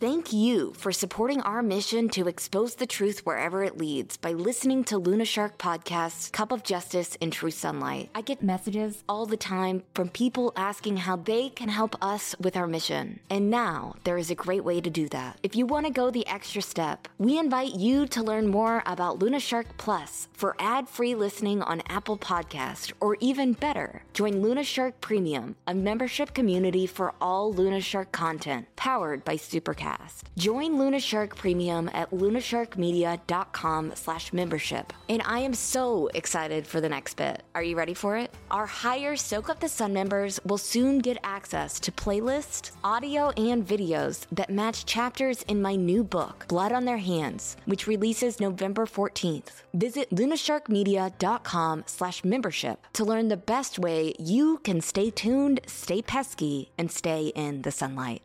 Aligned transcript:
Thank 0.00 0.32
you 0.32 0.74
for 0.74 0.92
supporting 0.92 1.40
our 1.40 1.60
mission 1.60 2.08
to 2.10 2.28
expose 2.28 2.76
the 2.76 2.86
truth 2.86 3.26
wherever 3.26 3.64
it 3.64 3.78
leads 3.78 4.16
by 4.16 4.30
listening 4.30 4.84
to 4.84 4.96
Luna 4.96 5.24
Shark 5.24 5.58
Podcast's 5.58 6.30
Cup 6.30 6.52
of 6.52 6.62
Justice 6.62 7.16
in 7.16 7.32
True 7.32 7.50
Sunlight. 7.50 8.08
I 8.14 8.20
get 8.20 8.40
messages 8.40 9.02
all 9.08 9.26
the 9.26 9.36
time 9.36 9.82
from 9.96 10.08
people 10.08 10.52
asking 10.54 10.98
how 10.98 11.16
they 11.16 11.48
can 11.48 11.68
help 11.68 11.96
us 12.00 12.36
with 12.38 12.56
our 12.56 12.68
mission. 12.68 13.18
And 13.28 13.50
now 13.50 13.96
there 14.04 14.18
is 14.18 14.30
a 14.30 14.36
great 14.36 14.62
way 14.62 14.80
to 14.80 14.88
do 14.88 15.08
that. 15.08 15.40
If 15.42 15.56
you 15.56 15.66
want 15.66 15.86
to 15.86 15.92
go 15.92 16.12
the 16.12 16.28
extra 16.28 16.62
step, 16.62 17.08
we 17.18 17.36
invite 17.36 17.74
you 17.74 18.06
to 18.06 18.22
learn 18.22 18.46
more 18.46 18.84
about 18.86 19.18
Luna 19.18 19.40
Shark 19.40 19.66
Plus 19.78 20.28
for 20.32 20.54
ad-free 20.60 21.16
listening 21.16 21.60
on 21.62 21.82
Apple 21.88 22.18
Podcast 22.18 22.92
or 23.00 23.16
even 23.18 23.52
better, 23.52 24.04
join 24.14 24.42
Luna 24.42 24.62
Shark 24.62 25.00
Premium, 25.00 25.56
a 25.66 25.74
membership 25.74 26.34
community 26.34 26.86
for 26.86 27.14
all 27.20 27.52
Luna 27.52 27.80
Shark 27.80 28.12
content 28.12 28.68
powered 28.76 29.24
by 29.24 29.34
Supercast. 29.34 29.87
Join 30.36 30.78
Luna 30.78 31.00
Shark 31.00 31.36
Premium 31.36 31.90
at 31.92 32.10
lunasharkmedia.com 32.10 33.92
slash 33.94 34.32
membership. 34.32 34.92
And 35.08 35.22
I 35.24 35.40
am 35.40 35.54
so 35.54 36.08
excited 36.14 36.66
for 36.66 36.80
the 36.80 36.88
next 36.88 37.14
bit. 37.14 37.42
Are 37.54 37.62
you 37.62 37.76
ready 37.76 37.94
for 37.94 38.16
it? 38.16 38.32
Our 38.50 38.66
higher 38.66 39.16
Soak 39.16 39.50
Up 39.50 39.60
the 39.60 39.68
Sun 39.68 39.92
members 39.92 40.38
will 40.44 40.58
soon 40.58 40.98
get 40.98 41.18
access 41.24 41.80
to 41.80 41.92
playlists, 41.92 42.70
audio, 42.84 43.30
and 43.30 43.66
videos 43.66 44.26
that 44.32 44.50
match 44.50 44.86
chapters 44.86 45.42
in 45.48 45.60
my 45.60 45.74
new 45.74 46.04
book, 46.04 46.46
Blood 46.48 46.72
on 46.72 46.84
Their 46.84 46.98
Hands, 46.98 47.56
which 47.64 47.86
releases 47.86 48.40
November 48.40 48.86
14th. 48.86 49.62
Visit 49.74 50.10
lunasharkmedia.com 50.10 51.84
slash 51.86 52.24
membership 52.24 52.86
to 52.92 53.04
learn 53.04 53.28
the 53.28 53.36
best 53.36 53.78
way 53.78 54.14
you 54.18 54.58
can 54.58 54.80
stay 54.80 55.10
tuned, 55.10 55.60
stay 55.66 56.02
pesky, 56.02 56.70
and 56.78 56.90
stay 56.90 57.32
in 57.34 57.62
the 57.62 57.72
sunlight. 57.72 58.22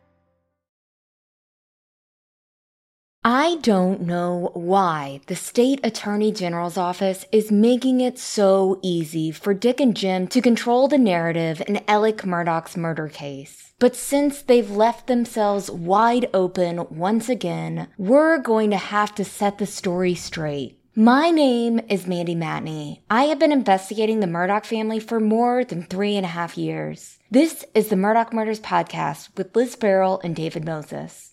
I 3.26 3.56
don't 3.62 4.02
know 4.02 4.50
why 4.52 5.22
the 5.28 5.34
state 5.34 5.80
attorney 5.82 6.30
general's 6.30 6.76
office 6.76 7.24
is 7.32 7.50
making 7.50 8.02
it 8.02 8.18
so 8.18 8.78
easy 8.82 9.30
for 9.30 9.54
Dick 9.54 9.80
and 9.80 9.96
Jim 9.96 10.26
to 10.28 10.42
control 10.42 10.88
the 10.88 10.98
narrative 10.98 11.62
in 11.66 11.82
Alec 11.88 12.18
Murdaugh's 12.18 12.76
murder 12.76 13.08
case. 13.08 13.72
But 13.78 13.96
since 13.96 14.42
they've 14.42 14.70
left 14.70 15.06
themselves 15.06 15.70
wide 15.70 16.28
open 16.34 16.86
once 16.90 17.30
again, 17.30 17.88
we're 17.96 18.36
going 18.36 18.68
to 18.72 18.76
have 18.76 19.14
to 19.14 19.24
set 19.24 19.56
the 19.56 19.64
story 19.64 20.14
straight. 20.14 20.78
My 20.94 21.30
name 21.30 21.80
is 21.88 22.06
Mandy 22.06 22.36
Matney. 22.36 23.00
I 23.08 23.24
have 23.24 23.38
been 23.38 23.52
investigating 23.52 24.20
the 24.20 24.26
Murdaugh 24.26 24.66
family 24.66 25.00
for 25.00 25.18
more 25.18 25.64
than 25.64 25.84
three 25.84 26.16
and 26.16 26.26
a 26.26 26.28
half 26.28 26.58
years. 26.58 27.18
This 27.30 27.64
is 27.74 27.88
the 27.88 27.96
Murdaugh 27.96 28.34
Murders 28.34 28.60
Podcast 28.60 29.30
with 29.34 29.56
Liz 29.56 29.76
Farrell 29.76 30.20
and 30.22 30.36
David 30.36 30.66
Moses. 30.66 31.30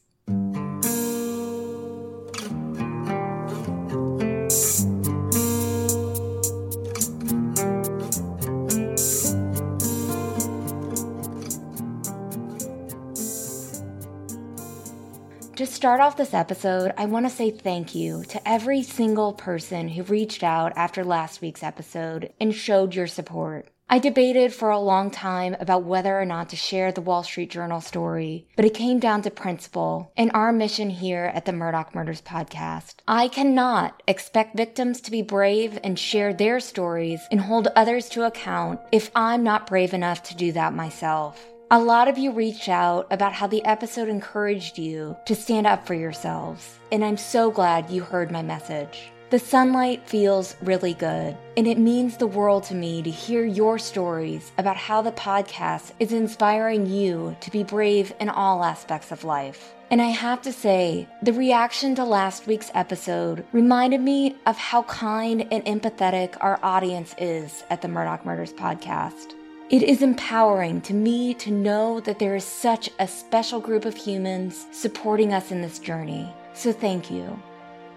To 15.61 15.67
start 15.67 16.01
off 16.01 16.17
this 16.17 16.33
episode, 16.33 16.91
I 16.97 17.05
want 17.05 17.27
to 17.27 17.29
say 17.29 17.51
thank 17.51 17.93
you 17.93 18.23
to 18.29 18.49
every 18.49 18.81
single 18.81 19.31
person 19.31 19.89
who 19.89 20.01
reached 20.01 20.41
out 20.41 20.73
after 20.75 21.03
last 21.03 21.39
week's 21.39 21.61
episode 21.61 22.33
and 22.39 22.51
showed 22.51 22.95
your 22.95 23.05
support. 23.05 23.67
I 23.87 23.99
debated 23.99 24.55
for 24.55 24.71
a 24.71 24.79
long 24.79 25.11
time 25.11 25.55
about 25.59 25.83
whether 25.83 26.19
or 26.19 26.25
not 26.25 26.49
to 26.49 26.55
share 26.55 26.91
the 26.91 27.01
Wall 27.01 27.21
Street 27.21 27.51
Journal 27.51 27.79
story, 27.79 28.47
but 28.55 28.65
it 28.65 28.73
came 28.73 28.97
down 28.97 29.21
to 29.21 29.29
principle 29.29 30.11
and 30.17 30.31
our 30.33 30.51
mission 30.51 30.89
here 30.89 31.31
at 31.31 31.45
the 31.45 31.51
Murdaugh 31.51 31.93
Murders 31.93 32.23
podcast. 32.23 32.95
I 33.07 33.27
cannot 33.27 34.01
expect 34.07 34.57
victims 34.57 34.99
to 35.01 35.11
be 35.11 35.21
brave 35.21 35.77
and 35.83 35.99
share 35.99 36.33
their 36.33 36.59
stories 36.59 37.21
and 37.29 37.39
hold 37.39 37.67
others 37.75 38.09
to 38.09 38.25
account 38.25 38.79
if 38.91 39.11
I'm 39.15 39.43
not 39.43 39.67
brave 39.67 39.93
enough 39.93 40.23
to 40.23 40.35
do 40.35 40.53
that 40.53 40.73
myself. 40.73 41.39
A 41.73 41.79
lot 41.79 42.09
of 42.09 42.17
you 42.17 42.33
reached 42.33 42.67
out 42.67 43.07
about 43.11 43.31
how 43.31 43.47
the 43.47 43.63
episode 43.63 44.09
encouraged 44.09 44.77
you 44.77 45.15
to 45.23 45.33
stand 45.33 45.65
up 45.65 45.87
for 45.87 45.93
yourselves, 45.93 46.79
and 46.91 47.01
I'm 47.01 47.15
so 47.15 47.49
glad 47.49 47.89
you 47.89 48.03
heard 48.03 48.29
my 48.29 48.41
message. 48.41 49.09
The 49.29 49.39
sunlight 49.39 50.05
feels 50.05 50.57
really 50.61 50.93
good, 50.93 51.37
and 51.55 51.65
it 51.65 51.77
means 51.77 52.17
the 52.17 52.27
world 52.27 52.65
to 52.65 52.75
me 52.75 53.01
to 53.03 53.09
hear 53.09 53.45
your 53.45 53.79
stories 53.79 54.51
about 54.57 54.75
how 54.75 55.01
the 55.01 55.13
podcast 55.13 55.93
is 55.97 56.11
inspiring 56.11 56.87
you 56.87 57.37
to 57.39 57.49
be 57.49 57.63
brave 57.63 58.13
in 58.19 58.27
all 58.27 58.65
aspects 58.65 59.13
of 59.13 59.23
life. 59.23 59.73
And 59.89 60.01
I 60.01 60.09
have 60.09 60.41
to 60.41 60.51
say, 60.51 61.07
the 61.21 61.31
reaction 61.31 61.95
to 61.95 62.03
last 62.03 62.47
week's 62.47 62.71
episode 62.73 63.45
reminded 63.53 64.01
me 64.01 64.35
of 64.45 64.57
how 64.57 64.83
kind 64.83 65.47
and 65.49 65.63
empathetic 65.63 66.35
our 66.41 66.59
audience 66.61 67.15
is 67.17 67.63
at 67.69 67.81
the 67.81 67.87
Murdaugh 67.87 68.25
Murders 68.25 68.51
podcast. 68.51 69.35
It 69.71 69.83
is 69.83 70.01
empowering 70.01 70.81
to 70.81 70.93
me 70.93 71.33
to 71.35 71.49
know 71.49 72.01
that 72.01 72.19
there 72.19 72.35
is 72.35 72.43
such 72.43 72.89
a 72.99 73.07
special 73.07 73.61
group 73.61 73.85
of 73.85 73.95
humans 73.95 74.65
supporting 74.73 75.31
us 75.31 75.49
in 75.49 75.61
this 75.61 75.79
journey. 75.79 76.29
So 76.53 76.73
thank 76.73 77.09
you. 77.09 77.41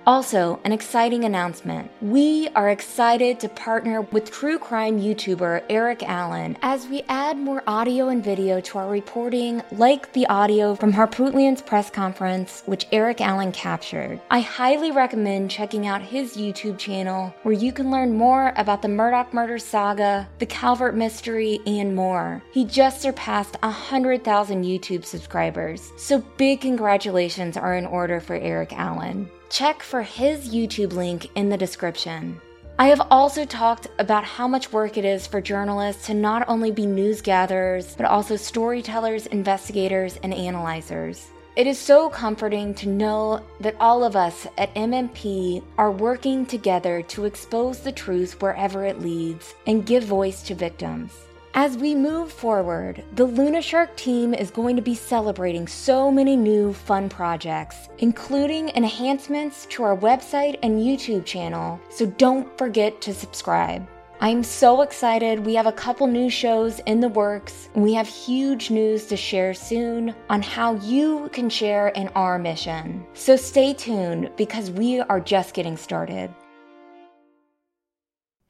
Also, 0.06 0.60
an 0.64 0.72
exciting 0.72 1.24
announcement. 1.24 1.90
We 2.02 2.48
are 2.54 2.68
excited 2.68 3.40
to 3.40 3.48
partner 3.48 4.02
with 4.02 4.30
true 4.30 4.58
crime 4.58 5.00
YouTuber 5.00 5.62
Eric 5.70 6.02
Alan 6.02 6.58
as 6.60 6.86
we 6.86 7.04
add 7.08 7.38
more 7.38 7.62
audio 7.66 8.08
and 8.08 8.22
video 8.22 8.60
to 8.60 8.78
our 8.78 8.90
reporting, 8.90 9.62
like 9.72 10.12
the 10.12 10.26
audio 10.26 10.74
from 10.74 10.92
Harpootlian's 10.92 11.62
press 11.62 11.88
conference, 11.88 12.62
which 12.66 12.86
Eric 12.92 13.22
Alan 13.22 13.50
captured. 13.52 14.20
I 14.30 14.40
highly 14.40 14.90
recommend 14.90 15.50
checking 15.50 15.86
out 15.86 16.02
his 16.02 16.36
YouTube 16.36 16.76
channel 16.76 17.34
where 17.42 17.54
you 17.54 17.72
can 17.72 17.90
learn 17.90 18.14
more 18.14 18.52
about 18.56 18.82
the 18.82 18.88
Murdaugh 18.88 19.32
murder 19.32 19.58
saga, 19.58 20.28
the 20.38 20.44
Calvert 20.46 20.94
mystery, 20.94 21.60
and 21.66 21.96
more. 21.96 22.42
He 22.52 22.66
just 22.66 23.00
surpassed 23.00 23.56
100,000 23.62 24.64
YouTube 24.64 25.06
subscribers, 25.06 25.92
so 25.96 26.18
big 26.36 26.60
congratulations 26.60 27.56
are 27.56 27.74
in 27.74 27.86
order 27.86 28.20
for 28.20 28.34
Eric 28.34 28.74
Alan 28.74 29.30
check 29.50 29.82
for 29.82 30.02
his 30.02 30.54
YouTube 30.54 30.92
link 30.92 31.30
in 31.34 31.48
the 31.48 31.56
description. 31.56 32.40
I 32.78 32.88
have 32.88 33.06
also 33.10 33.44
talked 33.44 33.86
about 34.00 34.24
how 34.24 34.48
much 34.48 34.72
work 34.72 34.96
it 34.96 35.04
is 35.04 35.28
for 35.28 35.40
journalists 35.40 36.06
to 36.06 36.14
not 36.14 36.48
only 36.48 36.72
be 36.72 36.86
news 36.86 37.20
gatherers, 37.20 37.94
but 37.94 38.06
also 38.06 38.34
storytellers, 38.34 39.26
investigators, 39.26 40.18
and 40.24 40.34
analyzers. 40.34 41.28
It 41.54 41.68
is 41.68 41.78
so 41.78 42.10
comforting 42.10 42.74
to 42.74 42.88
know 42.88 43.40
that 43.60 43.76
all 43.78 44.02
of 44.02 44.16
us 44.16 44.48
at 44.58 44.74
MMP 44.74 45.62
are 45.78 45.92
working 45.92 46.44
together 46.46 47.00
to 47.02 47.26
expose 47.26 47.78
the 47.78 47.92
truth 47.92 48.42
wherever 48.42 48.84
it 48.84 49.00
leads 49.00 49.54
and 49.68 49.86
give 49.86 50.02
voice 50.02 50.42
to 50.42 50.56
victims. 50.56 51.12
As 51.56 51.76
we 51.76 51.94
move 51.94 52.32
forward, 52.32 53.04
the 53.14 53.26
Luna 53.26 53.62
Shark 53.62 53.96
team 53.96 54.34
is 54.34 54.50
going 54.50 54.74
to 54.74 54.82
be 54.82 54.96
celebrating 54.96 55.68
so 55.68 56.10
many 56.10 56.36
new 56.36 56.72
fun 56.72 57.08
projects, 57.08 57.88
including 57.98 58.70
enhancements 58.70 59.64
to 59.66 59.84
our 59.84 59.96
website 59.96 60.58
and 60.64 60.80
YouTube 60.80 61.24
channel, 61.24 61.80
so 61.90 62.06
don't 62.06 62.58
forget 62.58 63.00
to 63.02 63.14
subscribe. 63.14 63.86
I'm 64.20 64.42
so 64.42 64.82
excited. 64.82 65.46
We 65.46 65.54
have 65.54 65.66
a 65.66 65.72
couple 65.72 66.08
new 66.08 66.28
shows 66.28 66.80
in 66.86 66.98
the 66.98 67.08
works, 67.08 67.68
and 67.74 67.84
we 67.84 67.94
have 67.94 68.08
huge 68.08 68.72
news 68.72 69.06
to 69.06 69.16
share 69.16 69.54
soon 69.54 70.12
on 70.28 70.42
how 70.42 70.74
you 70.76 71.30
can 71.32 71.48
share 71.48 71.88
in 71.88 72.08
our 72.16 72.36
mission. 72.36 73.06
So 73.14 73.36
stay 73.36 73.74
tuned 73.74 74.32
because 74.36 74.72
we 74.72 74.98
are 74.98 75.20
just 75.20 75.54
getting 75.54 75.76
started. 75.76 76.34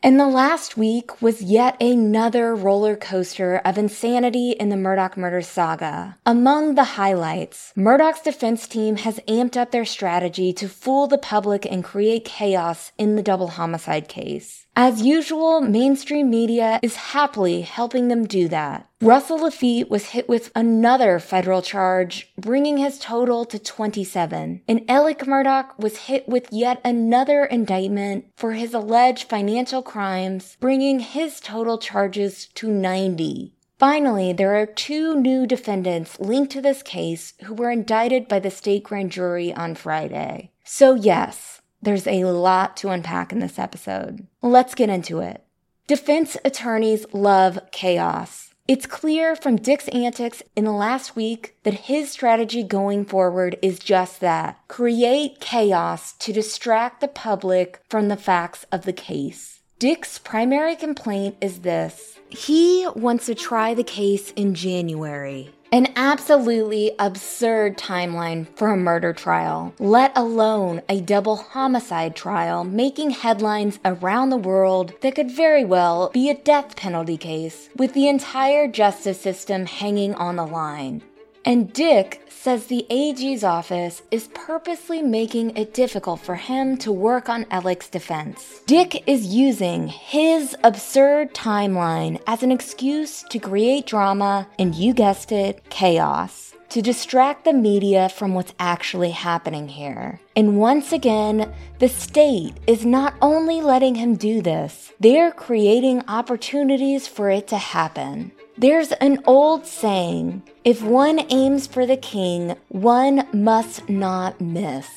And 0.04 0.20
the 0.20 0.28
last 0.28 0.76
week 0.76 1.22
was 1.22 1.40
yet 1.40 1.82
another 1.82 2.54
roller 2.54 2.94
coaster 2.94 3.62
of 3.64 3.78
insanity 3.78 4.50
in 4.50 4.68
the 4.68 4.76
Murdaugh 4.76 5.16
murder 5.16 5.40
saga. 5.40 6.18
Among 6.26 6.74
the 6.74 6.84
highlights, 6.84 7.72
Murdaugh's 7.74 8.20
defense 8.20 8.68
team 8.68 8.96
has 8.96 9.18
amped 9.20 9.56
up 9.56 9.70
their 9.70 9.86
strategy 9.86 10.52
to 10.52 10.68
fool 10.68 11.06
the 11.06 11.16
public 11.16 11.64
and 11.64 11.82
create 11.82 12.26
chaos 12.26 12.92
in 12.98 13.16
the 13.16 13.22
double 13.22 13.48
homicide 13.48 14.06
case. 14.06 14.63
As 14.76 15.02
usual, 15.02 15.60
mainstream 15.60 16.30
media 16.30 16.80
is 16.82 16.96
happily 16.96 17.60
helping 17.60 18.08
them 18.08 18.26
do 18.26 18.48
that. 18.48 18.88
Russell 19.00 19.38
Laffitte 19.38 19.88
was 19.88 20.06
hit 20.06 20.28
with 20.28 20.50
another 20.56 21.20
federal 21.20 21.62
charge, 21.62 22.32
bringing 22.36 22.78
his 22.78 22.98
total 22.98 23.44
to 23.44 23.58
27. 23.60 24.62
And 24.66 24.84
Alec 24.88 25.20
Murdaugh 25.20 25.78
was 25.78 26.08
hit 26.08 26.28
with 26.28 26.48
yet 26.50 26.80
another 26.84 27.44
indictment 27.44 28.24
for 28.36 28.52
his 28.52 28.74
alleged 28.74 29.28
financial 29.28 29.80
crimes, 29.80 30.56
bringing 30.58 30.98
his 30.98 31.38
total 31.38 31.78
charges 31.78 32.46
to 32.54 32.68
90. 32.68 33.54
Finally, 33.78 34.32
there 34.32 34.56
are 34.56 34.66
two 34.66 35.14
new 35.14 35.46
defendants 35.46 36.18
linked 36.18 36.50
to 36.50 36.60
this 36.60 36.82
case 36.82 37.34
who 37.44 37.54
were 37.54 37.70
indicted 37.70 38.26
by 38.26 38.40
the 38.40 38.50
state 38.50 38.82
grand 38.82 39.12
jury 39.12 39.52
on 39.52 39.76
Friday. 39.76 40.50
So 40.64 40.94
yes, 40.94 41.60
there's 41.84 42.06
a 42.06 42.24
lot 42.24 42.76
to 42.78 42.90
unpack 42.90 43.32
in 43.32 43.38
this 43.38 43.58
episode. 43.58 44.26
Let's 44.42 44.74
get 44.74 44.88
into 44.88 45.20
it. 45.20 45.44
Defense 45.86 46.36
attorneys 46.44 47.04
love 47.12 47.58
chaos. 47.70 48.54
It's 48.66 48.86
clear 48.86 49.36
from 49.36 49.56
Dick's 49.56 49.88
antics 49.88 50.42
in 50.56 50.64
the 50.64 50.72
last 50.72 51.14
week 51.14 51.54
that 51.64 51.74
his 51.74 52.10
strategy 52.10 52.62
going 52.62 53.04
forward 53.04 53.58
is 53.60 53.78
just 53.78 54.20
that 54.20 54.58
create 54.68 55.40
chaos 55.40 56.14
to 56.14 56.32
distract 56.32 57.02
the 57.02 57.08
public 57.08 57.82
from 57.90 58.08
the 58.08 58.16
facts 58.16 58.64
of 58.72 58.86
the 58.86 58.92
case. 58.94 59.60
Dick's 59.78 60.18
primary 60.18 60.76
complaint 60.76 61.36
is 61.42 61.60
this 61.60 62.18
he 62.30 62.88
wants 62.96 63.26
to 63.26 63.34
try 63.34 63.74
the 63.74 63.84
case 63.84 64.30
in 64.32 64.54
January. 64.54 65.50
An 65.74 65.88
absolutely 65.96 66.92
absurd 67.00 67.76
timeline 67.76 68.46
for 68.54 68.68
a 68.68 68.76
murder 68.76 69.12
trial, 69.12 69.74
let 69.80 70.16
alone 70.16 70.82
a 70.88 71.00
double 71.00 71.34
homicide 71.34 72.14
trial 72.14 72.62
making 72.62 73.10
headlines 73.10 73.80
around 73.84 74.30
the 74.30 74.36
world 74.36 74.92
that 75.00 75.16
could 75.16 75.32
very 75.32 75.64
well 75.64 76.10
be 76.14 76.30
a 76.30 76.36
death 76.36 76.76
penalty 76.76 77.16
case, 77.16 77.70
with 77.74 77.92
the 77.92 78.06
entire 78.06 78.68
justice 78.68 79.20
system 79.20 79.66
hanging 79.66 80.14
on 80.14 80.36
the 80.36 80.46
line. 80.46 81.02
And 81.44 81.72
Dick 81.72 82.23
says 82.44 82.66
the 82.66 82.84
AG's 82.90 83.42
office 83.42 84.02
is 84.10 84.28
purposely 84.34 85.00
making 85.00 85.56
it 85.56 85.72
difficult 85.72 86.20
for 86.20 86.34
him 86.34 86.76
to 86.76 86.92
work 86.92 87.30
on 87.30 87.46
Alec's 87.50 87.88
defense. 87.88 88.60
Dick 88.66 89.02
is 89.08 89.34
using 89.34 89.88
his 89.88 90.54
absurd 90.62 91.32
timeline 91.32 92.20
as 92.26 92.42
an 92.42 92.52
excuse 92.52 93.22
to 93.30 93.38
create 93.38 93.86
drama 93.86 94.46
and, 94.58 94.74
you 94.74 94.92
guessed 94.92 95.32
it, 95.32 95.62
chaos. 95.70 96.54
To 96.68 96.82
distract 96.82 97.46
the 97.46 97.54
media 97.54 98.10
from 98.10 98.34
what's 98.34 98.52
actually 98.58 99.12
happening 99.12 99.66
here. 99.66 100.20
And 100.36 100.58
once 100.58 100.92
again, 100.92 101.50
the 101.78 101.88
state 101.88 102.58
is 102.66 102.84
not 102.84 103.14
only 103.22 103.62
letting 103.62 103.94
him 103.94 104.16
do 104.16 104.42
this, 104.42 104.92
they're 105.00 105.32
creating 105.32 106.02
opportunities 106.08 107.08
for 107.08 107.30
it 107.30 107.48
to 107.48 107.56
happen. 107.56 108.32
There's 108.56 108.92
an 108.92 109.20
old 109.26 109.66
saying 109.66 110.42
if 110.64 110.80
one 110.80 111.26
aims 111.28 111.66
for 111.66 111.86
the 111.86 111.96
king, 111.96 112.54
one 112.68 113.26
must 113.32 113.88
not 113.88 114.40
miss, 114.40 114.88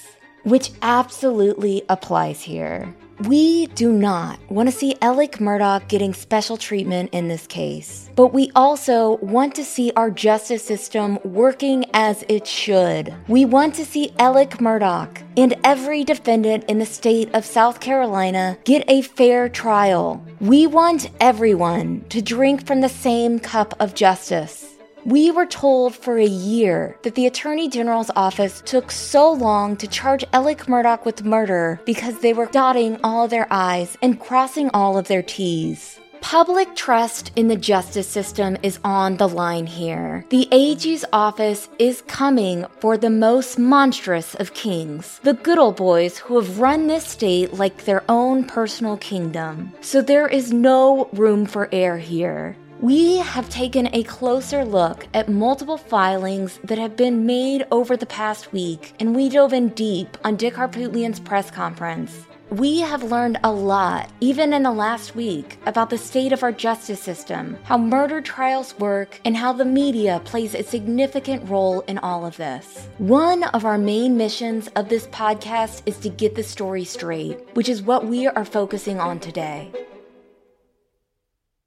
which 0.44 0.72
absolutely 0.84 1.82
applies 1.90 2.44
here. 2.44 2.94
We 3.22 3.66
do 3.68 3.92
not 3.92 4.40
want 4.52 4.70
to 4.70 4.76
see 4.76 4.96
Alec 5.02 5.40
Murdaugh 5.40 5.88
getting 5.88 6.14
special 6.14 6.56
treatment 6.56 7.10
in 7.14 7.28
this 7.28 7.48
case, 7.48 8.12
but 8.16 8.28
we 8.28 8.52
also 8.56 9.18
want 9.18 9.56
to 9.56 9.64
see 9.64 9.92
our 9.96 10.12
justice 10.12 10.64
system 10.64 11.18
working 11.24 11.86
as 11.96 12.24
it 12.30 12.46
should. 12.46 13.16
We 13.28 13.44
want 13.44 13.74
to 13.76 13.86
see 13.86 14.14
Alec 14.20 14.60
Murdaugh 14.60 15.24
and 15.36 15.56
every 15.64 16.04
defendant 16.04 16.66
in 16.66 16.78
the 16.78 16.86
state 16.86 17.34
of 17.34 17.44
South 17.44 17.80
Carolina 17.80 18.56
get 18.66 18.88
a 18.88 19.02
fair 19.02 19.50
trial. 19.50 20.24
We 20.40 20.68
want 20.68 21.10
everyone 21.20 22.06
to 22.10 22.22
drink 22.22 22.68
from 22.68 22.82
the 22.82 22.90
same 22.90 23.40
cup 23.40 23.74
of 23.80 23.96
justice. 23.96 24.77
We 25.08 25.32
were 25.32 25.46
told 25.46 25.96
for 25.96 26.18
a 26.18 26.26
year 26.26 26.98
that 27.04 27.16
the 27.16 27.28
Attorney 27.28 27.70
General's 27.70 28.12
office 28.18 28.62
took 28.66 28.92
so 28.92 29.32
long 29.32 29.78
to 29.78 29.88
charge 29.88 30.26
Alec 30.34 30.66
Murdaugh 30.66 31.06
with 31.06 31.24
murder 31.24 31.80
because 31.86 32.20
they 32.20 32.34
were 32.34 32.48
dotting 32.48 33.00
all 33.06 33.24
of 33.24 33.30
their 33.30 33.48
I's 33.50 33.96
and 34.02 34.20
crossing 34.20 34.70
all 34.74 34.98
of 34.98 35.08
their 35.08 35.22
T's. 35.22 35.98
Public 36.20 36.76
trust 36.76 37.32
in 37.38 37.48
the 37.48 37.56
justice 37.56 38.10
system 38.10 38.58
is 38.64 38.82
on 38.84 39.16
the 39.16 39.30
line 39.30 39.66
here. 39.66 40.26
The 40.28 40.50
AG's 40.52 41.06
office 41.14 41.70
is 41.80 42.02
coming 42.02 42.66
for 42.82 42.98
the 42.98 43.10
most 43.10 43.58
monstrous 43.58 44.36
of 44.36 44.54
kings, 44.54 45.22
the 45.24 45.36
good 45.36 45.58
old 45.58 45.78
boys 45.78 46.18
who 46.18 46.36
have 46.36 46.60
run 46.60 46.88
this 46.88 47.06
state 47.06 47.54
like 47.54 47.86
their 47.86 48.04
own 48.10 48.44
personal 48.44 48.98
kingdom. 48.98 49.72
So 49.80 50.02
there 50.02 50.28
is 50.28 50.52
no 50.52 51.08
room 51.14 51.46
for 51.46 51.70
error 51.72 51.98
here. 51.98 52.58
We 52.82 53.18
have 53.18 53.50
taken 53.50 53.90
a 53.92 54.04
closer 54.04 54.64
look 54.64 55.08
at 55.16 55.30
multiple 55.30 55.78
filings 55.78 56.60
that 56.64 56.78
have 56.78 56.96
been 56.96 57.26
made 57.26 57.66
over 57.72 57.98
the 57.98 58.06
past 58.06 58.54
week, 58.54 58.94
and 59.00 59.16
we 59.16 59.30
dove 59.30 59.52
in 59.52 59.70
deep 59.70 60.16
on 60.24 60.36
Dick 60.36 60.54
Harpootlian's 60.54 61.20
press 61.20 61.50
conference. 61.50 62.28
We 62.52 62.82
have 62.82 63.02
learned 63.02 63.40
a 63.44 63.52
lot, 63.52 64.12
even 64.22 64.54
in 64.54 64.62
the 64.62 64.72
last 64.72 65.16
week, 65.16 65.58
about 65.66 65.90
the 65.90 65.98
state 65.98 66.32
of 66.32 66.44
our 66.44 66.52
justice 66.52 67.02
system, 67.02 67.58
how 67.64 67.80
murder 67.80 68.22
trials 68.22 68.78
work, 68.78 69.20
and 69.26 69.36
how 69.36 69.54
the 69.54 69.66
media 69.66 70.22
plays 70.24 70.54
a 70.54 70.62
significant 70.62 71.50
role 71.50 71.82
in 71.82 71.98
all 71.98 72.28
of 72.28 72.38
this. 72.38 72.88
One 73.00 73.44
of 73.44 73.66
our 73.66 73.80
main 73.80 74.18
missions 74.18 74.68
of 74.76 74.88
this 74.88 75.08
podcast 75.08 75.82
is 75.88 75.98
to 75.98 76.10
get 76.10 76.36
the 76.36 76.44
story 76.44 76.84
straight, 76.84 77.40
which 77.56 77.70
is 77.70 77.82
what 77.82 78.06
we 78.06 78.28
are 78.28 78.46
focusing 78.46 79.00
on 79.00 79.20
today. 79.20 79.72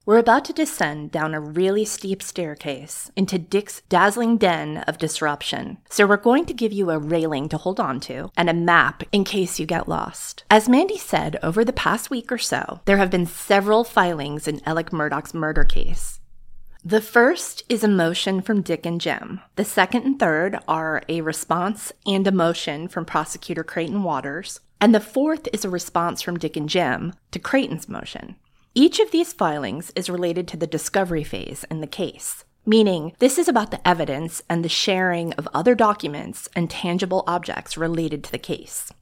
We're 0.03 0.17
about 0.17 0.45
to 0.45 0.53
descend 0.53 1.11
down 1.11 1.35
a 1.35 1.39
really 1.39 1.85
steep 1.85 2.23
staircase 2.23 3.11
into 3.15 3.37
Dick's 3.37 3.83
dazzling 3.87 4.37
den 4.37 4.79
of 4.87 4.97
disruption. 4.97 5.77
So 5.91 6.07
we're 6.07 6.17
going 6.17 6.47
to 6.47 6.55
give 6.55 6.73
you 6.73 6.89
a 6.89 6.97
railing 6.97 7.49
to 7.49 7.57
hold 7.57 7.79
on 7.79 7.99
to 8.01 8.31
and 8.35 8.49
a 8.49 8.53
map 8.53 9.03
in 9.11 9.23
case 9.23 9.59
you 9.59 9.67
get 9.67 9.87
lost. 9.87 10.43
As 10.49 10.67
Mandy 10.67 10.97
said, 10.97 11.37
over 11.43 11.63
the 11.63 11.71
past 11.71 12.09
week 12.09 12.31
or 12.31 12.39
so, 12.39 12.79
there 12.85 12.97
have 12.97 13.11
been 13.11 13.27
several 13.27 13.83
filings 13.83 14.47
in 14.47 14.59
Alec 14.65 14.91
Murdaugh's 14.91 15.35
murder 15.35 15.63
case. 15.63 16.19
The 16.83 16.99
first 16.99 17.63
is 17.69 17.83
a 17.83 17.87
motion 17.87 18.41
from 18.41 18.63
Dick 18.63 18.87
and 18.87 18.99
Jim. 18.99 19.39
The 19.55 19.63
second 19.63 20.03
and 20.03 20.19
third 20.19 20.57
are 20.67 21.03
a 21.09 21.21
response 21.21 21.93
and 22.07 22.25
a 22.25 22.31
motion 22.31 22.87
from 22.87 23.05
prosecutor 23.05 23.63
Creighton 23.63 24.01
Waters. 24.01 24.61
And 24.81 24.95
the 24.95 24.99
fourth 24.99 25.47
is 25.53 25.63
a 25.63 25.69
response 25.69 26.23
from 26.23 26.39
Dick 26.39 26.57
and 26.57 26.67
Jim 26.67 27.13
to 27.29 27.37
Creighton's 27.37 27.87
motion. 27.87 28.37
Each 28.73 29.01
of 29.01 29.11
these 29.11 29.33
filings 29.33 29.91
is 29.97 30.09
related 30.09 30.47
to 30.47 30.57
the 30.57 30.65
discovery 30.65 31.25
phase 31.25 31.65
in 31.69 31.81
the 31.81 31.87
case, 31.87 32.45
meaning 32.65 33.11
this 33.19 33.37
is 33.37 33.49
about 33.49 33.69
the 33.69 33.85
evidence 33.85 34.41
and 34.49 34.63
the 34.63 34.69
sharing 34.69 35.33
of 35.33 35.45
other 35.53 35.75
documents 35.75 36.47
and 36.55 36.69
tangible 36.69 37.25
objects 37.27 37.77
related 37.77 38.23
to 38.23 38.31
the 38.31 38.37
case. 38.37 38.93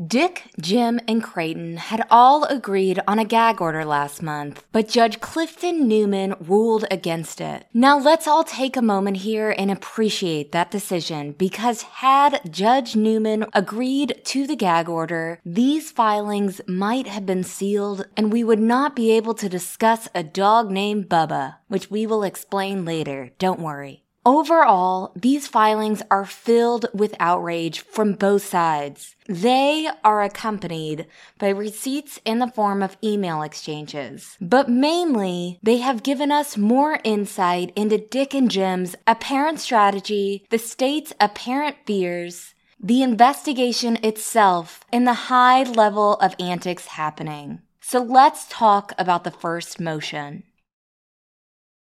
Dick, 0.00 0.44
Jim, 0.60 1.00
and 1.06 1.22
Creighton 1.22 1.76
had 1.76 2.06
all 2.10 2.44
agreed 2.44 3.00
on 3.06 3.18
a 3.18 3.24
gag 3.24 3.60
order 3.60 3.84
last 3.84 4.22
month, 4.22 4.64
but 4.72 4.88
Judge 4.88 5.20
Clifton 5.20 5.86
Newman 5.86 6.34
ruled 6.40 6.86
against 6.90 7.40
it. 7.40 7.66
Now 7.74 7.98
let's 7.98 8.26
all 8.26 8.42
take 8.42 8.76
a 8.76 8.82
moment 8.82 9.18
here 9.18 9.54
and 9.56 9.70
appreciate 9.70 10.52
that 10.52 10.70
decision 10.70 11.32
because 11.32 11.82
had 11.82 12.40
Judge 12.50 12.96
Newman 12.96 13.44
agreed 13.52 14.22
to 14.24 14.46
the 14.46 14.56
gag 14.56 14.88
order, 14.88 15.40
these 15.44 15.90
filings 15.90 16.60
might 16.66 17.06
have 17.06 17.26
been 17.26 17.44
sealed 17.44 18.06
and 18.16 18.32
we 18.32 18.42
would 18.42 18.60
not 18.60 18.96
be 18.96 19.12
able 19.12 19.34
to 19.34 19.48
discuss 19.48 20.08
a 20.14 20.22
dog 20.22 20.70
named 20.70 21.08
Bubba, 21.08 21.56
which 21.68 21.90
we 21.90 22.06
will 22.06 22.22
explain 22.22 22.84
later. 22.84 23.30
Don't 23.38 23.60
worry. 23.60 24.04
Overall, 24.24 25.12
these 25.16 25.48
filings 25.48 26.00
are 26.08 26.24
filled 26.24 26.86
with 26.94 27.16
outrage 27.18 27.80
from 27.80 28.12
both 28.12 28.44
sides. 28.44 29.16
They 29.26 29.88
are 30.04 30.22
accompanied 30.22 31.06
by 31.38 31.48
receipts 31.48 32.20
in 32.24 32.38
the 32.38 32.46
form 32.46 32.84
of 32.84 32.96
email 33.02 33.42
exchanges. 33.42 34.36
But 34.40 34.68
mainly, 34.68 35.58
they 35.60 35.78
have 35.78 36.04
given 36.04 36.30
us 36.30 36.56
more 36.56 37.00
insight 37.02 37.72
into 37.74 37.98
Dick 37.98 38.32
and 38.32 38.48
Jim's 38.48 38.94
apparent 39.08 39.58
strategy, 39.58 40.46
the 40.50 40.58
state's 40.58 41.12
apparent 41.18 41.78
fears, 41.84 42.54
the 42.78 43.02
investigation 43.02 43.98
itself, 44.04 44.84
and 44.92 45.04
the 45.04 45.14
high 45.14 45.64
level 45.64 46.14
of 46.14 46.36
antics 46.38 46.86
happening. 46.86 47.60
So 47.80 48.00
let's 48.00 48.46
talk 48.48 48.92
about 48.98 49.24
the 49.24 49.32
first 49.32 49.80
motion. 49.80 50.44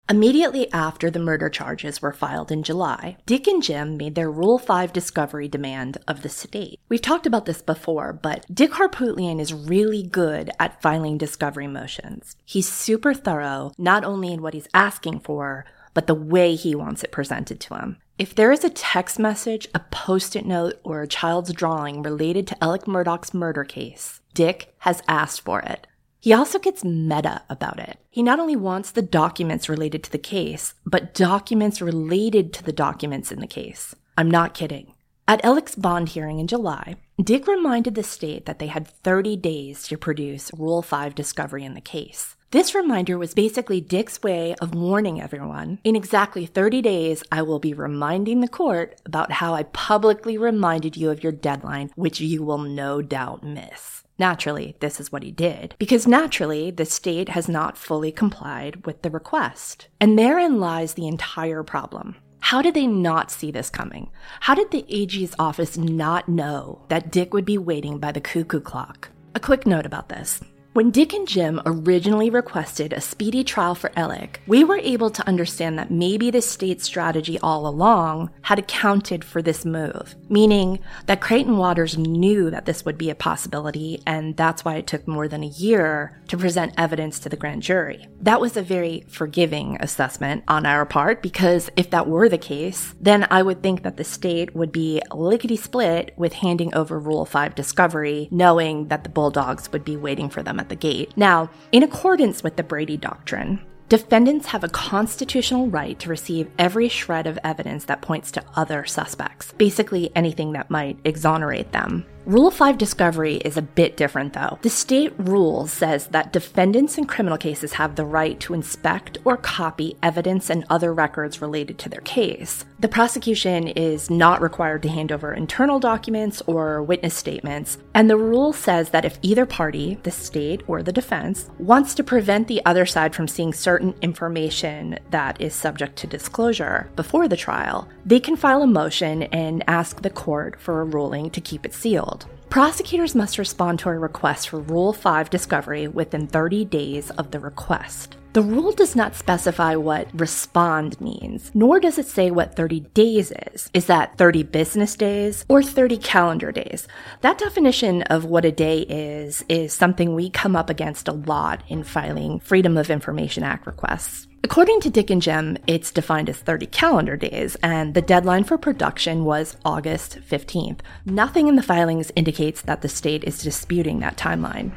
Immediately 0.10 0.69
after 0.74 1.10
the 1.10 1.19
murder 1.19 1.50
charges 1.50 2.01
were 2.01 2.12
filed 2.12 2.51
in 2.51 2.62
July, 2.62 3.15
Dick 3.25 3.48
and 3.48 3.63
Jim 3.63 3.95
made 3.95 4.15
their 4.15 4.29
Rule 4.29 4.60
5 4.60 4.91
discovery 4.91 5.48
demand 5.48 5.98
of 6.10 6.24
the 6.24 6.29
state. 6.29 6.81
We've 6.89 7.01
talked 7.01 7.25
about 7.25 7.45
this 7.45 7.62
before, 7.62 8.12
but 8.12 8.45
Dick 8.53 8.72
Harpootlian 8.72 9.39
is 9.39 9.53
really 9.53 10.03
good 10.03 10.51
at 10.60 10.81
filing 10.81 11.17
discovery 11.17 11.67
motions. 11.67 12.36
He's 12.43 12.67
super 12.67 13.13
thorough, 13.13 13.72
not 13.77 14.03
only 14.03 14.33
in 14.33 14.41
what 14.41 14.53
he's 14.53 14.67
asking 14.74 15.22
for, 15.22 15.65
but 15.93 16.07
the 16.07 16.15
way 16.15 16.55
he 16.55 16.75
wants 16.75 17.05
it 17.05 17.12
presented 17.12 17.62
to 17.62 17.75
him. 17.75 17.98
If 18.19 18.36
there 18.36 18.51
is 18.51 18.65
a 18.65 18.69
text 18.69 19.19
message, 19.19 19.69
a 19.74 19.79
post 19.79 20.36
it 20.36 20.45
note, 20.45 20.81
or 20.83 21.01
a 21.01 21.07
child's 21.07 21.53
drawing 21.53 22.03
related 22.03 22.45
to 22.48 22.62
Alec 22.62 22.88
Murdaugh's 22.88 23.33
murder 23.33 23.63
case, 23.63 24.19
Dick 24.33 24.75
has 24.79 25.01
asked 25.07 25.41
for 25.41 25.62
it. 25.62 25.88
He 26.24 26.32
also 26.32 26.58
gets 26.58 26.86
meta 26.86 27.42
about 27.50 27.80
it. 27.80 28.00
He 28.10 28.24
not 28.24 28.39
only 28.39 28.56
wants 28.56 28.92
the 28.92 29.01
documents 29.01 29.68
related 29.68 30.06
to 30.06 30.10
the 30.13 30.18
case, 30.18 30.74
but 30.86 31.13
documents 31.13 31.82
related 31.82 32.53
to 32.53 32.63
the 32.63 32.72
documents 32.72 33.30
in 33.30 33.42
the 33.42 33.46
case. 33.46 33.94
I'm 34.18 34.32
not 34.32 34.53
kidding. 34.53 34.94
At 35.27 35.44
Alec's 35.44 35.75
bond 35.75 36.08
hearing 36.08 36.39
in 36.39 36.48
July, 36.48 36.96
Dick 37.22 37.46
reminded 37.46 37.96
the 37.96 38.03
state 38.03 38.46
that 38.46 38.60
they 38.60 38.68
had 38.68 38.88
30 38.88 39.36
days 39.36 39.86
to 39.89 39.98
produce 39.98 40.50
Rule 40.58 40.82
5 40.82 41.13
discovery 41.13 41.65
in 41.65 41.74
the 41.74 41.82
case. 41.82 42.38
This 42.51 42.74
reminder 42.74 43.18
was 43.18 43.34
basically 43.34 43.82
Dick's 43.82 44.24
way 44.24 44.56
of 44.62 44.74
warning 44.74 45.20
everyone 45.20 45.80
in 45.84 45.98
exactly 45.98 46.46
30 46.46 46.82
days, 46.82 47.22
I 47.34 47.42
will 47.42 47.60
be 47.60 47.74
reminding 47.74 48.39
the 48.39 48.48
court 48.48 49.01
about 49.06 49.34
how 49.34 49.53
I 49.56 49.63
publicly 49.63 50.38
reminded 50.38 50.96
you 50.96 51.10
of 51.10 51.22
your 51.22 51.34
deadline, 51.34 51.92
which 51.96 52.22
you 52.22 52.44
will 52.44 52.60
no 52.60 53.01
doubt 53.01 53.44
miss. 53.44 54.02
Naturally, 54.20 54.75
this 54.79 55.00
is 55.00 55.12
what 55.12 55.24
he 55.24 55.32
did, 55.32 55.75
because 55.79 56.05
naturally, 56.05 56.70
the 56.70 56.86
state 56.86 57.29
has 57.29 57.50
not 57.50 57.77
fully 57.77 58.12
complied 58.12 58.86
with 58.86 59.01
the 59.01 59.10
request. 59.10 59.88
And 60.00 60.17
therein 60.17 60.60
lies 60.60 60.93
the 60.93 61.08
entire 61.08 61.63
problem. 61.63 62.15
How 62.39 62.62
did 62.62 62.74
they 62.74 62.88
not 62.88 63.32
see 63.32 63.51
this 63.51 63.70
coming? 63.70 64.12
How 64.41 64.53
did 64.53 64.70
the 64.70 64.86
AG's 64.89 65.34
office 65.39 65.77
not 65.77 66.29
know 66.29 66.86
that 66.89 67.12
Dick 67.12 67.34
would 67.34 67.46
be 67.46 67.58
waiting 67.58 67.98
by 67.98 68.12
the 68.12 68.22
cuckoo 68.22 68.60
clock? 68.60 69.10
A 69.34 69.39
quick 69.39 69.65
note 69.65 69.86
about 69.86 70.10
this. 70.10 70.41
When 70.74 70.89
Dick 70.89 71.13
and 71.13 71.27
Jim 71.27 71.62
originally 71.68 72.32
requested 72.32 72.94
a 72.94 73.00
speedy 73.00 73.44
trial 73.44 73.75
for 73.75 73.92
Alec, 73.96 74.42
we 74.48 74.63
were 74.63 74.80
able 74.80 75.12
to 75.12 75.27
understand 75.27 75.77
that 75.77 75.92
maybe 75.92 76.32
the 76.32 76.42
state's 76.42 76.86
strategy 76.86 77.38
all 77.42 77.68
along 77.68 78.32
had 78.42 78.58
accounted 78.58 79.24
for 79.24 79.44
this 79.44 79.65
move, 79.65 80.15
meaning 80.30 80.80
that 81.06 81.22
Creighton 81.22 81.58
Waters 81.58 81.96
knew 81.96 82.50
that 82.50 82.65
this 82.65 82.86
would 82.86 82.98
be 82.98 83.12
a 83.12 83.15
possibility, 83.15 84.01
and 84.08 84.36
that's 84.36 84.65
why 84.65 84.77
it 84.77 84.88
took 84.88 85.08
more 85.08 85.27
than 85.27 85.44
a 85.44 85.48
year 85.48 86.20
to 86.30 86.38
present 86.38 86.74
evidence 86.75 87.20
to 87.20 87.30
the 87.30 87.38
grand 87.38 87.62
jury. 87.62 88.08
That 88.20 88.42
was 88.42 88.58
a 88.58 88.63
very 88.63 89.06
forgiving 89.08 89.77
assessment 89.80 90.44
on 90.48 90.65
our 90.65 90.88
part, 90.88 91.22
because 91.22 91.70
if 91.75 91.92
that 91.92 92.08
were 92.08 92.30
the 92.30 92.39
case, 92.39 92.96
then 93.00 93.27
I 93.30 93.44
would 93.44 93.62
think 93.62 93.84
that 93.84 93.98
the 93.98 94.03
state 94.03 94.56
would 94.56 94.72
be 94.72 95.03
lickety 95.13 95.56
split 95.56 96.15
with 96.18 96.34
handing 96.34 96.74
over 96.74 96.98
Rule 96.98 97.25
5 97.25 97.53
discovery, 97.53 98.27
knowing 98.32 98.88
that 98.88 99.03
the 99.03 99.12
Bulldogs 99.12 99.72
would 99.72 99.86
be 99.86 99.96
waiting 99.96 100.30
for 100.30 100.42
them 100.42 100.62
at 100.63 100.70
the 100.70 100.75
gate. 100.75 101.12
Now, 101.15 101.50
in 101.72 101.84
accordance 101.84 102.41
with 102.41 102.55
the 102.55 102.63
Brady 102.63 102.98
Doctrine, 102.98 103.60
Defendants 103.89 104.48
have 104.48 104.63
a 104.63 104.70
constitutional 104.70 105.67
right 105.67 106.00
to 106.00 106.10
receive 106.10 106.50
every 106.58 106.89
shred 106.89 107.27
of 107.27 107.38
evidence 107.43 107.86
that 107.86 108.01
points 108.01 108.32
to 108.32 108.43
other 108.55 108.86
suspects, 108.86 109.51
basically 109.51 110.12
anything 110.15 110.53
that 110.53 110.72
might 110.72 110.98
exonerate 111.03 111.72
them. 111.74 112.03
Rule 112.25 112.51
5 112.51 112.77
discovery 112.77 113.36
is 113.36 113.58
a 113.58 113.62
bit 113.62 113.98
different 113.98 114.32
though. 114.32 114.58
The 114.62 114.70
state 114.70 115.12
rule 115.18 115.68
says 115.68 116.08
that 116.08 116.32
defendants 116.32 116.98
in 116.98 117.06
criminal 117.06 117.38
cases 117.38 117.74
have 117.74 117.96
the 117.96 118.06
right 118.06 118.39
to 118.39 118.53
inspect 118.53 119.18
or 119.25 119.36
copy 119.36 119.98
evidence 120.01 120.50
and 120.50 120.63
other 120.70 120.94
records 120.94 121.42
related 121.42 121.77
to 121.80 121.89
their 121.89 122.00
case. 122.00 122.63
The 122.80 122.88
prosecution 122.88 123.68
is 123.68 124.10
not 124.10 124.42
required 124.42 124.84
to 124.84 124.89
hand 124.89 125.12
over 125.12 125.34
internal 125.34 125.80
documents 125.80 126.42
or 126.48 126.82
witness 126.82 127.13
statements, 127.13 127.77
and 127.94 128.10
the 128.10 128.18
rule 128.18 128.53
says 128.53 128.92
that 128.92 129.06
if 129.06 129.20
either 129.22 129.46
party, 129.46 129.98
the 130.03 130.12
state 130.12 130.63
or 130.68 130.82
the 130.82 130.92
defense, 130.94 131.50
wants 131.60 131.94
to 131.96 132.03
prevent 132.03 132.48
the 132.48 132.63
other 132.65 132.86
side 132.86 133.13
from 133.13 133.27
seeing 133.27 133.53
certain 133.53 133.96
information 134.01 134.98
that 135.12 135.39
is 135.42 135.53
subject 135.53 135.98
to 135.98 136.08
disclosure 136.08 136.89
before 136.96 137.27
the 137.27 137.38
trial, 137.38 137.88
they 138.06 138.20
can 138.20 138.36
file 138.36 138.62
a 138.62 138.68
motion 138.68 139.24
and 139.24 139.63
ask 139.68 140.01
the 140.01 140.10
court 140.10 140.60
for 140.60 140.82
a 140.82 140.86
ruling 140.86 141.30
to 141.30 141.42
keep 141.42 141.65
it 141.65 141.74
sealed. 141.74 142.12
Prosecutors 142.53 143.15
must 143.15 143.39
respond 143.39 143.79
to 143.79 143.89
a 143.89 143.98
request 143.98 144.50
for 144.50 144.60
Rule 144.60 144.93
5 144.93 145.31
discovery 145.31 145.88
within 145.88 146.27
30 146.27 146.65
days 146.65 147.10
of 147.10 147.31
the 147.31 147.39
request. 147.39 148.15
The 148.33 148.43
rule 148.43 148.72
does 148.72 148.95
not 148.95 149.15
specify 149.15 149.75
what 149.75 150.07
respond 150.13 151.01
means, 151.01 151.50
nor 151.55 151.79
does 151.79 151.98
it 151.98 152.05
say 152.05 152.29
what 152.29 152.55
30 152.55 152.81
days 152.93 153.33
is. 153.51 153.72
Is 153.74 153.88
that 153.88 154.19
30 154.19 154.43
business 154.43 154.95
days 154.95 155.45
or 155.50 155.63
30 155.63 155.98
calendar 155.98 156.51
days? 156.51 156.88
That 157.22 157.39
definition 157.39 158.03
of 158.03 158.25
what 158.25 158.45
a 158.45 158.51
day 158.51 158.81
is 158.81 159.43
is 159.50 159.74
something 159.74 160.13
we 160.13 160.29
come 160.29 160.55
up 160.55 160.69
against 160.69 161.07
a 161.07 161.13
lot 161.13 161.63
in 161.69 161.83
filing 161.83 162.39
Freedom 162.39 162.77
of 162.77 162.91
Information 162.91 163.41
Act 163.41 163.65
requests. 163.65 164.27
According 164.46 164.82
to 164.82 164.90
Dick 164.90 165.10
and 165.10 165.22
Jim, 165.22 165.58
it's 165.68 165.90
defined 165.90 166.30
as 166.30 166.36
30 166.36 166.66
calendar 166.66 167.16
days, 167.16 167.56
and 167.64 167.94
the 167.94 168.02
deadline 168.02 168.44
for 168.44 168.58
production 168.58 169.24
was 169.24 169.56
August 169.64 170.20
15th. 170.30 170.80
Nothing 171.06 171.48
in 171.48 171.56
the 171.56 171.64
filings 171.64 172.12
indicates 172.18 172.62
that 172.64 172.82
the 172.82 172.90
state 172.90 173.24
is 173.24 173.42
disputing 173.42 174.02
that 174.02 174.18
timeline. 174.18 174.74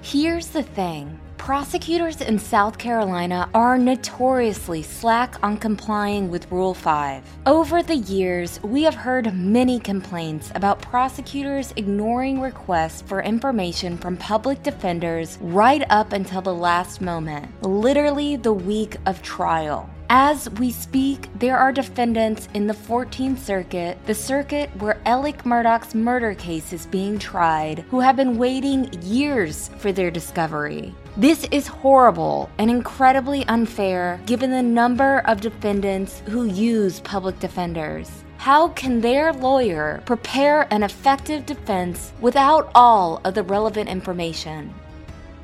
Here's 0.00 0.46
the 0.48 0.62
thing 0.62 1.20
prosecutors 1.38 2.20
in 2.20 2.38
South 2.38 2.78
Carolina 2.78 3.48
are 3.54 3.78
notoriously 3.78 4.82
slack 4.82 5.36
on 5.42 5.56
complying 5.56 6.30
with 6.30 6.50
Rule 6.50 6.74
5. 6.74 7.22
Over 7.46 7.82
the 7.82 7.96
years, 7.96 8.62
we 8.62 8.82
have 8.82 8.94
heard 8.94 9.34
many 9.34 9.78
complaints 9.78 10.50
about 10.54 10.82
prosecutors 10.82 11.72
ignoring 11.76 12.40
requests 12.40 13.02
for 13.02 13.22
information 13.22 13.96
from 13.96 14.16
public 14.16 14.62
defenders 14.62 15.38
right 15.40 15.82
up 15.90 16.12
until 16.12 16.42
the 16.42 16.54
last 16.54 17.00
moment, 17.00 17.46
literally 17.62 18.36
the 18.36 18.52
week 18.52 18.96
of 19.06 19.22
trial. 19.22 19.88
As 20.08 20.48
we 20.50 20.70
speak, 20.70 21.28
there 21.40 21.58
are 21.58 21.72
defendants 21.72 22.48
in 22.54 22.68
the 22.68 22.74
14th 22.74 23.38
Circuit, 23.38 23.98
the 24.06 24.14
circuit 24.14 24.70
where 24.78 25.00
Alec 25.04 25.44
Murdaugh's 25.44 25.96
murder 25.96 26.32
case 26.34 26.72
is 26.72 26.86
being 26.86 27.18
tried, 27.18 27.80
who 27.90 27.98
have 27.98 28.14
been 28.14 28.38
waiting 28.38 28.88
years 29.02 29.68
for 29.78 29.90
their 29.90 30.12
discovery. 30.12 30.94
This 31.18 31.48
is 31.50 31.66
horrible 31.66 32.50
and 32.58 32.70
incredibly 32.70 33.46
unfair 33.46 34.20
given 34.26 34.50
the 34.50 34.62
number 34.62 35.20
of 35.20 35.40
defendants 35.40 36.22
who 36.26 36.44
use 36.44 37.00
public 37.00 37.40
defenders. 37.40 38.10
How 38.36 38.68
can 38.68 39.00
their 39.00 39.32
lawyer 39.32 40.02
prepare 40.04 40.70
an 40.70 40.82
effective 40.82 41.46
defense 41.46 42.12
without 42.20 42.70
all 42.74 43.22
of 43.24 43.32
the 43.32 43.44
relevant 43.44 43.88
information? 43.88 44.74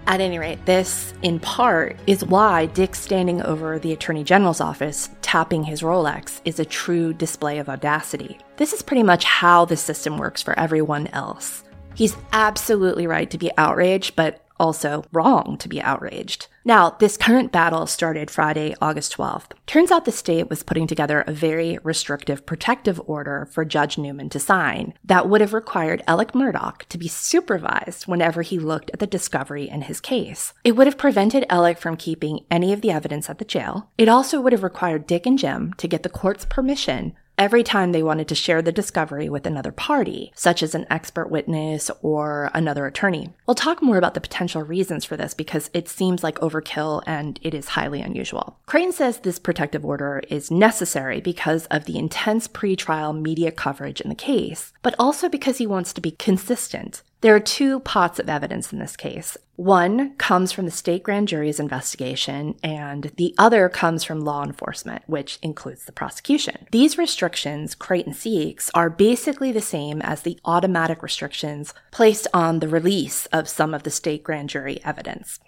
At 0.06 0.20
any 0.20 0.38
rate, 0.38 0.62
this, 0.66 1.14
in 1.22 1.40
part, 1.40 1.96
is 2.06 2.22
why 2.22 2.66
Dick 2.66 2.94
standing 2.94 3.40
over 3.40 3.78
the 3.78 3.94
Attorney 3.94 4.24
General's 4.24 4.60
office, 4.60 5.08
tapping 5.22 5.64
his 5.64 5.80
Rolex, 5.80 6.42
is 6.44 6.60
a 6.60 6.66
true 6.66 7.14
display 7.14 7.56
of 7.56 7.70
audacity. 7.70 8.36
This 8.58 8.74
is 8.74 8.82
pretty 8.82 9.04
much 9.04 9.24
how 9.24 9.64
the 9.64 9.78
system 9.78 10.18
works 10.18 10.42
for 10.42 10.58
everyone 10.58 11.06
else. 11.08 11.64
He's 11.94 12.16
absolutely 12.32 13.06
right 13.06 13.30
to 13.30 13.38
be 13.38 13.50
outraged, 13.56 14.16
but 14.16 14.41
also 14.62 15.04
wrong 15.12 15.57
to 15.59 15.69
be 15.69 15.83
outraged. 15.83 16.47
Now, 16.64 16.90
this 16.90 17.16
current 17.16 17.50
battle 17.50 17.87
started 17.87 18.31
Friday, 18.31 18.75
August 18.81 19.16
12th. 19.16 19.50
Turns 19.66 19.90
out 19.90 20.04
the 20.04 20.12
state 20.12 20.49
was 20.49 20.62
putting 20.62 20.87
together 20.87 21.23
a 21.23 21.33
very 21.33 21.78
restrictive 21.83 22.47
protective 22.47 23.00
order 23.07 23.49
for 23.50 23.64
Judge 23.64 23.99
Newman 23.99 24.31
to 24.31 24.38
sign 24.38 24.95
that 25.04 25.28
would 25.28 25.40
have 25.40 25.52
required 25.52 26.04
Alec 26.07 26.33
Murdaugh 26.33 26.78
to 26.88 26.99
be 26.99 27.09
supervised 27.09 28.07
whenever 28.07 28.42
he 28.42 28.61
looked 28.61 28.90
at 28.92 29.00
the 29.00 29.07
discovery 29.07 29.69
in 29.69 29.83
his 29.83 30.00
case. 30.00 30.54
It 30.62 30.76
would 30.76 30.87
have 30.87 30.97
prevented 30.97 31.45
Alec 31.49 31.78
from 31.78 31.97
keeping 31.97 32.45
any 32.49 32.73
of 32.73 32.81
the 32.81 32.92
evidence 32.92 33.28
at 33.28 33.38
the 33.38 33.45
jail. 33.45 33.90
It 33.99 34.09
also 34.09 34.40
would 34.40 34.52
have 34.52 34.62
required 34.62 35.09
Dick 35.09 35.26
and 35.26 35.38
Jim 35.38 35.73
to 35.78 35.88
get 35.88 36.04
the 36.04 36.09
court's 36.09 36.45
permission 36.45 37.14
every 37.42 37.64
time 37.64 37.90
they 37.90 38.04
wanted 38.04 38.28
to 38.28 38.37
share 38.37 38.62
the 38.62 38.70
discovery 38.70 39.28
with 39.28 39.49
another 39.49 39.72
party, 39.72 40.30
such 40.37 40.62
as 40.62 40.76
an 40.76 40.87
expert 40.88 41.28
witness 41.28 41.90
or 42.00 42.52
another 42.54 42.87
attorney. 42.87 43.30
We'll 43.49 43.56
talk 43.56 43.82
more 43.82 43.99
about 43.99 44.14
the 44.14 44.20
potential 44.20 44.62
reasons 44.62 45.04
for 45.04 45.16
this 45.16 45.34
because 45.34 45.68
it 45.75 45.88
seems 45.88 46.22
like 46.22 46.38
overkill 46.38 47.02
and 47.04 47.40
it 47.42 47.52
is 47.52 47.70
highly 47.70 48.00
unusual. 48.00 48.61
Creighton 48.66 48.92
says 48.92 49.18
this 49.18 49.40
protective 49.40 49.84
order 49.84 50.22
is 50.28 50.52
necessary 50.52 51.20
because 51.20 51.66
of 51.66 51.87
the 51.87 51.99
intense 51.99 52.46
pretrial 52.46 53.20
media 53.20 53.50
coverage 53.50 54.00
in 54.00 54.08
the 54.08 54.14
case, 54.14 54.72
but 54.80 54.94
also 54.96 55.28
because 55.28 55.58
he 55.58 55.66
wants 55.66 55.92
to 55.92 56.00
be 56.00 56.12
consistent 56.12 57.02
there 57.22 57.34
are 57.34 57.40
two 57.40 57.80
pots 57.80 58.18
of 58.18 58.28
evidence 58.28 58.72
in 58.72 58.78
this 58.78 58.96
case. 58.96 59.38
One 59.56 60.16
comes 60.16 60.50
from 60.50 60.64
the 60.64 60.72
state 60.72 61.04
grand 61.04 61.28
jury's 61.28 61.60
investigation, 61.60 62.56
and 62.64 63.12
the 63.16 63.34
other 63.38 63.68
comes 63.68 64.02
from 64.02 64.20
law 64.20 64.42
enforcement, 64.42 65.04
which 65.06 65.38
includes 65.40 65.84
the 65.84 65.92
prosecution. 65.92 66.66
These 66.72 66.98
restrictions 66.98 67.74
Creighton 67.74 68.12
seeks 68.12 68.70
are 68.74 68.90
basically 68.90 69.52
the 69.52 69.60
same 69.60 70.02
as 70.02 70.22
the 70.22 70.38
automatic 70.44 71.02
restrictions 71.02 71.74
placed 71.92 72.26
on 72.34 72.58
the 72.58 72.68
release 72.68 73.26
of 73.26 73.48
some 73.48 73.72
of 73.72 73.84
the 73.84 73.90
state 73.90 74.24
grand 74.24 74.48
jury 74.48 74.80
evidence. 74.84 75.38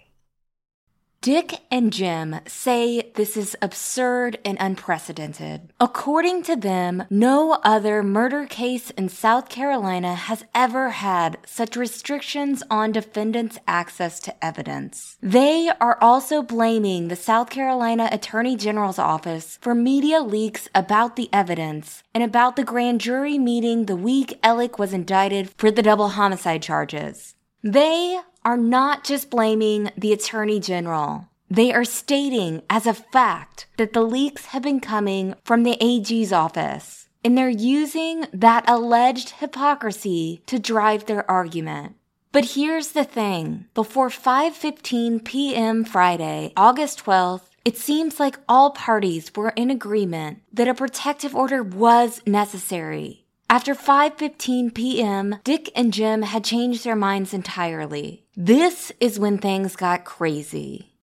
Dick 1.21 1.61
and 1.71 1.91
Jim 1.91 2.39
say 2.45 3.11
this 3.15 3.35
is 3.35 3.57
absurd 3.61 4.37
and 4.45 4.57
unprecedented. 4.59 5.73
According 5.79 6.43
to 6.43 6.55
them, 6.55 7.05
no 7.09 7.53
other 7.63 8.03
murder 8.03 8.45
case 8.45 8.91
in 8.91 9.09
South 9.09 9.49
Carolina 9.49 10.13
has 10.13 10.45
ever 10.53 10.89
had 10.91 11.39
such 11.45 11.75
restrictions 11.75 12.61
on 12.69 12.91
defendants' 12.91 13.57
access 13.67 14.19
to 14.19 14.45
evidence. 14.45 15.17
They 15.21 15.71
are 15.81 15.97
also 15.99 16.43
blaming 16.43 17.07
the 17.07 17.15
South 17.15 17.49
Carolina 17.49 18.07
Attorney 18.11 18.55
General's 18.55 18.99
office 18.99 19.57
for 19.61 19.73
media 19.73 20.21
leaks 20.21 20.69
about 20.75 21.15
the 21.15 21.29
evidence 21.33 22.03
and 22.13 22.23
about 22.23 22.55
the 22.55 22.63
grand 22.63 23.01
jury 23.01 23.39
meeting 23.39 23.85
the 23.85 23.95
week 23.95 24.37
Alec 24.43 24.77
was 24.77 24.93
indicted 24.93 25.49
for 25.57 25.71
the 25.71 25.81
double 25.81 26.09
homicide 26.09 26.61
charges. 26.61 27.33
They 27.63 28.19
are 28.45 28.55
not 28.57 29.03
just 29.03 29.31
blaming 29.31 29.91
the 29.97 30.13
Attorney 30.13 30.59
General. 30.59 31.27
They 31.49 31.73
are 31.73 31.83
stating 31.83 32.61
as 32.69 32.85
a 32.85 32.93
fact 32.93 33.65
that 33.77 33.93
the 33.93 34.03
leaks 34.03 34.47
have 34.47 34.63
been 34.63 34.79
coming 34.79 35.35
from 35.43 35.63
the 35.63 35.77
AG's 35.81 36.31
office, 36.31 37.09
and 37.23 37.37
they're 37.37 37.49
using 37.49 38.27
that 38.31 38.63
alleged 38.69 39.31
hypocrisy 39.31 40.43
to 40.45 40.59
drive 40.59 41.05
their 41.05 41.29
argument. 41.29 41.95
But 42.31 42.51
here's 42.55 42.89
the 42.89 43.03
thing. 43.03 43.65
Before 43.73 44.09
5:15 44.09 45.23
p.m. 45.23 45.85
Friday, 45.85 46.51
August 46.57 47.05
12th, 47.05 47.49
it 47.63 47.77
seems 47.77 48.19
like 48.19 48.39
all 48.47 48.71
parties 48.71 49.31
were 49.35 49.53
in 49.55 49.71
agreement 49.71 50.39
that 50.51 50.67
a 50.67 50.73
protective 50.73 51.35
order 51.35 51.63
was 51.63 52.21
necessary. 52.27 53.25
After 53.49 53.73
5:15 53.73 54.73
p.m., 54.73 55.37
Dick 55.43 55.71
and 55.75 55.93
Jim 55.93 56.23
had 56.23 56.43
changed 56.43 56.83
their 56.83 56.95
minds 56.95 57.33
entirely. 57.33 58.24
This 58.37 58.91
is 58.99 59.17
when 59.17 59.37
things 59.37 59.77
got 59.77 60.03
crazy. 60.03 60.97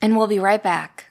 And 0.00 0.16
we'll 0.16 0.26
be 0.26 0.38
right 0.38 0.62
back. 0.62 1.05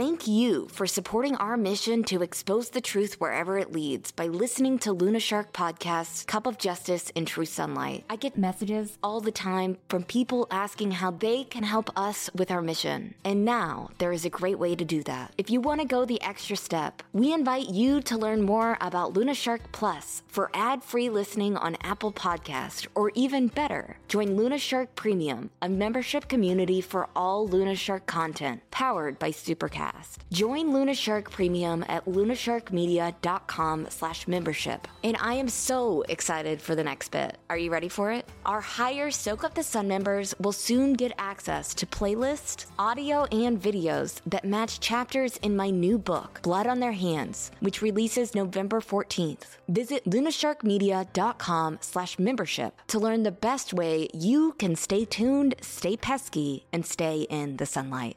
Thank 0.00 0.26
you 0.26 0.66
for 0.72 0.86
supporting 0.86 1.36
our 1.36 1.58
mission 1.58 2.04
to 2.04 2.22
expose 2.22 2.70
the 2.70 2.80
truth 2.80 3.20
wherever 3.20 3.58
it 3.58 3.70
leads 3.70 4.12
by 4.12 4.28
listening 4.28 4.78
to 4.78 4.92
Luna 4.92 5.20
Shark 5.20 5.52
Podcast's 5.52 6.24
Cup 6.24 6.46
of 6.46 6.56
Justice 6.56 7.10
in 7.10 7.26
True 7.26 7.44
Sunlight. 7.44 8.06
I 8.08 8.16
get 8.16 8.38
messages 8.38 8.96
all 9.02 9.20
the 9.20 9.30
time 9.30 9.76
from 9.90 10.04
people 10.04 10.46
asking 10.50 10.92
how 10.92 11.10
they 11.10 11.44
can 11.44 11.64
help 11.64 11.90
us 11.98 12.30
with 12.34 12.50
our 12.50 12.62
mission. 12.62 13.14
And 13.24 13.44
now 13.44 13.90
there 13.98 14.10
is 14.10 14.24
a 14.24 14.30
great 14.30 14.58
way 14.58 14.74
to 14.74 14.86
do 14.86 15.02
that. 15.02 15.34
If 15.36 15.50
you 15.50 15.60
want 15.60 15.82
to 15.82 15.86
go 15.86 16.06
the 16.06 16.22
extra 16.22 16.56
step, 16.56 17.02
we 17.12 17.34
invite 17.34 17.68
you 17.68 18.00
to 18.00 18.16
learn 18.16 18.40
more 18.40 18.78
about 18.80 19.12
Luna 19.12 19.34
Shark 19.34 19.60
Plus 19.70 20.22
for 20.28 20.50
ad-free 20.54 21.10
listening 21.10 21.58
on 21.58 21.76
Apple 21.82 22.10
Podcast 22.10 22.86
or 22.94 23.12
even 23.14 23.48
better, 23.48 23.98
join 24.08 24.34
Luna 24.34 24.56
Shark 24.56 24.94
Premium, 24.94 25.50
a 25.60 25.68
membership 25.68 26.26
community 26.26 26.80
for 26.80 27.10
all 27.14 27.46
Luna 27.46 27.74
Shark 27.74 28.06
content 28.06 28.62
powered 28.70 29.18
by 29.18 29.30
Supercast. 29.30 29.89
Join 30.32 30.72
Luna 30.72 30.94
Shark 30.94 31.30
Premium 31.30 31.84
at 31.88 32.04
lunasharkmedia.com 32.04 33.86
slash 33.90 34.28
membership. 34.28 34.86
And 35.02 35.16
I 35.20 35.34
am 35.34 35.48
so 35.48 36.04
excited 36.08 36.62
for 36.62 36.74
the 36.74 36.84
next 36.84 37.10
bit. 37.10 37.36
Are 37.48 37.58
you 37.58 37.72
ready 37.72 37.88
for 37.88 38.12
it? 38.12 38.28
Our 38.46 38.60
higher 38.60 39.10
Soak 39.10 39.42
Up 39.42 39.54
the 39.54 39.62
Sun 39.62 39.88
members 39.88 40.34
will 40.38 40.52
soon 40.52 40.92
get 40.92 41.12
access 41.18 41.74
to 41.74 41.86
playlists, 41.86 42.66
audio, 42.78 43.24
and 43.24 43.60
videos 43.60 44.20
that 44.26 44.44
match 44.44 44.78
chapters 44.78 45.36
in 45.38 45.56
my 45.56 45.70
new 45.70 45.98
book, 45.98 46.40
Blood 46.42 46.66
on 46.68 46.78
Their 46.78 46.92
Hands, 46.92 47.50
which 47.58 47.82
releases 47.82 48.34
November 48.34 48.80
14th. 48.80 49.56
Visit 49.68 50.04
lunasharkmedia.com 50.04 51.78
slash 51.80 52.18
membership 52.18 52.74
to 52.86 52.98
learn 52.98 53.24
the 53.24 53.32
best 53.32 53.74
way 53.74 54.08
you 54.14 54.52
can 54.58 54.76
stay 54.76 55.04
tuned, 55.04 55.56
stay 55.60 55.96
pesky, 55.96 56.66
and 56.72 56.86
stay 56.86 57.22
in 57.22 57.56
the 57.56 57.66
sunlight. 57.66 58.16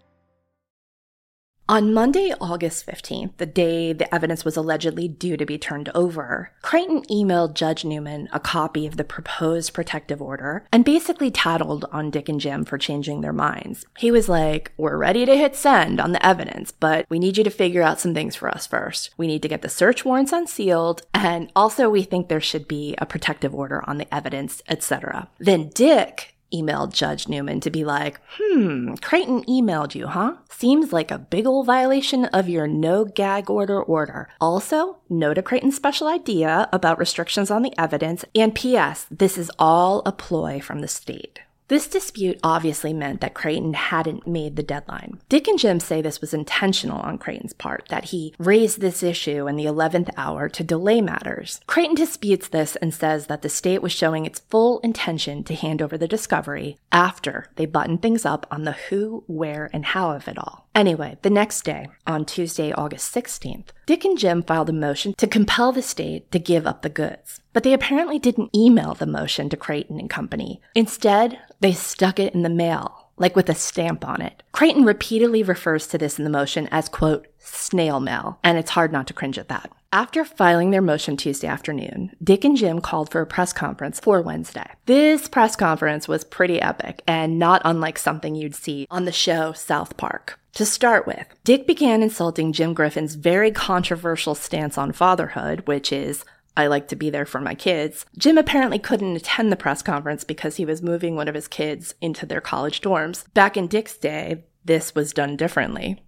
On 1.74 1.92
Monday, 1.92 2.32
August 2.40 2.86
15th, 2.86 3.38
the 3.38 3.48
day 3.48 3.94
the 3.94 4.14
evidence 4.14 4.46
was 4.46 4.56
allegedly 4.56 5.08
due 5.08 5.36
to 5.36 5.44
be 5.44 5.58
turned 5.58 5.90
over, 5.96 6.52
Creighton 6.62 7.02
emailed 7.10 7.56
Judge 7.56 7.84
Newman 7.84 8.30
a 8.32 8.40
copy 8.40 8.86
of 8.86 8.96
the 8.96 9.04
proposed 9.04 9.74
protective 9.74 10.22
order 10.22 10.68
and 10.72 10.86
basically 10.86 11.32
tattled 11.32 11.86
on 11.92 12.12
Dick 12.12 12.30
and 12.30 12.40
Jim 12.40 12.64
for 12.64 12.78
changing 12.78 13.22
their 13.22 13.34
minds. 13.34 13.88
He 13.98 14.12
was 14.12 14.30
like, 14.30 14.72
We're 14.78 14.98
ready 14.98 15.26
to 15.26 15.36
hit 15.36 15.56
send 15.56 16.00
on 16.00 16.12
the 16.12 16.24
evidence, 16.24 16.72
but 16.72 17.08
we 17.10 17.18
need 17.18 17.40
you 17.40 17.44
to 17.44 17.50
figure 17.50 17.82
out 17.82 18.00
some 18.00 18.14
things 18.14 18.36
for 18.36 18.50
us 18.50 18.68
first. 18.68 19.10
We 19.18 19.26
need 19.26 19.42
to 19.42 19.48
get 19.48 19.64
the 19.64 19.68
search 19.68 20.06
warrants 20.06 20.32
unsealed, 20.32 21.02
and 21.12 21.52
also 21.56 21.90
we 21.90 22.04
think 22.04 22.28
there 22.28 22.40
should 22.40 22.68
be 22.68 22.94
a 23.00 23.08
protective 23.08 23.56
order 23.56 23.84
on 23.90 23.98
the 23.98 24.14
evidence, 24.14 24.62
etc. 24.70 25.28
Then 25.40 25.70
Dick 25.70 26.33
emailed 26.54 26.94
Judge 26.94 27.28
Newman 27.28 27.60
to 27.62 27.70
be 27.70 27.84
like, 27.84 28.20
hmm, 28.38 28.96
Creighton 28.96 29.44
emailed 29.44 29.96
you, 29.96 30.08
huh? 30.08 30.36
Seems 30.50 30.94
like 30.94 31.12
a 31.12 31.18
big 31.18 31.48
ol' 31.48 31.64
violation 31.64 32.26
of 32.26 32.50
your 32.50 32.68
no 32.68 33.06
gag 33.06 33.50
order 33.50 33.82
order. 33.82 34.30
Also, 34.40 34.98
note 35.10 35.38
a 35.38 35.44
Creighton 35.44 35.72
special 35.72 36.08
idea 36.08 36.70
about 36.72 37.00
restrictions 37.00 37.50
on 37.50 37.64
the 37.64 37.74
evidence, 37.78 38.24
and 38.36 38.56
P.S., 38.56 39.08
this 39.10 39.38
is 39.38 39.52
all 39.58 40.02
a 40.06 40.12
ploy 40.12 40.60
from 40.60 40.80
the 40.80 40.88
state. 40.88 41.40
This 41.74 41.88
dispute 41.88 42.40
obviously 42.44 42.94
meant 42.94 43.22
that 43.22 43.34
Creighton 43.34 43.74
hadn't 43.74 44.28
made 44.28 44.58
the 44.58 44.62
deadline. 44.62 45.20
Dick 45.28 45.48
and 45.48 45.58
Jim 45.58 45.80
say 45.80 46.04
this 46.04 46.22
was 46.22 46.32
intentional 46.32 47.00
on 47.00 47.18
Creighton's 47.18 47.54
part, 47.54 47.88
that 47.90 48.04
he 48.04 48.36
raised 48.38 48.80
this 48.80 49.02
issue 49.02 49.48
in 49.48 49.56
the 49.56 49.66
11th 49.66 50.12
hour 50.16 50.48
to 50.50 50.64
delay 50.64 51.02
matters. 51.02 51.62
Creighton 51.66 51.96
disputes 51.96 52.48
this 52.48 52.76
and 52.76 52.94
says 52.94 53.26
that 53.26 53.42
the 53.42 53.50
state 53.50 53.82
was 53.82 53.92
showing 53.92 54.28
its 54.28 54.42
full 54.52 54.82
intention 54.82 55.44
to 55.46 55.56
hand 55.56 55.82
over 55.82 55.98
the 55.98 56.08
discovery 56.08 56.78
after 56.92 57.48
they 57.56 57.66
buttoned 57.66 58.04
things 58.04 58.24
up 58.24 58.46
on 58.52 58.66
the 58.66 58.74
who, 58.74 59.24
where, 59.26 59.72
and 59.74 59.84
how 59.84 60.12
of 60.12 60.28
it 60.28 60.38
all. 60.38 60.68
Anyway, 60.76 61.18
the 61.24 61.30
next 61.32 61.64
day, 61.64 61.88
on 62.06 62.24
Tuesday, 62.24 62.72
August 62.72 63.16
16th, 63.16 63.70
Dick 63.88 64.06
and 64.06 64.20
Jim 64.20 64.44
filed 64.44 64.70
a 64.70 64.74
motion 64.74 65.16
to 65.16 65.26
compel 65.26 65.72
the 65.72 65.82
state 65.82 66.32
to 66.32 66.38
give 66.38 66.68
up 66.68 66.84
the 66.84 66.90
goods. 66.90 67.42
But 67.54 67.64
they 67.64 67.74
apparently 67.74 68.20
didn't 68.20 68.56
email 68.56 68.94
the 68.96 69.06
motion 69.06 69.50
to 69.50 69.58
Creighton 69.58 70.00
and 70.00 70.10
Company. 70.10 70.62
Instead, 70.76 71.40
they 71.60 71.72
stuck 71.72 72.20
it 72.20 72.34
in 72.34 72.42
the 72.42 72.50
mail, 72.50 73.10
like 73.18 73.36
with 73.36 73.48
a 73.48 73.56
stamp 73.56 74.08
on 74.08 74.22
it. 74.22 74.44
Creighton 74.52 74.84
repeatedly 74.84 75.44
refers 75.44 75.88
to 75.88 75.98
this 75.98 76.18
in 76.18 76.24
the 76.24 76.30
motion 76.30 76.68
as, 76.72 76.90
quote, 76.90 77.28
snail 77.38 78.00
mail, 78.00 78.40
and 78.44 78.58
it's 78.58 78.72
hard 78.72 78.92
not 78.92 79.08
to 79.08 79.14
cringe 79.14 79.38
at 79.38 79.50
that. 79.50 79.72
After 79.92 80.26
filing 80.26 80.72
their 80.72 80.82
motion 80.82 81.16
Tuesday 81.16 81.48
afternoon, 81.48 82.16
Dick 82.24 82.44
and 82.44 82.58
Jim 82.58 82.82
called 82.82 83.12
for 83.12 83.22
a 83.22 83.28
press 83.28 83.54
conference 83.54 84.00
for 84.00 84.24
Wednesday. 84.24 84.72
This 84.88 85.28
press 85.28 85.56
conference 85.56 86.08
was 86.08 86.24
pretty 86.24 86.60
epic 86.60 87.04
and 87.08 87.38
not 87.38 87.62
unlike 87.64 88.00
something 88.00 88.34
you'd 88.34 88.56
see 88.56 88.88
on 88.90 89.06
the 89.06 89.12
show 89.12 89.54
South 89.54 89.96
Park. 89.96 90.40
To 90.54 90.66
start 90.66 91.06
with, 91.06 91.28
Dick 91.44 91.68
began 91.68 92.02
insulting 92.02 92.54
Jim 92.54 92.74
Griffin's 92.74 93.14
very 93.14 93.52
controversial 93.52 94.34
stance 94.34 94.80
on 94.80 94.92
fatherhood, 94.92 95.68
which 95.68 95.92
is, 95.92 96.26
I 96.56 96.68
like 96.68 96.88
to 96.90 96.96
be 96.96 97.10
there 97.10 97.26
for 97.26 97.42
my 97.42 97.56
kids. 97.56 98.06
Jim 98.18 98.38
apparently 98.38 98.80
couldn't 98.80 99.16
attend 99.16 99.52
the 99.52 99.56
press 99.56 99.82
conference 99.82 100.24
because 100.24 100.58
he 100.58 100.66
was 100.66 100.82
moving 100.82 101.16
one 101.16 101.28
of 101.28 101.36
his 101.36 101.48
kids 101.48 101.96
into 102.00 102.26
their 102.26 102.42
college 102.42 102.82
dorms. 102.82 103.26
Back 103.34 103.58
in 103.58 103.68
Dick's 103.68 103.98
day, 103.98 104.44
this 104.64 104.94
was 104.94 105.14
done 105.14 105.36
differently. 105.36 106.04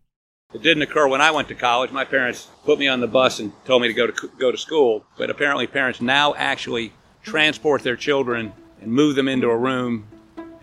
It 0.53 0.61
didn't 0.61 0.83
occur 0.83 1.07
when 1.07 1.21
I 1.21 1.31
went 1.31 1.47
to 1.49 1.55
college. 1.55 1.91
My 1.91 2.05
parents 2.05 2.47
put 2.63 2.79
me 2.79 2.87
on 2.87 3.01
the 3.01 3.07
bus 3.07 3.39
and 3.39 3.51
told 3.65 3.81
me 3.81 3.87
to 3.87 3.93
go 3.93 4.07
to 4.07 4.31
go 4.39 4.51
to 4.51 4.57
school. 4.57 5.05
But 5.17 5.29
apparently, 5.29 5.67
parents 5.67 5.99
now 5.99 6.33
actually 6.35 6.93
transport 7.23 7.81
their 7.81 7.97
children 7.97 8.53
and 8.81 8.91
move 8.91 9.15
them 9.15 9.27
into 9.27 9.49
a 9.49 9.57
room 9.57 10.07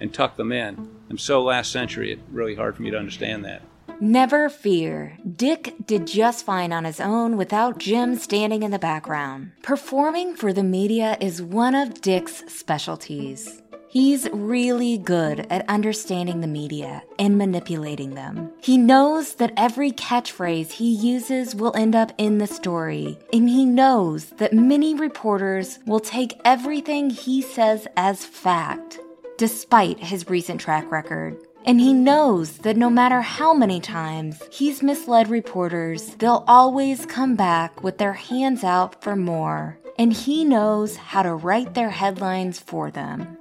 and 0.00 0.14
tuck 0.14 0.36
them 0.36 0.52
in. 0.52 0.88
I'm 1.10 1.18
so 1.18 1.42
last 1.42 1.72
century. 1.72 2.12
It's 2.12 2.22
really 2.30 2.54
hard 2.54 2.76
for 2.76 2.82
me 2.82 2.90
to 2.90 2.98
understand 2.98 3.44
that. 3.44 3.62
Never 4.02 4.48
fear. 4.48 5.16
Dick 5.36 5.74
did 5.86 6.08
just 6.08 6.44
fine 6.44 6.72
on 6.72 6.82
his 6.82 6.98
own 6.98 7.36
without 7.36 7.78
Jim 7.78 8.16
standing 8.16 8.64
in 8.64 8.72
the 8.72 8.78
background. 8.80 9.52
Performing 9.62 10.34
for 10.34 10.52
the 10.52 10.64
media 10.64 11.16
is 11.20 11.40
one 11.40 11.76
of 11.76 12.00
Dick's 12.00 12.42
specialties. 12.52 13.62
He's 13.88 14.28
really 14.32 14.98
good 14.98 15.46
at 15.50 15.68
understanding 15.68 16.40
the 16.40 16.48
media 16.48 17.04
and 17.16 17.38
manipulating 17.38 18.16
them. 18.16 18.50
He 18.60 18.76
knows 18.76 19.36
that 19.36 19.52
every 19.56 19.92
catchphrase 19.92 20.72
he 20.72 20.92
uses 20.92 21.54
will 21.54 21.76
end 21.76 21.94
up 21.94 22.10
in 22.18 22.38
the 22.38 22.48
story, 22.48 23.20
and 23.32 23.48
he 23.48 23.64
knows 23.64 24.30
that 24.30 24.52
many 24.52 24.96
reporters 24.96 25.78
will 25.86 26.00
take 26.00 26.40
everything 26.44 27.08
he 27.08 27.40
says 27.40 27.86
as 27.96 28.24
fact, 28.24 28.98
despite 29.38 30.00
his 30.00 30.28
recent 30.28 30.60
track 30.60 30.90
record. 30.90 31.36
And 31.64 31.80
he 31.80 31.92
knows 31.92 32.58
that 32.58 32.76
no 32.76 32.90
matter 32.90 33.20
how 33.20 33.54
many 33.54 33.80
times 33.80 34.42
he's 34.50 34.82
misled 34.82 35.28
reporters, 35.28 36.16
they'll 36.16 36.44
always 36.48 37.06
come 37.06 37.36
back 37.36 37.84
with 37.84 37.98
their 37.98 38.14
hands 38.14 38.64
out 38.64 39.00
for 39.02 39.14
more. 39.14 39.78
And 39.96 40.12
he 40.12 40.44
knows 40.44 40.96
how 40.96 41.22
to 41.22 41.34
write 41.34 41.74
their 41.74 41.90
headlines 41.90 42.58
for 42.58 42.90
them. 42.90 43.38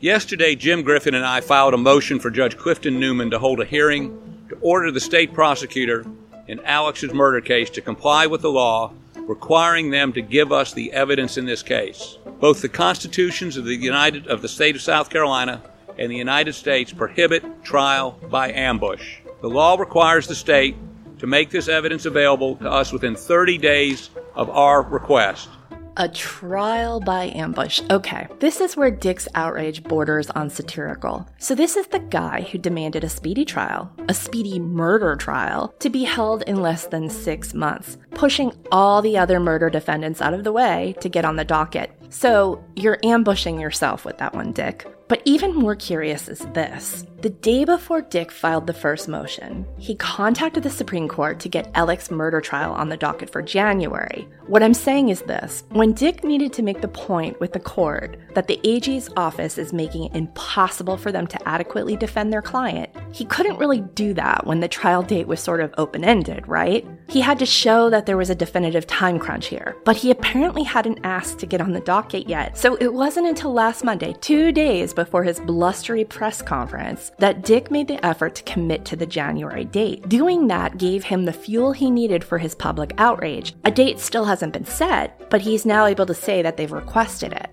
Yesterday, 0.00 0.54
Jim 0.54 0.82
Griffin 0.82 1.14
and 1.14 1.24
I 1.24 1.40
filed 1.40 1.72
a 1.72 1.78
motion 1.78 2.20
for 2.20 2.30
Judge 2.30 2.58
Clifton 2.58 3.00
Newman 3.00 3.30
to 3.30 3.38
hold 3.38 3.60
a 3.60 3.64
hearing 3.64 4.46
to 4.50 4.58
order 4.60 4.90
the 4.90 5.00
state 5.00 5.32
prosecutor 5.32 6.04
in 6.46 6.60
Alex's 6.60 7.14
murder 7.14 7.40
case 7.40 7.70
to 7.70 7.80
comply 7.80 8.26
with 8.26 8.42
the 8.42 8.50
law 8.50 8.92
requiring 9.26 9.90
them 9.90 10.12
to 10.12 10.20
give 10.20 10.52
us 10.52 10.74
the 10.74 10.92
evidence 10.92 11.38
in 11.38 11.46
this 11.46 11.62
case. 11.62 12.18
Both 12.40 12.60
the 12.60 12.68
constitutions 12.68 13.56
of 13.56 13.64
the 13.64 13.74
United 13.74 14.26
of 14.26 14.42
the 14.42 14.48
state 14.48 14.74
of 14.74 14.82
South 14.82 15.08
Carolina 15.08 15.62
and 15.98 16.10
the 16.10 16.16
United 16.16 16.54
States 16.54 16.92
prohibit 16.92 17.64
trial 17.64 18.18
by 18.30 18.52
ambush. 18.52 19.18
The 19.40 19.50
law 19.50 19.76
requires 19.76 20.26
the 20.26 20.34
state 20.34 20.76
to 21.18 21.26
make 21.26 21.50
this 21.50 21.68
evidence 21.68 22.06
available 22.06 22.56
to 22.56 22.70
us 22.70 22.92
within 22.92 23.14
30 23.14 23.58
days 23.58 24.10
of 24.34 24.50
our 24.50 24.82
request. 24.82 25.48
A 25.96 26.08
trial 26.08 26.98
by 26.98 27.26
ambush. 27.36 27.80
Okay, 27.88 28.26
this 28.40 28.60
is 28.60 28.76
where 28.76 28.90
Dick's 28.90 29.28
outrage 29.36 29.84
borders 29.84 30.28
on 30.30 30.50
satirical. 30.50 31.28
So, 31.38 31.54
this 31.54 31.76
is 31.76 31.86
the 31.86 32.00
guy 32.00 32.40
who 32.42 32.58
demanded 32.58 33.04
a 33.04 33.08
speedy 33.08 33.44
trial, 33.44 33.92
a 34.08 34.14
speedy 34.14 34.58
murder 34.58 35.14
trial, 35.14 35.72
to 35.78 35.90
be 35.90 36.02
held 36.02 36.42
in 36.42 36.60
less 36.60 36.88
than 36.88 37.08
six 37.08 37.54
months, 37.54 37.96
pushing 38.10 38.52
all 38.72 39.02
the 39.02 39.16
other 39.16 39.38
murder 39.38 39.70
defendants 39.70 40.20
out 40.20 40.34
of 40.34 40.42
the 40.42 40.52
way 40.52 40.96
to 41.00 41.08
get 41.08 41.24
on 41.24 41.36
the 41.36 41.44
docket. 41.44 41.92
So, 42.10 42.64
you're 42.74 42.98
ambushing 43.04 43.60
yourself 43.60 44.04
with 44.04 44.18
that 44.18 44.34
one, 44.34 44.50
Dick. 44.50 44.93
But 45.08 45.22
even 45.24 45.54
more 45.54 45.76
curious 45.76 46.28
is 46.28 46.40
this 46.54 47.04
The 47.24 47.30
day 47.30 47.64
before 47.64 48.02
Dick 48.02 48.30
filed 48.30 48.66
the 48.66 48.74
first 48.74 49.08
motion, 49.08 49.64
he 49.78 49.94
contacted 49.94 50.62
the 50.62 50.68
Supreme 50.68 51.08
Court 51.08 51.40
to 51.40 51.48
get 51.48 51.72
Alec's 51.74 52.10
murder 52.10 52.42
trial 52.42 52.74
on 52.74 52.90
the 52.90 52.98
docket 52.98 53.30
for 53.30 53.40
January. 53.40 54.28
What 54.46 54.62
I'm 54.62 54.74
saying 54.74 55.08
is 55.08 55.22
this 55.22 55.64
when 55.70 55.94
Dick 55.94 56.22
needed 56.22 56.52
to 56.52 56.62
make 56.62 56.82
the 56.82 56.88
point 56.88 57.40
with 57.40 57.54
the 57.54 57.60
court 57.60 58.18
that 58.34 58.46
the 58.46 58.60
AG's 58.62 59.08
office 59.16 59.56
is 59.56 59.72
making 59.72 60.04
it 60.04 60.14
impossible 60.14 60.98
for 60.98 61.12
them 61.12 61.26
to 61.28 61.48
adequately 61.48 61.96
defend 61.96 62.30
their 62.30 62.42
client, 62.42 62.90
he 63.10 63.24
couldn't 63.24 63.56
really 63.56 63.80
do 63.80 64.12
that 64.12 64.46
when 64.46 64.60
the 64.60 64.68
trial 64.68 65.02
date 65.02 65.26
was 65.26 65.40
sort 65.40 65.62
of 65.62 65.72
open 65.78 66.04
ended, 66.04 66.46
right? 66.46 66.86
He 67.08 67.22
had 67.22 67.38
to 67.38 67.46
show 67.46 67.88
that 67.88 68.04
there 68.04 68.18
was 68.18 68.28
a 68.28 68.34
definitive 68.34 68.86
time 68.86 69.18
crunch 69.18 69.46
here, 69.46 69.76
but 69.86 69.96
he 69.96 70.10
apparently 70.10 70.62
hadn't 70.62 71.00
asked 71.04 71.38
to 71.38 71.46
get 71.46 71.62
on 71.62 71.72
the 71.72 71.80
docket 71.80 72.28
yet. 72.28 72.58
So 72.58 72.74
it 72.76 72.92
wasn't 72.92 73.28
until 73.28 73.54
last 73.54 73.82
Monday, 73.82 74.14
two 74.20 74.52
days 74.52 74.92
before 74.92 75.24
his 75.24 75.40
blustery 75.40 76.04
press 76.04 76.42
conference, 76.42 77.12
that 77.18 77.42
Dick 77.42 77.70
made 77.70 77.88
the 77.88 78.04
effort 78.04 78.34
to 78.36 78.42
commit 78.42 78.84
to 78.86 78.96
the 78.96 79.06
January 79.06 79.64
date. 79.64 80.08
Doing 80.08 80.46
that 80.48 80.78
gave 80.78 81.04
him 81.04 81.24
the 81.24 81.32
fuel 81.32 81.72
he 81.72 81.90
needed 81.90 82.24
for 82.24 82.38
his 82.38 82.54
public 82.54 82.92
outrage. 82.98 83.54
A 83.64 83.70
date 83.70 84.00
still 84.00 84.24
hasn't 84.24 84.52
been 84.52 84.64
set, 84.64 85.30
but 85.30 85.40
he's 85.40 85.66
now 85.66 85.86
able 85.86 86.06
to 86.06 86.14
say 86.14 86.42
that 86.42 86.56
they've 86.56 86.70
requested 86.70 87.32
it. 87.32 87.50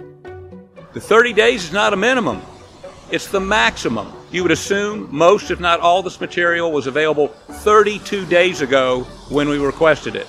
The 0.94 1.00
30 1.00 1.34
days 1.34 1.64
is 1.66 1.72
not 1.72 1.94
a 1.94 1.98
minimum, 1.98 2.42
it's 3.12 3.28
the 3.28 3.40
maximum. 3.40 4.12
You 4.32 4.44
would 4.44 4.52
assume 4.52 5.10
most, 5.12 5.52
if 5.52 5.60
not 5.60 5.82
all, 5.82 6.02
this 6.02 6.22
material 6.22 6.72
was 6.72 6.88
available 6.88 7.28
32 7.28 8.26
days 8.26 8.62
ago 8.62 9.04
when 9.30 9.50
we 9.50 9.58
requested 9.58 10.16
it. 10.16 10.28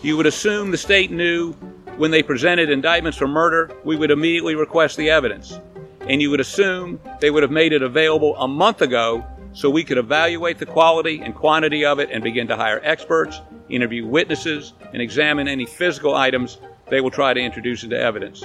You 0.00 0.16
would 0.16 0.26
assume 0.26 0.70
the 0.70 0.78
state 0.78 1.10
knew 1.10 1.52
when 1.96 2.10
they 2.10 2.22
presented 2.22 2.70
indictments 2.70 3.18
for 3.18 3.28
murder, 3.28 3.70
we 3.84 3.96
would 3.96 4.10
immediately 4.10 4.54
request 4.54 4.96
the 4.96 5.10
evidence 5.10 5.58
and 6.08 6.20
you 6.20 6.30
would 6.30 6.40
assume 6.40 7.00
they 7.20 7.30
would 7.30 7.42
have 7.42 7.52
made 7.52 7.72
it 7.72 7.82
available 7.82 8.36
a 8.36 8.48
month 8.48 8.82
ago 8.82 9.24
so 9.52 9.68
we 9.68 9.84
could 9.84 9.98
evaluate 9.98 10.58
the 10.58 10.66
quality 10.66 11.20
and 11.20 11.34
quantity 11.34 11.84
of 11.84 11.98
it 11.98 12.10
and 12.10 12.24
begin 12.24 12.48
to 12.48 12.56
hire 12.56 12.80
experts, 12.82 13.40
interview 13.68 14.06
witnesses, 14.06 14.72
and 14.92 15.02
examine 15.02 15.46
any 15.46 15.66
physical 15.66 16.14
items 16.14 16.58
they 16.88 17.00
will 17.00 17.10
try 17.10 17.34
to 17.34 17.40
introduce 17.40 17.84
into 17.84 17.98
evidence. 17.98 18.44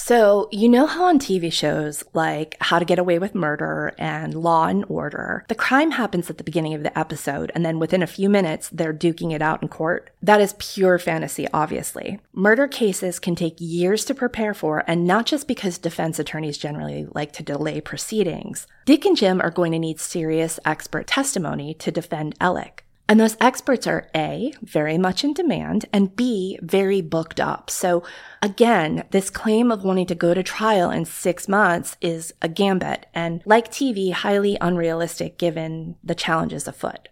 So, 0.00 0.48
you 0.52 0.68
know 0.68 0.86
how 0.86 1.06
on 1.06 1.18
TV 1.18 1.52
shows 1.52 2.04
like 2.14 2.56
How 2.60 2.78
to 2.78 2.84
Get 2.84 3.00
Away 3.00 3.18
with 3.18 3.34
Murder 3.34 3.94
and 3.98 4.32
Law 4.32 4.68
and 4.68 4.84
Order, 4.88 5.44
the 5.48 5.56
crime 5.56 5.90
happens 5.90 6.30
at 6.30 6.38
the 6.38 6.44
beginning 6.44 6.72
of 6.72 6.84
the 6.84 6.96
episode, 6.96 7.50
and 7.52 7.66
then 7.66 7.80
within 7.80 8.00
a 8.00 8.06
few 8.06 8.30
minutes, 8.30 8.70
they're 8.70 8.94
duking 8.94 9.34
it 9.34 9.42
out 9.42 9.60
in 9.60 9.68
court? 9.68 10.10
That 10.22 10.40
is 10.40 10.54
pure 10.60 11.00
fantasy, 11.00 11.48
obviously. 11.52 12.20
Murder 12.32 12.68
cases 12.68 13.18
can 13.18 13.34
take 13.34 13.56
years 13.58 14.04
to 14.04 14.14
prepare 14.14 14.54
for, 14.54 14.84
and 14.86 15.04
not 15.04 15.26
just 15.26 15.48
because 15.48 15.78
defense 15.78 16.20
attorneys 16.20 16.58
generally 16.58 17.08
like 17.12 17.32
to 17.32 17.42
delay 17.42 17.80
proceedings. 17.80 18.68
Dick 18.86 19.04
and 19.04 19.16
Jim 19.16 19.40
are 19.40 19.50
going 19.50 19.72
to 19.72 19.80
need 19.80 19.98
serious 19.98 20.60
expert 20.64 21.08
testimony 21.08 21.74
to 21.74 21.90
defend 21.90 22.36
Alec. 22.40 22.84
And 23.10 23.18
those 23.18 23.38
experts 23.40 23.86
are 23.86 24.06
A, 24.14 24.52
very 24.60 24.98
much 24.98 25.24
in 25.24 25.32
demand, 25.32 25.86
and 25.94 26.14
B, 26.14 26.58
very 26.60 27.00
booked 27.00 27.40
up. 27.40 27.70
So 27.70 28.02
again, 28.42 29.04
this 29.12 29.30
claim 29.30 29.72
of 29.72 29.82
wanting 29.82 30.06
to 30.08 30.14
go 30.14 30.34
to 30.34 30.42
trial 30.42 30.90
in 30.90 31.06
six 31.06 31.48
months 31.48 31.96
is 32.02 32.34
a 32.42 32.50
gambit 32.50 33.06
and 33.14 33.42
like 33.46 33.70
TV, 33.70 34.12
highly 34.12 34.58
unrealistic 34.60 35.38
given 35.38 35.96
the 36.04 36.14
challenges 36.14 36.68
afoot. 36.68 37.08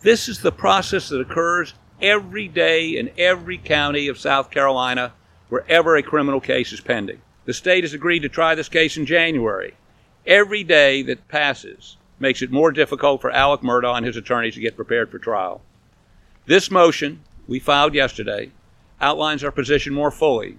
This 0.00 0.28
is 0.28 0.40
the 0.40 0.50
process 0.50 1.10
that 1.10 1.20
occurs 1.20 1.74
every 2.02 2.48
day 2.48 2.96
in 2.96 3.10
every 3.16 3.58
county 3.58 4.08
of 4.08 4.18
South 4.18 4.50
Carolina 4.50 5.12
wherever 5.48 5.94
a 5.94 6.02
criminal 6.02 6.40
case 6.40 6.72
is 6.72 6.80
pending. 6.80 7.20
The 7.44 7.54
state 7.54 7.84
has 7.84 7.94
agreed 7.94 8.20
to 8.20 8.28
try 8.28 8.56
this 8.56 8.68
case 8.68 8.96
in 8.96 9.06
January. 9.06 9.74
Every 10.26 10.64
day 10.64 11.02
that 11.02 11.28
passes, 11.28 11.96
makes 12.18 12.42
it 12.42 12.50
more 12.50 12.72
difficult 12.72 13.20
for 13.20 13.30
Alec 13.30 13.60
Murdaugh 13.60 13.96
and 13.96 14.06
his 14.06 14.16
attorneys 14.16 14.54
to 14.54 14.60
get 14.60 14.76
prepared 14.76 15.10
for 15.10 15.18
trial. 15.18 15.60
This 16.46 16.70
motion, 16.70 17.20
we 17.48 17.58
filed 17.58 17.94
yesterday, 17.94 18.50
outlines 19.00 19.44
our 19.44 19.50
position 19.50 19.92
more 19.92 20.10
fully. 20.10 20.56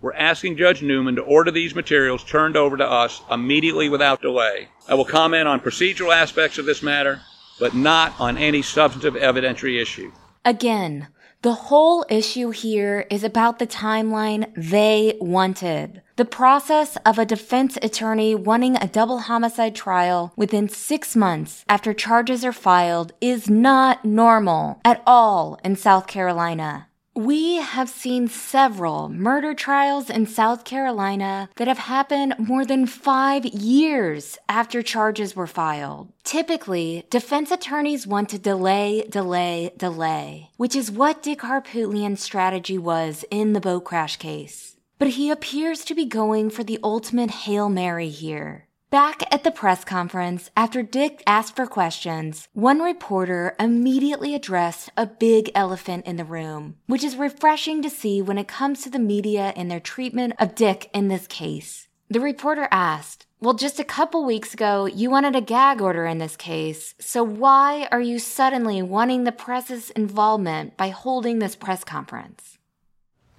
We're 0.00 0.12
asking 0.14 0.58
Judge 0.58 0.82
Newman 0.82 1.16
to 1.16 1.22
order 1.22 1.50
these 1.50 1.74
materials 1.74 2.22
turned 2.24 2.56
over 2.56 2.76
to 2.76 2.86
us 2.86 3.22
immediately 3.30 3.88
without 3.88 4.22
delay. 4.22 4.68
I 4.86 4.94
will 4.94 5.04
comment 5.04 5.48
on 5.48 5.60
procedural 5.60 6.14
aspects 6.14 6.58
of 6.58 6.66
this 6.66 6.82
matter, 6.82 7.20
but 7.58 7.74
not 7.74 8.12
on 8.20 8.36
any 8.36 8.60
substantive 8.60 9.14
evidentiary 9.14 9.80
issue. 9.80 10.12
Again, 10.44 11.08
the 11.40 11.54
whole 11.54 12.04
issue 12.08 12.50
here 12.50 13.06
is 13.10 13.24
about 13.24 13.58
the 13.58 13.66
timeline 13.66 14.52
they 14.56 15.16
wanted. 15.20 16.02
The 16.16 16.24
process 16.24 16.96
of 17.04 17.18
a 17.18 17.26
defense 17.26 17.76
attorney 17.82 18.36
wanting 18.36 18.76
a 18.76 18.86
double 18.86 19.18
homicide 19.18 19.74
trial 19.74 20.32
within 20.36 20.68
six 20.68 21.16
months 21.16 21.64
after 21.68 21.92
charges 21.92 22.44
are 22.44 22.52
filed 22.52 23.12
is 23.20 23.50
not 23.50 24.04
normal 24.04 24.80
at 24.84 25.02
all 25.08 25.58
in 25.64 25.74
South 25.74 26.06
Carolina. 26.06 26.86
We 27.16 27.56
have 27.56 27.88
seen 27.88 28.28
several 28.28 29.08
murder 29.08 29.54
trials 29.54 30.08
in 30.08 30.26
South 30.26 30.64
Carolina 30.64 31.48
that 31.56 31.66
have 31.66 31.78
happened 31.78 32.36
more 32.38 32.64
than 32.64 32.86
five 32.86 33.44
years 33.44 34.38
after 34.48 34.82
charges 34.82 35.34
were 35.34 35.48
filed. 35.48 36.12
Typically, 36.22 37.06
defense 37.10 37.50
attorneys 37.50 38.06
want 38.06 38.28
to 38.28 38.38
delay, 38.38 39.04
delay, 39.08 39.72
delay, 39.76 40.50
which 40.58 40.76
is 40.76 40.92
what 40.92 41.24
Dick 41.24 41.40
Harpootlian's 41.40 42.22
strategy 42.22 42.78
was 42.78 43.24
in 43.32 43.52
the 43.52 43.60
boat 43.60 43.84
crash 43.84 44.16
case. 44.16 44.73
But 44.98 45.08
he 45.08 45.30
appears 45.30 45.84
to 45.86 45.94
be 45.94 46.04
going 46.04 46.50
for 46.50 46.62
the 46.62 46.78
ultimate 46.82 47.30
Hail 47.30 47.68
Mary 47.68 48.10
here. 48.10 48.68
Back 48.94 49.24
at 49.34 49.42
the 49.42 49.50
press 49.50 49.82
conference, 49.82 50.52
after 50.56 50.80
Dick 50.80 51.20
asked 51.26 51.56
for 51.56 51.66
questions, 51.66 52.46
one 52.52 52.78
reporter 52.78 53.56
immediately 53.58 54.36
addressed 54.36 54.88
a 54.96 55.04
big 55.04 55.50
elephant 55.52 56.06
in 56.06 56.14
the 56.14 56.24
room, 56.24 56.76
which 56.86 57.02
is 57.02 57.16
refreshing 57.16 57.82
to 57.82 57.90
see 57.90 58.22
when 58.22 58.38
it 58.38 58.46
comes 58.46 58.82
to 58.82 58.90
the 58.90 59.00
media 59.00 59.52
and 59.56 59.68
their 59.68 59.80
treatment 59.80 60.34
of 60.38 60.54
Dick 60.54 60.90
in 60.94 61.08
this 61.08 61.26
case. 61.26 61.88
The 62.08 62.20
reporter 62.20 62.68
asked, 62.70 63.26
Well, 63.40 63.54
just 63.54 63.80
a 63.80 63.84
couple 63.84 64.24
weeks 64.24 64.54
ago, 64.54 64.86
you 64.86 65.10
wanted 65.10 65.34
a 65.34 65.40
gag 65.40 65.80
order 65.80 66.06
in 66.06 66.18
this 66.18 66.36
case, 66.36 66.94
so 67.00 67.24
why 67.24 67.88
are 67.90 68.00
you 68.00 68.20
suddenly 68.20 68.80
wanting 68.80 69.24
the 69.24 69.32
press's 69.32 69.90
involvement 69.90 70.76
by 70.76 70.90
holding 70.90 71.40
this 71.40 71.56
press 71.56 71.82
conference? 71.82 72.58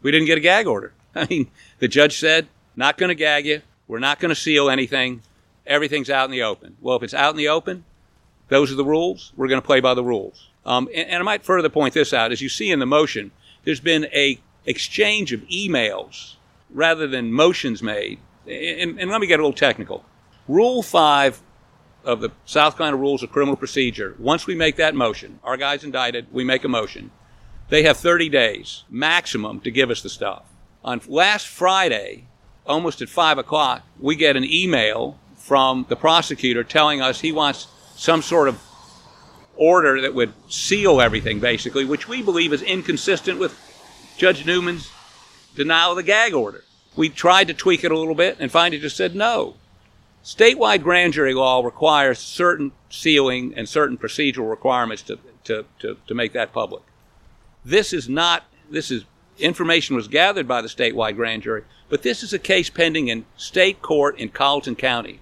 We 0.01 0.11
didn't 0.11 0.27
get 0.27 0.37
a 0.37 0.41
gag 0.41 0.67
order. 0.67 0.91
I 1.21 1.27
mean, 1.29 1.51
the 1.79 1.87
judge 1.87 2.19
said, 2.19 2.47
Not 2.75 2.97
going 2.97 3.09
to 3.09 3.15
gag 3.15 3.45
you. 3.45 3.61
We're 3.87 3.99
not 3.99 4.19
going 4.19 4.29
to 4.29 4.35
seal 4.35 4.69
anything 4.69 5.21
everything's 5.67 6.09
out 6.09 6.25
in 6.25 6.31
the 6.31 6.43
open. 6.43 6.77
Well, 6.81 6.95
if 6.97 7.03
it's 7.03 7.13
out 7.13 7.31
in 7.31 7.37
the 7.37 7.47
open, 7.49 7.85
those 8.49 8.71
are 8.71 8.75
the 8.75 8.85
rules. 8.85 9.33
We're 9.35 9.47
going 9.47 9.61
to 9.61 9.65
play 9.65 9.79
by 9.79 9.93
the 9.93 10.03
rules. 10.03 10.49
Um, 10.65 10.87
and, 10.93 11.09
and, 11.09 11.21
I 11.21 11.23
might 11.23 11.43
further 11.43 11.69
point 11.69 11.93
this 11.93 12.13
out. 12.13 12.31
As 12.31 12.41
you 12.41 12.49
see 12.49 12.71
in 12.71 12.79
the 12.79 12.85
motion, 12.85 13.31
there's 13.63 13.79
been 13.79 14.05
a 14.13 14.39
exchange 14.65 15.31
of 15.31 15.41
emails 15.41 16.35
rather 16.71 17.07
than 17.07 17.31
motions 17.31 17.83
made. 17.83 18.19
And, 18.47 18.99
and 18.99 19.09
let 19.09 19.21
me 19.21 19.27
get 19.27 19.39
a 19.39 19.43
little 19.43 19.53
technical. 19.53 20.03
Rule 20.47 20.83
5 20.83 21.41
of 22.03 22.21
the 22.21 22.31
South 22.45 22.77
Carolina 22.77 22.97
Rules 22.97 23.23
of 23.23 23.31
Criminal 23.31 23.55
Procedure, 23.55 24.15
once 24.19 24.45
we 24.45 24.53
make 24.53 24.75
that 24.75 24.93
motion, 24.93 25.39
our 25.43 25.57
guy's 25.57 25.83
indicted, 25.83 26.27
we 26.31 26.43
make 26.43 26.63
a 26.63 26.67
motion, 26.67 27.09
they 27.69 27.81
have 27.83 27.97
30 27.97 28.29
days 28.29 28.83
maximum 28.89 29.59
to 29.61 29.71
give 29.71 29.89
us 29.89 30.03
the 30.03 30.09
stuff. 30.09 30.43
On 30.85 31.01
last 31.07 31.47
Friday, 31.47 32.25
almost 32.67 33.01
at 33.01 33.09
5 33.09 33.39
o'clock, 33.39 33.81
we 33.99 34.15
get 34.15 34.35
an 34.35 34.43
email 34.43 35.17
from 35.35 35.87
the 35.89 35.95
prosecutor 35.95 36.63
telling 36.63 37.01
us 37.01 37.21
he 37.21 37.31
wants 37.31 37.65
some 37.95 38.21
sort 38.21 38.47
of 38.47 38.61
order 39.55 39.99
that 40.01 40.13
would 40.13 40.31
seal 40.47 41.01
everything, 41.01 41.39
basically, 41.39 41.85
which 41.85 42.07
we 42.07 42.21
believe 42.21 42.53
is 42.53 42.61
inconsistent 42.61 43.39
with 43.39 43.57
Judge 44.15 44.45
Newman's 44.45 44.91
denial 45.55 45.91
of 45.91 45.97
the 45.97 46.03
gag 46.03 46.35
order. 46.35 46.63
We 46.95 47.09
tried 47.09 47.47
to 47.47 47.55
tweak 47.55 47.83
it 47.83 47.91
a 47.91 47.97
little 47.97 48.13
bit 48.13 48.37
and 48.39 48.51
finally 48.51 48.79
just 48.79 48.95
said 48.95 49.15
no. 49.15 49.55
Statewide 50.23 50.83
grand 50.83 51.13
jury 51.13 51.33
law 51.33 51.63
requires 51.63 52.19
certain 52.19 52.73
sealing 52.91 53.55
and 53.57 53.67
certain 53.67 53.97
procedural 53.97 54.51
requirements 54.51 55.01
to, 55.03 55.17
to, 55.45 55.65
to, 55.79 55.97
to 56.05 56.13
make 56.13 56.33
that 56.33 56.53
public. 56.53 56.83
This 57.63 57.91
is 57.91 58.07
not, 58.07 58.43
this 58.69 58.91
is, 58.91 59.05
information 59.37 59.95
was 59.95 60.07
gathered 60.07 60.47
by 60.47 60.61
the 60.61 60.67
statewide 60.67 61.15
grand 61.15 61.43
jury, 61.43 61.63
but 61.89 62.03
this 62.03 62.23
is 62.23 62.33
a 62.33 62.39
case 62.39 62.69
pending 62.69 63.07
in 63.07 63.25
state 63.37 63.81
court 63.81 64.17
in 64.19 64.29
Colleton 64.29 64.75
County. 64.75 65.19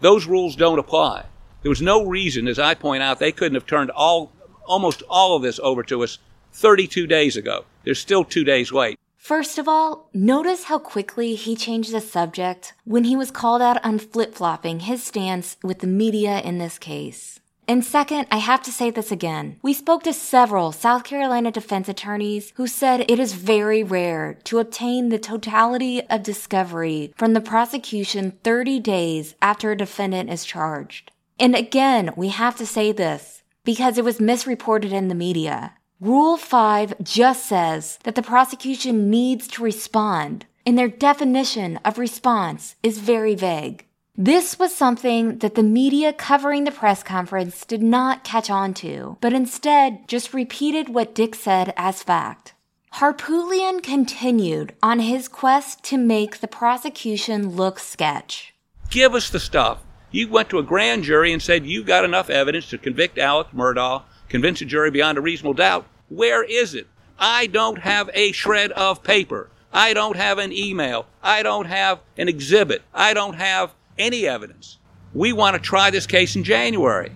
Those 0.00 0.26
rules 0.26 0.56
don't 0.56 0.78
apply. 0.78 1.26
There 1.62 1.70
was 1.70 1.82
no 1.82 2.04
reason, 2.04 2.46
as 2.46 2.58
I 2.58 2.74
point 2.74 3.02
out, 3.02 3.18
they 3.18 3.32
couldn't 3.32 3.54
have 3.56 3.66
turned 3.66 3.90
all, 3.90 4.32
almost 4.66 5.02
all 5.08 5.36
of 5.36 5.42
this 5.42 5.58
over 5.60 5.82
to 5.84 6.04
us 6.04 6.18
32 6.52 7.06
days 7.06 7.36
ago. 7.36 7.64
There's 7.84 7.98
still 7.98 8.24
two 8.24 8.44
days 8.44 8.72
late. 8.72 8.98
First 9.16 9.58
of 9.58 9.68
all, 9.68 10.08
notice 10.14 10.64
how 10.64 10.78
quickly 10.78 11.34
he 11.34 11.56
changed 11.56 11.92
the 11.92 12.00
subject 12.00 12.72
when 12.84 13.04
he 13.04 13.16
was 13.16 13.30
called 13.30 13.60
out 13.60 13.84
on 13.84 13.98
flip 13.98 14.34
flopping 14.34 14.80
his 14.80 15.02
stance 15.02 15.56
with 15.62 15.80
the 15.80 15.86
media 15.86 16.40
in 16.40 16.58
this 16.58 16.78
case. 16.78 17.37
And 17.68 17.84
second, 17.84 18.26
I 18.30 18.38
have 18.38 18.62
to 18.62 18.72
say 18.72 18.90
this 18.90 19.12
again. 19.12 19.58
We 19.60 19.74
spoke 19.74 20.02
to 20.04 20.14
several 20.14 20.72
South 20.72 21.04
Carolina 21.04 21.50
defense 21.50 21.86
attorneys 21.86 22.54
who 22.56 22.66
said 22.66 23.04
it 23.10 23.20
is 23.20 23.34
very 23.34 23.84
rare 23.84 24.38
to 24.44 24.58
obtain 24.58 25.10
the 25.10 25.18
totality 25.18 26.00
of 26.08 26.22
discovery 26.22 27.12
from 27.18 27.34
the 27.34 27.42
prosecution 27.42 28.38
30 28.42 28.80
days 28.80 29.34
after 29.42 29.70
a 29.70 29.76
defendant 29.76 30.30
is 30.30 30.46
charged. 30.46 31.12
And 31.38 31.54
again, 31.54 32.14
we 32.16 32.28
have 32.28 32.56
to 32.56 32.64
say 32.64 32.90
this 32.90 33.42
because 33.64 33.98
it 33.98 34.04
was 34.04 34.18
misreported 34.18 34.90
in 34.90 35.08
the 35.08 35.14
media. 35.14 35.74
Rule 36.00 36.38
5 36.38 36.94
just 37.02 37.44
says 37.44 37.98
that 38.04 38.14
the 38.14 38.22
prosecution 38.22 39.10
needs 39.10 39.46
to 39.48 39.62
respond, 39.62 40.46
and 40.64 40.78
their 40.78 40.88
definition 40.88 41.76
of 41.84 41.98
response 41.98 42.76
is 42.82 42.98
very 42.98 43.34
vague. 43.34 43.84
This 44.20 44.58
was 44.58 44.74
something 44.74 45.38
that 45.38 45.54
the 45.54 45.62
media 45.62 46.12
covering 46.12 46.64
the 46.64 46.72
press 46.72 47.04
conference 47.04 47.64
did 47.64 47.84
not 47.84 48.24
catch 48.24 48.50
on 48.50 48.74
to, 48.74 49.16
but 49.20 49.32
instead 49.32 50.08
just 50.08 50.34
repeated 50.34 50.88
what 50.88 51.14
Dick 51.14 51.36
said 51.36 51.72
as 51.76 52.02
fact. 52.02 52.52
Harpootlian 52.94 53.80
continued 53.80 54.74
on 54.82 54.98
his 54.98 55.28
quest 55.28 55.84
to 55.84 55.96
make 55.96 56.40
the 56.40 56.48
prosecution 56.48 57.50
look 57.50 57.78
sketch. 57.78 58.52
Give 58.90 59.14
us 59.14 59.30
the 59.30 59.38
stuff. 59.38 59.84
You 60.10 60.26
went 60.26 60.50
to 60.50 60.58
a 60.58 60.64
grand 60.64 61.04
jury 61.04 61.32
and 61.32 61.40
said 61.40 61.64
you 61.64 61.84
got 61.84 62.04
enough 62.04 62.28
evidence 62.28 62.68
to 62.70 62.78
convict 62.78 63.18
Alex 63.18 63.50
Murdaugh 63.54 64.02
convince 64.28 64.60
a 64.60 64.64
jury 64.64 64.90
beyond 64.90 65.16
a 65.16 65.20
reasonable 65.20 65.54
doubt. 65.54 65.86
Where 66.08 66.42
is 66.42 66.74
it? 66.74 66.88
I 67.20 67.46
don't 67.46 67.78
have 67.78 68.10
a 68.14 68.32
shred 68.32 68.72
of 68.72 69.04
paper. 69.04 69.50
I 69.72 69.94
don't 69.94 70.16
have 70.16 70.38
an 70.38 70.52
email. 70.52 71.06
I 71.22 71.44
don't 71.44 71.66
have 71.66 72.00
an 72.16 72.28
exhibit. 72.28 72.82
I 72.92 73.14
don't 73.14 73.34
have 73.34 73.74
any 73.98 74.26
evidence. 74.26 74.78
We 75.14 75.32
want 75.32 75.54
to 75.54 75.60
try 75.60 75.90
this 75.90 76.06
case 76.06 76.36
in 76.36 76.44
January. 76.44 77.12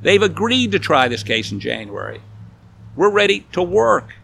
They've 0.00 0.22
agreed 0.22 0.72
to 0.72 0.78
try 0.78 1.08
this 1.08 1.22
case 1.22 1.50
in 1.52 1.60
January. 1.60 2.20
We're 2.96 3.10
ready 3.10 3.46
to 3.52 3.62
work, 3.62 4.14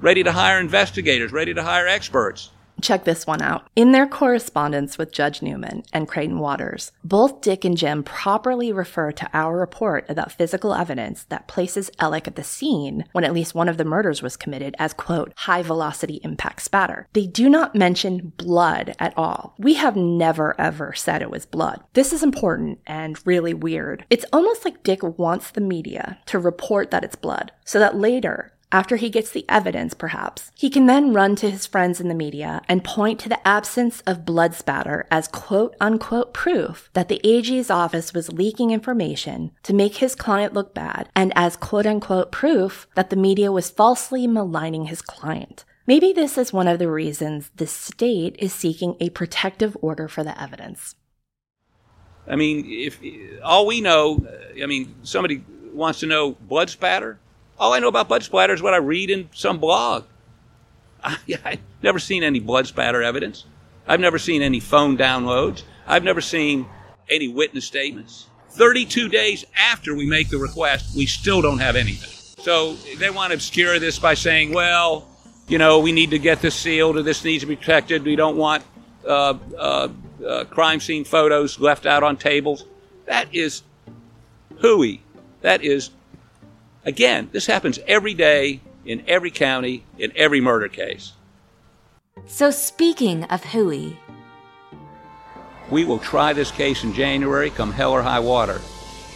ready 0.00 0.22
to 0.22 0.32
hire 0.32 0.60
investigators, 0.60 1.32
ready 1.32 1.54
to 1.54 1.62
hire 1.62 1.86
experts. 1.86 2.50
Check 2.80 3.04
this 3.04 3.26
one 3.26 3.40
out. 3.40 3.68
In 3.76 3.92
their 3.92 4.06
correspondence 4.06 4.98
with 4.98 5.12
Judge 5.12 5.42
Newman 5.42 5.84
and 5.92 6.08
Creighton 6.08 6.38
Waters, 6.38 6.92
both 7.02 7.40
Dick 7.40 7.64
and 7.64 7.76
Jim 7.76 8.02
properly 8.02 8.72
refer 8.72 9.12
to 9.12 9.30
our 9.32 9.56
report 9.56 10.04
about 10.08 10.32
physical 10.32 10.74
evidence 10.74 11.24
that 11.24 11.48
places 11.48 11.90
Alec 11.98 12.28
at 12.28 12.36
the 12.36 12.44
scene 12.44 13.04
when 13.12 13.24
at 13.24 13.32
least 13.32 13.54
one 13.54 13.68
of 13.68 13.76
the 13.76 13.84
murders 13.84 14.22
was 14.22 14.36
committed 14.36 14.74
as, 14.78 14.92
quote, 14.92 15.32
high 15.36 15.62
velocity 15.62 16.20
impact 16.24 16.62
spatter. 16.62 17.08
They 17.12 17.26
do 17.26 17.48
not 17.48 17.74
mention 17.74 18.32
blood 18.36 18.94
at 18.98 19.16
all. 19.16 19.54
We 19.58 19.74
have 19.74 19.96
never 19.96 20.54
ever 20.60 20.92
said 20.94 21.22
it 21.22 21.30
was 21.30 21.46
blood. 21.46 21.82
This 21.94 22.12
is 22.12 22.22
important 22.22 22.80
and 22.86 23.18
really 23.26 23.54
weird. 23.54 24.04
It's 24.10 24.26
almost 24.32 24.64
like 24.64 24.82
Dick 24.82 25.02
wants 25.02 25.50
the 25.50 25.60
media 25.60 26.18
to 26.26 26.38
report 26.38 26.90
that 26.90 27.04
it's 27.04 27.16
blood 27.16 27.52
so 27.64 27.78
that 27.78 27.96
later 27.96 28.53
after 28.74 28.96
he 28.96 29.08
gets 29.08 29.30
the 29.30 29.44
evidence, 29.48 29.94
perhaps, 29.94 30.50
he 30.56 30.68
can 30.68 30.86
then 30.86 31.14
run 31.14 31.36
to 31.36 31.48
his 31.48 31.64
friends 31.64 32.00
in 32.00 32.08
the 32.08 32.14
media 32.14 32.60
and 32.68 32.82
point 32.82 33.20
to 33.20 33.28
the 33.28 33.46
absence 33.46 34.00
of 34.00 34.24
blood 34.24 34.52
spatter 34.52 35.06
as 35.12 35.28
quote 35.28 35.76
unquote 35.80 36.34
proof 36.34 36.90
that 36.92 37.06
the 37.08 37.20
AG's 37.22 37.70
office 37.70 38.12
was 38.12 38.32
leaking 38.32 38.72
information 38.72 39.52
to 39.62 39.72
make 39.72 39.98
his 39.98 40.16
client 40.16 40.54
look 40.54 40.74
bad 40.74 41.08
and 41.14 41.32
as 41.36 41.56
quote 41.56 41.86
unquote 41.86 42.32
proof 42.32 42.88
that 42.96 43.10
the 43.10 43.16
media 43.16 43.52
was 43.52 43.70
falsely 43.70 44.26
maligning 44.26 44.86
his 44.86 45.00
client. 45.00 45.64
Maybe 45.86 46.12
this 46.12 46.36
is 46.36 46.52
one 46.52 46.66
of 46.66 46.80
the 46.80 46.90
reasons 46.90 47.52
the 47.54 47.68
state 47.68 48.34
is 48.40 48.52
seeking 48.52 48.96
a 48.98 49.10
protective 49.10 49.76
order 49.82 50.08
for 50.08 50.24
the 50.24 50.40
evidence. 50.42 50.96
I 52.26 52.34
mean, 52.34 52.66
if 52.68 52.98
all 53.44 53.68
we 53.68 53.80
know, 53.80 54.26
I 54.60 54.66
mean, 54.66 54.96
somebody 55.04 55.44
wants 55.72 56.00
to 56.00 56.06
know 56.06 56.32
blood 56.32 56.70
spatter. 56.70 57.20
All 57.58 57.72
I 57.72 57.78
know 57.78 57.88
about 57.88 58.08
blood 58.08 58.22
splatter 58.22 58.52
is 58.52 58.62
what 58.62 58.74
I 58.74 58.78
read 58.78 59.10
in 59.10 59.28
some 59.32 59.58
blog. 59.58 60.04
I, 61.04 61.18
I've 61.44 61.60
never 61.82 61.98
seen 61.98 62.22
any 62.22 62.40
blood 62.40 62.66
splatter 62.66 63.02
evidence. 63.02 63.44
I've 63.86 64.00
never 64.00 64.18
seen 64.18 64.42
any 64.42 64.60
phone 64.60 64.96
downloads. 64.96 65.62
I've 65.86 66.04
never 66.04 66.20
seen 66.20 66.66
any 67.10 67.28
witness 67.28 67.66
statements. 67.66 68.26
32 68.50 69.08
days 69.08 69.44
after 69.56 69.94
we 69.94 70.06
make 70.06 70.30
the 70.30 70.38
request, 70.38 70.96
we 70.96 71.06
still 71.06 71.42
don't 71.42 71.58
have 71.58 71.76
anything. 71.76 72.10
So 72.42 72.74
they 72.98 73.10
want 73.10 73.30
to 73.30 73.34
obscure 73.34 73.78
this 73.78 73.98
by 73.98 74.14
saying, 74.14 74.52
well, 74.52 75.08
you 75.48 75.58
know, 75.58 75.80
we 75.80 75.92
need 75.92 76.10
to 76.10 76.18
get 76.18 76.40
this 76.40 76.54
sealed 76.54 76.96
or 76.96 77.02
this 77.02 77.24
needs 77.24 77.42
to 77.42 77.46
be 77.46 77.56
protected. 77.56 78.04
We 78.04 78.16
don't 78.16 78.36
want 78.36 78.64
uh, 79.06 79.38
uh, 79.58 79.88
uh, 80.26 80.44
crime 80.44 80.80
scene 80.80 81.04
photos 81.04 81.58
left 81.60 81.84
out 81.84 82.02
on 82.02 82.16
tables. 82.16 82.64
That 83.06 83.34
is 83.34 83.62
hooey. 84.60 85.02
That 85.42 85.62
is 85.62 85.90
Again, 86.84 87.30
this 87.32 87.46
happens 87.46 87.78
every 87.86 88.14
day 88.14 88.60
in 88.84 89.02
every 89.08 89.30
county, 89.30 89.84
in 89.98 90.12
every 90.14 90.40
murder 90.40 90.68
case. 90.68 91.12
So, 92.26 92.50
speaking 92.50 93.24
of 93.24 93.42
hooey, 93.44 93.98
we 95.70 95.84
will 95.84 95.98
try 95.98 96.32
this 96.32 96.50
case 96.50 96.84
in 96.84 96.92
January, 96.92 97.50
come 97.50 97.72
hell 97.72 97.92
or 97.92 98.02
high 98.02 98.20
water. 98.20 98.60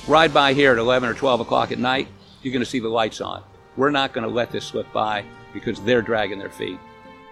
Ride 0.07 0.33
by 0.33 0.55
here 0.55 0.73
at 0.73 0.79
11 0.79 1.09
or 1.09 1.15
12 1.15 1.41
o'clock 1.41 1.71
at 1.71 1.79
night, 1.79 2.09
you're 2.43 2.53
going 2.53 2.65
to 2.65 2.71
see 2.71 2.81
the 2.81 2.89
lights 2.89 3.21
on. 3.21 3.43
We're 3.77 3.91
not 3.91 4.15
going 4.15 4.27
to 4.27 4.33
let 4.33 4.51
this 4.51 4.65
slip 4.65 4.91
by 4.93 5.25
because 5.53 5.81
they're 5.83 6.03
dragging 6.03 6.39
their 6.39 6.51
feet. 6.51 6.79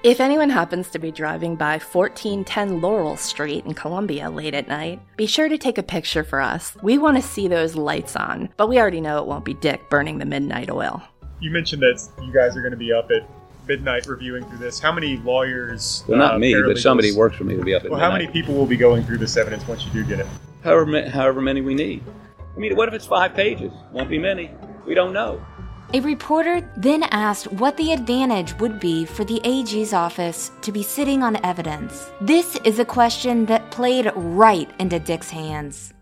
If 0.07 0.21
anyone 0.21 0.51
happens 0.51 0.88
to 0.90 1.01
be 1.01 1.11
driving 1.11 1.57
by 1.57 1.81
1410 1.81 2.81
Laurel 2.81 3.16
Street 3.16 3.66
in 3.66 3.75
Columbia 3.75 4.31
late 4.31 4.55
at 4.55 4.69
night, 4.69 5.01
be 5.16 5.27
sure 5.27 5.49
to 5.49 5.59
take 5.59 5.79
a 5.79 5.83
picture 5.83 6.23
for 6.23 6.40
us. 6.40 6.77
We 6.81 6.97
want 6.97 7.16
to 7.16 7.23
see 7.25 7.49
those 7.49 7.75
lights 7.75 8.14
on, 8.14 8.49
but 8.57 8.69
we 8.69 8.79
already 8.79 9.01
know 9.01 9.19
it 9.19 9.27
won't 9.27 9.45
be 9.45 9.55
Dick 9.55 9.90
burning 9.90 10.19
the 10.19 10.25
midnight 10.25 10.71
oil. 10.71 11.03
You 11.40 11.51
mentioned 11.51 11.83
that 11.83 12.09
you 12.23 12.33
guys 12.33 12.57
are 12.57 12.61
going 12.61 12.71
to 12.71 12.77
be 12.77 12.92
up 12.92 13.11
at 13.11 13.29
midnight 13.66 14.07
reviewing 14.07 14.45
through 14.45 14.59
this. 14.59 14.79
How 14.79 14.92
many 14.92 15.16
lawyers? 15.16 16.05
Well, 16.07 16.19
not 16.19 16.35
uh, 16.35 16.38
me, 16.38 16.55
but 16.55 16.79
somebody 16.79 17.11
works 17.11 17.35
for 17.35 17.42
me 17.42 17.57
to 17.57 17.64
be 17.64 17.75
up 17.75 17.83
at 17.83 17.90
well, 17.90 17.99
midnight. 17.99 18.12
how 18.12 18.16
many 18.16 18.29
people 18.29 18.55
will 18.55 18.66
be 18.66 18.77
going 18.77 19.05
through 19.05 19.19
this 19.19 19.37
evidence 19.37 19.66
once 19.66 19.85
you 19.85 19.90
do 19.90 20.05
get 20.05 20.21
it? 20.21 20.29
However, 20.62 21.11
however 21.11 21.40
many 21.40 21.62
we 21.62 21.75
need. 21.75 22.05
I 22.55 22.61
mean, 22.61 22.77
what 22.77 22.87
if 22.87 22.95
it's 22.95 23.07
five 23.07 23.35
pages? 23.35 23.73
Won't 23.90 24.09
be 24.09 24.21
many. 24.21 24.53
We 24.87 24.95
don't 24.95 25.12
know. 25.12 25.45
A 25.94 26.01
reporter 26.01 26.68
then 26.77 27.05
asked 27.05 27.53
what 27.53 27.77
the 27.77 27.92
advantage 27.92 28.59
would 28.59 28.81
be 28.81 29.05
for 29.05 29.25
the 29.25 29.40
AG's 29.44 29.92
office 29.92 30.51
to 30.62 30.72
be 30.72 30.83
sitting 30.83 31.22
on 31.22 31.42
evidence. 31.44 32.11
This 32.20 32.57
is 32.64 32.81
a 32.81 32.85
question 32.85 33.46
that 33.46 33.70
played 33.70 34.11
right 34.16 34.68
into 34.81 34.99
Dick's 34.99 35.31
hands. 35.31 35.94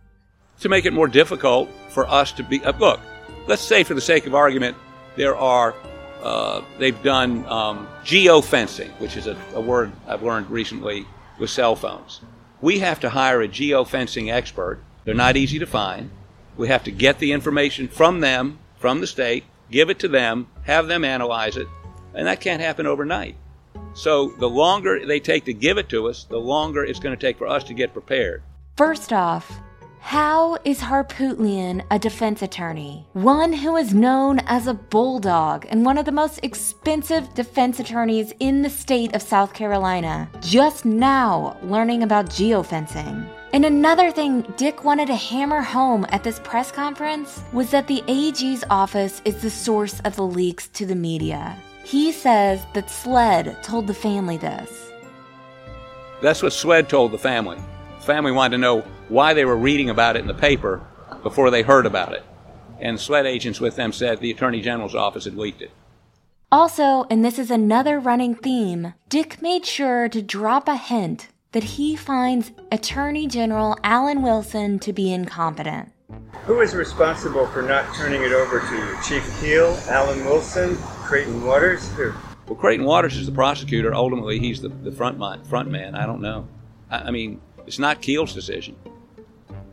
To 0.61 0.71
make 0.71 0.87
it 0.87 0.95
more 0.95 1.07
difficult 1.07 1.69
for 1.91 2.09
us 2.09 2.33
to 2.33 2.43
be, 2.43 2.65
uh, 2.65 2.73
look, 2.79 2.99
let's 3.47 3.61
say 3.61 3.85
for 3.85 3.93
the 3.93 4.01
sake 4.01 4.27
of 4.27 4.35
argument, 4.35 4.75
there 5.17 5.37
are, 5.37 5.75
uh, 6.23 6.63
they've 6.79 7.03
done 7.03 7.45
um, 7.45 7.87
geofencing, 8.05 8.89
which 9.01 9.19
is 9.19 9.27
a, 9.27 9.37
a 9.53 9.61
word 9.61 9.93
I've 10.07 10.23
learned 10.23 10.49
recently 10.49 11.07
with 11.39 11.51
cell 11.51 11.77
phones. 11.77 12.23
We 12.63 12.79
have 12.79 13.01
to 13.01 13.11
hire 13.11 13.43
a 13.43 13.49
geofencing 13.49 14.33
expert. 14.33 14.81
They're 15.05 15.15
not 15.15 15.37
easy 15.37 15.59
to 15.59 15.67
find. 15.67 16.11
We 16.57 16.69
have 16.69 16.85
to 16.85 16.91
get 16.91 17.19
the 17.19 17.33
information 17.33 17.89
from 17.89 18.21
them, 18.21 18.61
from 18.79 19.03
the 19.03 19.07
state, 19.07 19.45
give 19.71 19.91
it 19.91 19.99
to 20.01 20.09
them, 20.09 20.47
have 20.63 20.87
them 20.87 21.05
analyze 21.05 21.57
it, 21.57 21.69
and 22.15 22.27
that 22.27 22.41
can't 22.41 22.61
happen 22.61 22.87
overnight. 22.87 23.37
So 23.95 24.29
the 24.39 24.49
longer 24.49 25.07
they 25.07 25.21
take 25.21 25.45
to 25.45 25.55
give 25.55 25.79
it 25.79 25.89
to 25.91 26.09
us, 26.09 26.25
the 26.25 26.39
longer 26.39 26.85
it's 26.85 26.99
going 26.99 27.17
to 27.17 27.21
take 27.21 27.39
for 27.39 27.47
us 27.47 27.65
to 27.65 27.75
get 27.75 27.93
prepared. 27.93 28.43
First 28.77 29.13
off, 29.13 29.61
how 30.05 30.59
is 30.67 30.81
Harpootlian 30.81 31.83
a 31.91 31.99
defense 31.99 32.43
attorney? 32.43 33.07
One 33.15 33.55
who 33.55 33.75
is 33.77 33.95
known 33.95 34.39
as 34.41 34.67
a 34.67 34.75
bulldog 34.75 35.65
and 35.71 35.83
one 35.83 35.97
of 35.97 36.05
the 36.05 36.13
most 36.13 36.41
expensive 36.43 37.33
defense 37.33 37.81
attorneys 37.81 38.35
in 38.39 38.61
the 38.61 38.69
state 38.69 39.15
of 39.15 39.23
South 39.23 39.55
Carolina, 39.55 40.29
just 40.43 40.85
now 40.85 41.57
learning 41.63 42.03
about 42.03 42.27
geofencing. 42.27 43.27
And 43.55 43.65
another 43.65 44.11
thing 44.11 44.43
Dick 44.59 44.85
wanted 44.85 45.07
to 45.07 45.17
hammer 45.17 45.63
home 45.63 46.05
at 46.11 46.23
this 46.23 46.39
press 46.41 46.71
conference 46.71 47.43
was 47.55 47.71
that 47.71 47.87
the 47.87 48.05
AG's 48.07 48.63
office 48.69 49.23
is 49.25 49.41
the 49.41 49.49
source 49.49 50.01
of 50.01 50.17
the 50.17 50.27
leaks 50.27 50.69
to 50.75 50.85
the 50.85 50.95
media. 50.95 51.57
He 51.83 52.13
says 52.13 52.61
that 52.75 52.91
SLED 52.91 53.63
told 53.63 53.87
the 53.87 53.95
family 53.95 54.37
this. 54.37 54.93
That's 56.21 56.43
what 56.43 56.53
SLED 56.53 56.91
told 56.91 57.13
the 57.13 57.19
family. 57.19 57.59
The 58.05 58.13
family 58.13 58.33
wanted 58.33 58.57
to 58.57 58.61
know 58.61 58.83
why 59.09 59.33
they 59.33 59.47
were 59.47 59.57
reading 59.57 59.89
about 59.89 60.17
it 60.17 60.19
in 60.19 60.27
the 60.27 60.35
paper 60.35 60.87
before 61.23 61.51
they 61.51 61.63
heard 61.63 61.87
about 61.87 62.13
it. 62.13 62.23
And 62.79 63.01
SLED 63.01 63.25
agents 63.25 63.61
with 63.61 63.77
them 63.77 63.93
said 63.93 64.21
the 64.21 64.31
Attorney 64.31 64.61
General's 64.61 64.95
office 64.95 65.25
had 65.25 65.39
leaked 65.39 65.63
it. 65.63 65.71
Also, 66.53 67.07
and 67.09 67.25
this 67.25 67.39
is 67.39 67.51
another 67.51 67.99
running 67.99 68.35
theme, 68.35 68.93
Dick 69.09 69.41
made 69.41 69.65
sure 69.65 70.11
to 70.11 70.21
drop 70.21 70.69
a 70.69 70.77
hint 70.77 71.29
that 71.53 71.65
he 71.65 71.97
finds 71.97 72.53
Attorney 72.71 73.27
General 73.27 73.75
Alan 73.83 74.21
Wilson 74.21 74.79
to 74.81 74.93
be 74.93 75.11
incompetent. 75.11 75.91
Who 76.45 76.61
is 76.61 76.75
responsible 76.75 77.47
for 77.47 77.63
not 77.63 77.95
turning 77.95 78.23
it 78.23 78.33
over 78.33 78.61
to 78.61 78.77
you? 78.77 78.99
Chief 79.03 79.41
Keel, 79.41 79.79
Alan 79.89 80.23
Wilson, 80.27 80.77
Creighton 80.77 81.43
Waters? 81.43 81.91
Who? 81.93 82.13
Well, 82.49 82.57
Creighton 82.57 82.85
Waters 82.85 83.17
is 83.17 83.25
the 83.25 83.33
prosecutor. 83.33 83.95
Ultimately, 83.95 84.41
he's 84.41 84.61
the, 84.61 84.69
the 84.69 84.93
front, 84.93 85.19
man, 85.19 85.43
front 85.45 85.71
man. 85.71 85.95
I 85.95 86.05
don't 86.05 86.21
know. 86.21 86.47
I, 86.91 86.99
I 86.99 87.11
mean, 87.11 87.41
it's 87.67 87.79
not 87.79 88.01
Keel's 88.03 88.33
decision. 88.35 88.77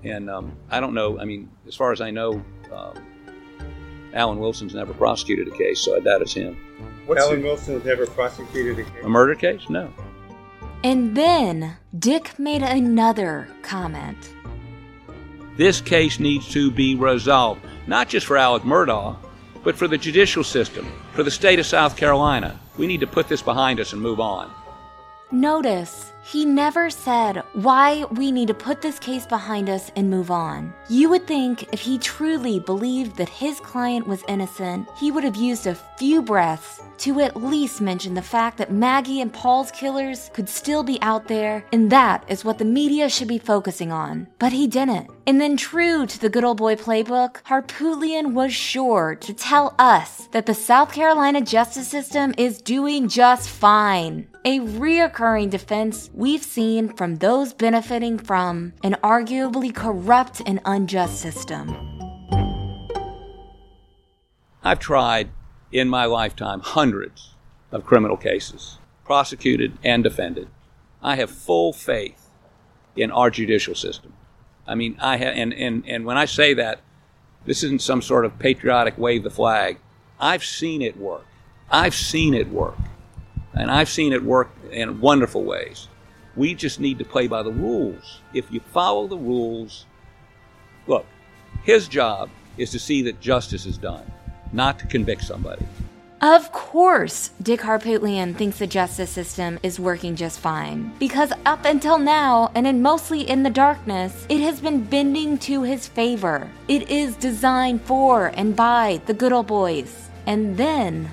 And 0.04 0.30
um, 0.30 0.58
I 0.70 0.80
don't 0.80 0.94
know. 0.94 1.20
I 1.20 1.26
mean, 1.26 1.50
as 1.68 1.76
far 1.76 1.92
as 1.92 2.02
I 2.02 2.12
know, 2.12 2.44
Um, 2.72 2.94
Alan 4.14 4.40
Wilson's 4.40 4.74
never 4.74 4.94
prosecuted 4.94 5.48
a 5.48 5.52
case, 5.58 5.80
so 5.80 5.96
I 5.96 6.00
doubt 6.02 6.22
it's 6.22 6.34
him. 6.34 6.58
What's 7.06 7.22
Alan 7.22 7.40
your- 7.40 7.50
Wilson's 7.50 7.84
never 7.86 8.06
prosecuted 8.08 8.80
a 8.80 8.84
case. 8.84 9.04
A 9.04 9.10
murder 9.10 9.36
case? 9.36 9.70
No. 9.70 9.94
And 10.84 11.16
then 11.16 11.76
Dick 11.98 12.38
made 12.40 12.62
another 12.64 13.48
comment. 13.62 14.34
This 15.58 15.80
case 15.82 16.20
needs 16.20 16.50
to 16.50 16.72
be 16.72 16.96
resolved, 16.96 17.62
not 17.88 18.10
just 18.10 18.26
for 18.26 18.38
Alec 18.38 18.64
Murdaugh, 18.64 19.16
but 19.64 19.76
for 19.76 19.88
the 19.88 19.98
judicial 19.98 20.44
system, 20.44 20.92
for 21.14 21.24
the 21.24 21.32
state 21.32 21.60
of 21.60 21.66
South 21.66 21.96
Carolina. 21.96 22.60
We 22.78 22.88
need 22.88 23.02
to 23.02 23.08
put 23.08 23.28
this 23.28 23.42
behind 23.42 23.80
us 23.80 23.94
and 23.94 24.02
move 24.02 24.20
on. 24.20 24.50
Notice, 25.34 26.12
he 26.24 26.44
never 26.44 26.90
said 26.90 27.44
why 27.54 28.04
we 28.12 28.34
need 28.34 28.50
to 28.50 28.54
put 28.54 28.82
this 28.82 29.00
case 29.00 29.26
behind 29.26 29.70
us 29.70 29.90
and 29.96 30.10
move 30.10 30.30
on. 30.30 30.74
You 30.90 31.10
would 31.10 31.26
think 31.26 31.72
if 31.72 31.80
he 31.80 31.98
truly 32.00 32.60
believed 32.60 33.16
that 33.16 33.30
his 33.30 33.62
client 33.62 34.06
was 34.06 34.26
innocent, 34.28 34.90
he 34.98 35.10
would 35.10 35.24
have 35.24 35.38
used 35.38 35.68
a 35.68 35.80
few 35.98 36.22
breaths 36.22 36.82
to 37.02 37.20
at 37.20 37.36
least 37.36 37.82
mention 37.82 38.14
the 38.14 38.22
fact 38.22 38.60
that 38.60 38.72
Maggie 38.72 39.22
and 39.22 39.34
Paul's 39.34 39.72
killers 39.72 40.30
could 40.34 40.48
still 40.48 40.84
be 40.84 41.02
out 41.02 41.28
there, 41.28 41.66
and 41.74 41.92
that 41.92 42.24
is 42.28 42.46
what 42.46 42.60
the 42.60 42.66
media 42.66 43.10
should 43.10 43.28
be 43.28 43.40
focusing 43.40 43.92
on. 43.92 44.28
But 44.38 44.52
he 44.52 44.68
didn't. 44.68 45.10
And 45.26 45.42
then, 45.42 45.58
true 45.58 46.06
to 46.06 46.20
the 46.20 46.30
good 46.30 46.44
old 46.44 46.58
boy 46.58 46.76
playbook, 46.76 47.42
Harpootlian 47.44 48.34
was 48.34 48.54
sure 48.54 49.16
to 49.16 49.34
tell 49.34 49.74
us 49.80 50.28
that 50.32 50.46
the 50.46 50.54
South 50.54 50.94
Carolina 50.94 51.42
justice 51.42 51.88
system 51.88 52.36
is 52.38 52.62
doing 52.62 53.08
just 53.08 53.50
fine. 53.50 54.28
A 54.46 54.60
reoccurring 54.60 55.50
defense 55.50 56.12
we've 56.14 56.44
seen 56.44 56.90
from 56.90 57.16
those 57.16 57.52
benefiting 57.52 58.20
from 58.20 58.74
an 58.84 58.96
arguably 59.04 59.74
corrupt 59.74 60.42
and 60.46 60.60
unjust 60.66 61.20
system. 61.20 61.76
I've 64.64 64.80
tried 64.80 65.32
in 65.72 65.90
my 65.90 66.06
lifetime 66.06 66.60
hundreds 66.62 67.36
of 67.72 67.86
criminal 67.86 68.18
cases, 68.18 68.78
prosecuted 69.06 69.78
and 69.84 70.04
defended. 70.04 70.48
I 71.02 71.16
have 71.16 71.32
full 71.32 71.74
faith 71.74 72.30
in 72.96 73.12
our 73.12 73.30
judicial 73.30 73.76
system. 73.76 74.14
I 74.68 74.76
mean, 74.76 74.98
I 75.02 75.18
have, 75.18 75.36
and, 75.36 75.54
and, 75.54 75.84
and 75.88 76.06
when 76.06 76.18
I 76.18 76.26
say 76.26 76.54
that, 76.56 76.82
this 77.46 77.64
isn't 77.64 77.82
some 77.82 78.02
sort 78.02 78.26
of 78.26 78.38
patriotic 78.38 78.98
wave 78.98 79.24
the 79.24 79.30
flag. 79.30 79.80
I've 80.20 80.44
seen 80.44 80.82
it 80.82 80.98
work. 80.98 81.26
I've 81.72 81.96
seen 81.96 82.34
it 82.34 82.50
work. 82.50 82.78
And 83.54 83.72
I've 83.72 83.90
seen 83.90 84.14
it 84.14 84.24
work 84.24 84.52
in 84.72 85.02
wonderful 85.02 85.44
ways. 85.44 85.88
We 86.36 86.54
just 86.54 86.80
need 86.80 87.00
to 87.00 87.06
play 87.06 87.28
by 87.28 87.44
the 87.44 87.52
rules. 87.52 88.22
If 88.34 88.52
you 88.52 88.60
follow 88.60 89.08
the 89.08 89.18
rules, 89.18 89.86
look, 90.88 91.06
his 91.64 91.88
job 91.88 92.30
is 92.58 92.72
to 92.72 92.80
see 92.80 93.02
that 93.04 93.20
justice 93.20 93.66
is 93.66 93.78
done, 93.78 94.10
not 94.54 94.80
to 94.80 94.88
convict 94.88 95.24
somebody. 95.24 95.66
Of 96.22 96.52
course, 96.52 97.32
Dick 97.42 97.62
Harpootlian 97.62 98.36
thinks 98.36 98.60
the 98.60 98.68
justice 98.68 99.10
system 99.10 99.58
is 99.64 99.80
working 99.80 100.16
just 100.16 100.40
fine. 100.40 100.94
Because 101.00 101.34
up 101.48 101.66
until 101.66 101.98
now, 101.98 102.52
and 102.54 102.68
in 102.68 102.84
mostly 102.84 103.28
in 103.28 103.42
the 103.42 103.50
darkness, 103.50 104.28
it 104.30 104.40
has 104.42 104.62
been 104.62 104.84
bending 104.84 105.40
to 105.40 105.64
his 105.64 105.88
favor. 105.88 106.48
It 106.68 106.92
is 106.92 107.16
designed 107.16 107.82
for 107.82 108.28
and 108.36 108.56
by 108.56 109.02
the 109.08 109.16
good 109.16 109.34
old 109.34 109.48
boys. 109.48 110.10
And 110.28 110.56
then, 110.56 111.10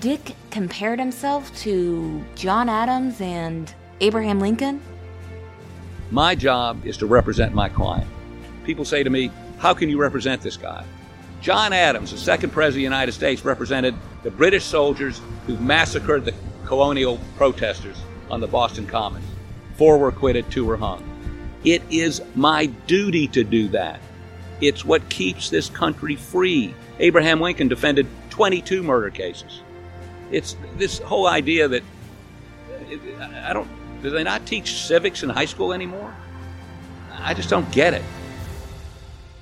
Dick 0.00 0.34
compared 0.50 0.98
himself 0.98 1.54
to 1.58 2.24
John 2.34 2.70
Adams 2.70 3.20
and 3.20 3.70
Abraham 4.00 4.40
Lincoln? 4.40 4.80
My 6.10 6.34
job 6.34 6.86
is 6.86 6.96
to 6.98 7.06
represent 7.06 7.52
my 7.52 7.68
client. 7.68 8.08
People 8.64 8.86
say 8.86 9.02
to 9.02 9.10
me, 9.10 9.30
How 9.58 9.74
can 9.74 9.90
you 9.90 9.98
represent 9.98 10.40
this 10.40 10.56
guy? 10.56 10.84
John 11.40 11.72
Adams, 11.72 12.10
the 12.10 12.18
second 12.18 12.50
president 12.50 12.72
of 12.72 12.74
the 12.76 12.82
United 12.82 13.12
States, 13.12 13.44
represented 13.44 13.94
the 14.22 14.30
British 14.30 14.64
soldiers 14.64 15.20
who 15.46 15.56
massacred 15.58 16.24
the 16.24 16.34
colonial 16.64 17.18
protesters 17.36 17.96
on 18.30 18.40
the 18.40 18.46
Boston 18.46 18.86
Commons. 18.86 19.24
Four 19.76 19.98
were 19.98 20.08
acquitted, 20.08 20.50
two 20.50 20.64
were 20.64 20.76
hung. 20.76 21.04
It 21.64 21.82
is 21.90 22.22
my 22.34 22.66
duty 22.66 23.28
to 23.28 23.44
do 23.44 23.68
that. 23.68 24.00
It's 24.60 24.84
what 24.84 25.08
keeps 25.08 25.50
this 25.50 25.68
country 25.68 26.16
free. 26.16 26.74
Abraham 26.98 27.40
Lincoln 27.40 27.68
defended 27.68 28.06
22 28.30 28.82
murder 28.82 29.10
cases. 29.10 29.62
It's 30.30 30.56
this 30.76 30.98
whole 30.98 31.26
idea 31.26 31.68
that 31.68 31.82
I 33.42 33.52
don't. 33.52 33.68
Do 34.02 34.10
they 34.10 34.24
not 34.24 34.46
teach 34.46 34.74
civics 34.74 35.22
in 35.22 35.28
high 35.28 35.44
school 35.44 35.72
anymore? 35.72 36.14
I 37.12 37.34
just 37.34 37.48
don't 37.48 37.70
get 37.72 37.94
it. 37.94 38.02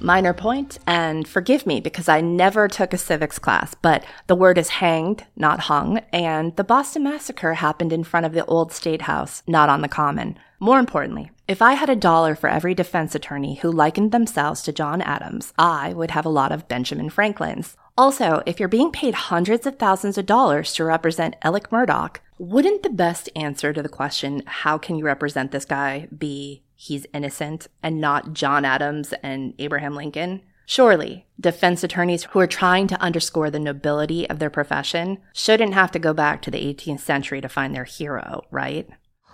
Minor 0.07 0.35
point, 0.35 0.79
and 0.87 1.27
forgive 1.27 1.67
me 1.67 1.81
because 1.81 2.09
I 2.09 2.21
never 2.21 2.69
took 2.69 2.93
a 2.93 2.97
civics 2.97 3.41
class, 3.41 3.75
but 3.75 4.05
the 4.29 4.37
word 4.37 4.57
is 4.57 4.69
hanged, 4.69 5.25
not 5.35 5.59
hung, 5.59 5.99
and 6.13 6.55
the 6.55 6.63
Boston 6.63 7.03
Massacre 7.03 7.55
happened 7.55 7.93
in 7.93 8.05
front 8.05 8.25
of 8.25 8.33
the 8.33 8.45
old 8.45 8.71
State 8.71 9.03
House, 9.03 9.43
not 9.49 9.69
on 9.69 9.81
the 9.81 9.89
Common. 9.89 10.39
More 10.61 10.79
importantly, 10.79 11.33
if 11.49 11.61
I 11.61 11.73
had 11.73 11.91
a 11.91 11.97
dollar 11.97 12.37
for 12.37 12.49
every 12.49 12.73
defense 12.73 13.17
attorney 13.17 13.57
who 13.57 13.73
likened 13.73 14.13
themselves 14.13 14.63
to 14.63 14.73
John 14.73 15.03
Adams, 15.03 15.53
I 15.59 15.93
would 15.95 16.13
have 16.13 16.25
a 16.25 16.29
lot 16.29 16.53
of 16.53 16.69
Benjamin 16.69 17.11
Franklins. 17.11 17.77
Also, 17.99 18.45
if 18.47 18.61
you're 18.61 18.69
being 18.69 18.93
paid 18.93 19.15
hundreds 19.15 19.67
of 19.67 19.77
thousands 19.77 20.17
of 20.17 20.27
dollars 20.27 20.73
to 20.75 20.85
represent 20.85 21.35
Alec 21.43 21.71
Murdaugh, 21.71 22.15
wouldn't 22.39 22.83
the 22.83 22.91
best 22.91 23.29
answer 23.35 23.73
to 23.73 23.83
the 23.83 23.89
question, 23.89 24.43
how 24.47 24.79
can 24.79 24.97
you 24.97 25.05
represent 25.05 25.53
this 25.53 25.65
guy, 25.65 26.09
be 26.17 26.63
he's 26.75 27.07
innocent 27.15 27.69
and 27.83 28.01
not 28.01 28.35
John 28.35 28.65
Adams 28.65 29.15
and 29.23 29.55
Abraham 29.59 29.95
Lincoln? 29.95 30.43
Surely, 30.67 31.27
defense 31.41 31.85
attorneys 31.85 32.25
who 32.25 32.41
are 32.41 32.47
trying 32.47 32.89
to 32.89 33.01
underscore 33.01 33.51
the 33.51 33.61
nobility 33.61 34.29
of 34.29 34.41
their 34.41 34.51
profession 34.51 35.19
shouldn't 35.33 35.75
have 35.75 35.93
to 35.93 35.99
go 35.99 36.13
back 36.13 36.43
to 36.43 36.51
the 36.51 36.59
18th 36.59 37.01
century 37.01 37.41
to 37.41 37.49
find 37.49 37.75
their 37.75 37.85
hero, 37.85 38.43
right? 38.51 38.89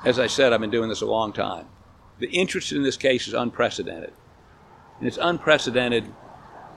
As 0.04 0.18
I 0.18 0.26
said, 0.26 0.52
I've 0.52 0.60
been 0.60 0.70
doing 0.70 0.90
this 0.90 1.00
a 1.00 1.06
long 1.06 1.32
time. 1.32 1.66
The 2.18 2.28
interest 2.28 2.72
in 2.72 2.82
this 2.82 2.98
case 2.98 3.26
is 3.26 3.34
unprecedented. 3.34 4.12
And 4.98 5.08
it's 5.08 5.18
unprecedented 5.20 6.04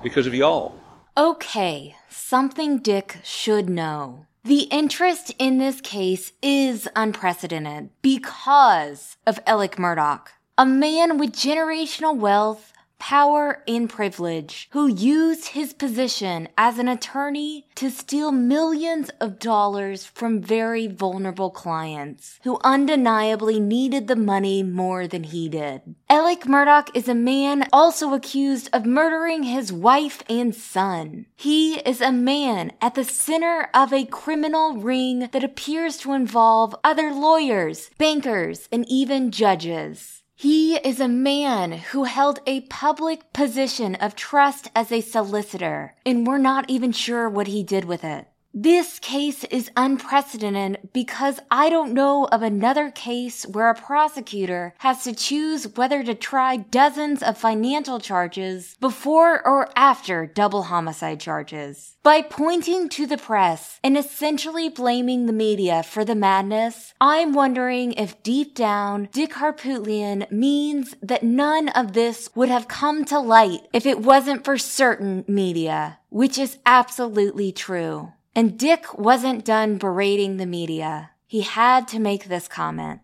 because 0.02 0.26
of 0.26 0.34
y'all. 0.34 0.80
Okay, 1.18 1.96
something 2.10 2.80
Dick 2.80 3.20
should 3.24 3.70
know. 3.70 4.26
The 4.46 4.68
interest 4.70 5.34
in 5.40 5.58
this 5.58 5.82
case 5.82 6.32
is 6.40 6.88
unprecedented 6.96 7.90
because 8.04 9.18
of 9.26 9.40
Alec 9.48 9.78
Murdaugh, 9.78 10.28
a 10.56 10.68
man 10.68 11.18
with 11.18 11.32
generational 11.32 12.16
wealth, 12.16 12.72
power, 13.06 13.62
and 13.68 13.88
privilege 13.88 14.68
who 14.72 14.88
used 14.88 15.50
his 15.50 15.74
position 15.74 16.48
as 16.58 16.80
an 16.80 16.88
attorney 16.88 17.68
to 17.76 17.88
steal 17.88 18.32
millions 18.32 19.12
of 19.22 19.38
dollars 19.38 20.04
from 20.04 20.42
very 20.42 20.88
vulnerable 20.88 21.52
clients 21.52 22.40
who 22.44 22.60
undeniably 22.64 23.60
needed 23.60 24.08
the 24.08 24.16
money 24.16 24.64
more 24.64 25.06
than 25.06 25.24
he 25.24 25.48
did. 25.48 25.80
Alec 26.10 26.46
Murdaugh 26.46 26.90
is 26.96 27.08
a 27.08 27.14
man 27.14 27.68
also 27.72 28.16
accused 28.16 28.72
of 28.74 28.88
murdering 28.88 29.44
his 29.44 29.72
wife 29.72 30.24
and 30.28 30.56
son. 30.56 31.28
He 31.36 31.76
is 31.82 32.02
a 32.02 32.12
man 32.12 32.72
at 32.82 32.96
the 32.96 33.04
center 33.04 33.70
of 33.72 33.94
a 33.94 34.06
criminal 34.06 34.78
ring 34.78 35.30
that 35.32 35.44
appears 35.44 35.98
to 35.98 36.14
involve 36.14 36.76
other 36.84 37.12
lawyers, 37.12 37.92
bankers, 38.00 38.68
and 38.72 38.84
even 38.90 39.30
judges. 39.30 40.24
He 40.38 40.76
is 40.76 41.00
a 41.00 41.08
man 41.08 41.72
who 41.72 42.04
held 42.04 42.42
a 42.46 42.60
public 42.62 43.32
position 43.32 43.96
of 43.96 44.18
trust 44.18 44.70
as 44.76 44.92
a 44.92 45.00
solicitor, 45.00 45.96
and 46.06 46.28
we're 46.28 46.38
not 46.38 46.70
even 46.70 46.92
sure 46.92 47.30
what 47.30 47.48
he 47.48 47.64
did 47.64 47.86
with 47.86 48.04
it. 48.04 48.28
This 48.58 49.00
case 49.00 49.44
is 49.44 49.70
unprecedented 49.76 50.88
because 50.94 51.42
I 51.52 51.70
don't 51.70 51.92
know 51.92 52.24
of 52.32 52.42
another 52.42 52.90
case 52.90 53.46
where 53.46 53.70
a 53.70 53.76
prosecutor 53.76 54.74
has 54.78 55.04
to 55.04 55.14
choose 55.14 55.76
whether 55.76 56.02
to 56.06 56.16
try 56.16 56.56
dozens 56.56 57.22
of 57.22 57.38
financial 57.38 58.00
charges 58.00 58.78
before 58.80 59.46
or 59.46 59.68
after 59.76 60.26
double 60.26 60.64
homicide 60.64 61.20
charges. 61.20 61.98
By 62.02 62.22
pointing 62.22 62.88
to 62.90 63.06
the 63.06 63.18
press 63.18 63.78
and 63.84 63.98
essentially 63.98 64.70
blaming 64.70 65.26
the 65.26 65.34
media 65.34 65.84
for 65.84 66.06
the 66.06 66.16
madness, 66.16 66.94
I'm 67.02 67.34
wondering 67.34 67.92
if 67.92 68.24
deep 68.24 68.56
down 68.56 69.10
Dick 69.12 69.34
Harpootlian 69.34 70.32
means 70.32 70.96
that 71.02 71.24
none 71.24 71.68
of 71.68 71.92
this 71.92 72.30
would 72.36 72.48
have 72.48 72.70
come 72.70 73.04
to 73.04 73.20
light 73.20 73.68
if 73.74 73.86
it 73.86 74.00
wasn't 74.00 74.46
for 74.46 74.58
certain 74.58 75.26
media, 75.28 76.00
which 76.08 76.38
is 76.38 76.58
absolutely 76.66 77.52
true. 77.52 78.14
And 78.38 78.60
Dick 78.60 78.98
wasn't 78.98 79.46
done 79.46 79.78
berating 79.78 80.36
the 80.36 80.46
media. 80.46 81.12
He 81.26 81.42
had 81.42 81.88
to 81.88 82.00
make 82.00 82.26
this 82.26 82.50
comment. 82.50 83.00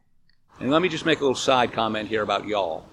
And 0.59 0.69
let 0.69 0.81
me 0.81 0.89
just 0.89 1.05
make 1.05 1.19
a 1.19 1.21
little 1.21 1.35
side 1.35 1.71
comment 1.71 2.09
here 2.09 2.21
about 2.21 2.47
y'all. 2.47 2.85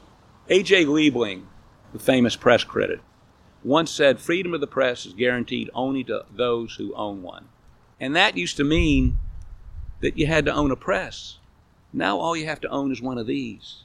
A.J. 0.48 0.84
Liebling, 0.84 1.46
the 1.92 1.98
famous 1.98 2.36
press 2.36 2.62
critic, 2.62 3.00
once 3.64 3.90
said 3.90 4.20
freedom 4.20 4.54
of 4.54 4.60
the 4.60 4.68
press 4.68 5.04
is 5.04 5.14
guaranteed 5.14 5.68
only 5.74 6.04
to 6.04 6.24
those 6.30 6.76
who 6.76 6.94
own 6.94 7.22
one. 7.22 7.48
And 7.98 8.14
that 8.14 8.36
used 8.36 8.56
to 8.58 8.64
mean 8.64 9.18
that 10.00 10.16
you 10.16 10.28
had 10.28 10.44
to 10.44 10.54
own 10.54 10.70
a 10.70 10.76
press. 10.76 11.38
Now 11.92 12.18
all 12.18 12.36
you 12.36 12.46
have 12.46 12.60
to 12.60 12.68
own 12.68 12.92
is 12.92 13.02
one 13.02 13.18
of 13.18 13.26
these. 13.26 13.82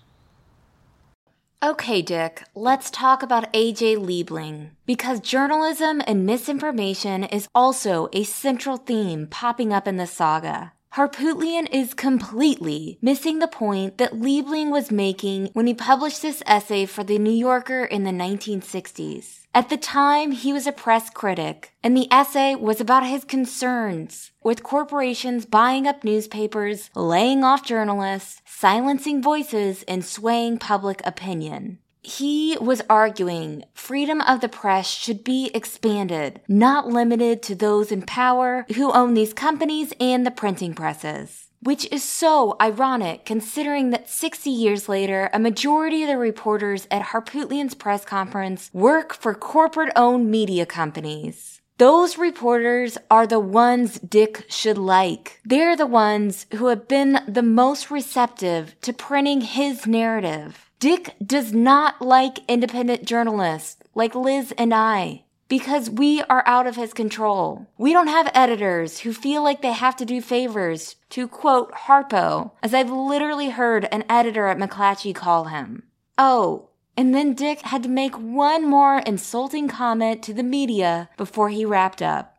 Okay, 1.64 2.02
Dick, 2.02 2.44
let's 2.56 2.92
talk 2.92 3.24
about 3.24 3.54
AJ 3.54 3.96
Liebling. 3.96 4.72
Because 4.86 5.22
journalism 5.22 6.02
and 6.06 6.26
misinformation 6.26 7.24
is 7.24 7.48
also 7.56 8.10
a 8.12 8.26
central 8.26 8.76
theme 8.76 9.28
popping 9.28 9.72
up 9.72 9.88
in 9.88 9.96
the 9.96 10.06
saga. 10.06 10.74
Harpootlian 10.96 11.70
is 11.72 11.94
completely 11.94 12.98
missing 13.02 13.40
the 13.40 13.48
point 13.48 13.98
that 13.98 14.12
Liebling 14.12 14.72
was 14.72 14.92
making 14.92 15.52
when 15.54 15.66
he 15.66 15.74
published 15.74 16.22
this 16.22 16.44
essay 16.46 16.86
for 16.86 17.06
The 17.06 17.18
New 17.18 17.32
Yorker 17.32 17.86
in 17.86 18.04
the 18.04 18.12
1960s. 18.12 19.43
At 19.56 19.70
the 19.70 19.78
time, 19.78 20.32
he 20.32 20.52
was 20.52 20.66
a 20.66 20.72
press 20.72 21.12
critic, 21.12 21.74
and 21.84 21.96
the 21.96 22.12
essay 22.12 22.56
was 22.56 22.82
about 22.82 23.06
his 23.06 23.24
concerns 23.24 24.32
with 24.42 24.64
corporations 24.64 25.46
buying 25.46 25.86
up 25.86 26.04
newspapers, 26.04 26.90
laying 26.96 27.44
off 27.44 27.64
journalists, 27.64 28.42
silencing 28.46 29.22
voices, 29.22 29.84
and 29.84 30.04
swaying 30.04 30.58
public 30.58 31.02
opinion. 31.06 31.78
He 32.02 32.58
was 32.60 32.82
arguing 32.90 33.64
freedom 33.76 34.22
of 34.22 34.42
the 34.42 34.50
press 34.50 34.90
should 34.90 35.24
be 35.24 35.52
expanded, 35.54 36.42
not 36.48 36.88
limited 36.88 37.44
to 37.44 37.56
those 37.56 37.92
in 37.92 38.02
power 38.02 38.66
who 38.76 38.92
own 38.92 39.14
these 39.14 39.34
companies 39.34 39.94
and 40.00 40.26
the 40.26 40.32
printing 40.32 40.74
presses. 40.74 41.43
Which 41.64 41.88
is 41.94 42.04
so 42.04 42.58
ironic 42.62 43.24
considering 43.24 43.92
that 43.92 44.10
60 44.10 44.50
years 44.50 44.90
later, 44.90 45.30
a 45.32 45.40
majority 45.40 46.04
of 46.04 46.10
the 46.10 46.18
reporters 46.18 46.90
at 46.92 47.04
Harpootlian's 47.04 47.74
press 47.74 48.04
conference 48.04 48.70
work 48.74 49.14
for 49.14 49.34
corporate 49.34 49.94
owned 49.96 50.30
media 50.30 50.66
companies. 50.66 51.62
Those 51.78 52.18
reporters 52.18 52.98
are 53.10 53.26
the 53.26 53.40
ones 53.40 53.98
Dick 54.00 54.46
should 54.50 54.78
like. 54.78 55.40
They're 55.46 55.78
the 55.78 55.88
ones 55.88 56.48
who 56.56 56.68
have 56.68 56.90
been 56.90 57.22
the 57.30 57.42
most 57.42 57.90
receptive 57.90 58.76
to 58.82 58.92
printing 58.92 59.40
his 59.40 59.88
narrative. 59.88 60.70
Dick 60.80 61.16
does 61.26 61.54
not 61.54 62.02
like 62.02 62.40
independent 62.50 63.06
journalists 63.06 63.78
like 63.96 64.16
Liz 64.16 64.54
and 64.58 64.74
I 64.74 65.23
because 65.48 65.90
we 65.90 66.22
are 66.24 66.44
out 66.46 66.68
of 66.68 66.76
his 66.76 66.94
control. 66.94 67.68
We 67.78 67.94
don't 67.94 68.08
have 68.08 68.32
editors 68.34 69.00
who 69.00 69.14
feel 69.14 69.44
like 69.44 69.62
they 69.62 69.74
have 69.74 69.96
to 69.98 70.06
do 70.06 70.22
favors 70.22 70.96
to 71.10 71.28
quote 71.28 71.72
Harpo, 71.74 72.52
as 72.62 72.74
I've 72.74 72.90
literally 72.90 73.50
heard 73.50 73.86
an 73.92 74.04
editor 74.10 74.48
at 74.48 74.58
McClatchy 74.58 75.14
call 75.14 75.46
him. 75.46 75.84
Oh, 76.18 76.70
and 76.96 77.14
then 77.14 77.34
Dick 77.34 77.62
had 77.62 77.84
to 77.84 77.90
make 77.90 78.16
one 78.16 78.68
more 78.68 79.00
insulting 79.00 79.68
comment 79.68 80.24
to 80.24 80.34
the 80.34 80.44
media 80.44 81.10
before 81.18 81.50
he 81.50 81.66
wrapped 81.66 82.02
up. 82.02 82.38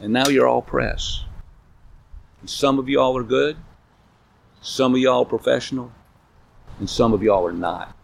And 0.00 0.12
now 0.12 0.28
you're 0.28 0.48
all 0.48 0.62
press. 0.62 1.24
And 2.40 2.50
some 2.50 2.78
of 2.78 2.88
y'all 2.88 3.16
are 3.16 3.24
good, 3.24 3.56
some 4.60 4.94
of 4.94 5.00
y'all 5.00 5.24
professional, 5.24 5.92
and 6.78 6.88
some 6.88 7.12
of 7.12 7.22
y'all 7.22 7.46
are 7.46 7.52
not. 7.52 7.96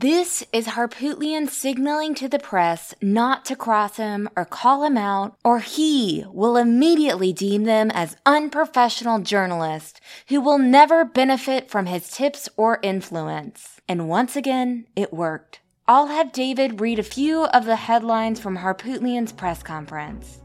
This 0.00 0.44
is 0.52 0.68
Harpootlian 0.68 1.48
signaling 1.50 2.14
to 2.14 2.28
the 2.28 2.38
press 2.38 2.94
not 3.02 3.44
to 3.46 3.56
cross 3.56 3.96
him 3.96 4.28
or 4.36 4.44
call 4.44 4.84
him 4.84 4.96
out, 4.96 5.34
or 5.42 5.58
he 5.58 6.24
will 6.30 6.56
immediately 6.56 7.32
deem 7.32 7.64
them 7.64 7.90
as 7.90 8.16
unprofessional 8.24 9.18
journalists 9.18 10.00
who 10.28 10.40
will 10.40 10.58
never 10.58 11.04
benefit 11.04 11.68
from 11.68 11.86
his 11.86 12.12
tips 12.12 12.48
or 12.56 12.78
influence. 12.80 13.80
And 13.88 14.08
once 14.08 14.36
again, 14.36 14.86
it 14.94 15.12
worked. 15.12 15.58
I'll 15.88 16.06
have 16.06 16.30
David 16.30 16.80
read 16.80 17.00
a 17.00 17.02
few 17.02 17.46
of 17.46 17.64
the 17.64 17.74
headlines 17.74 18.38
from 18.38 18.58
Harpootlian's 18.58 19.32
press 19.32 19.64
conference. 19.64 20.38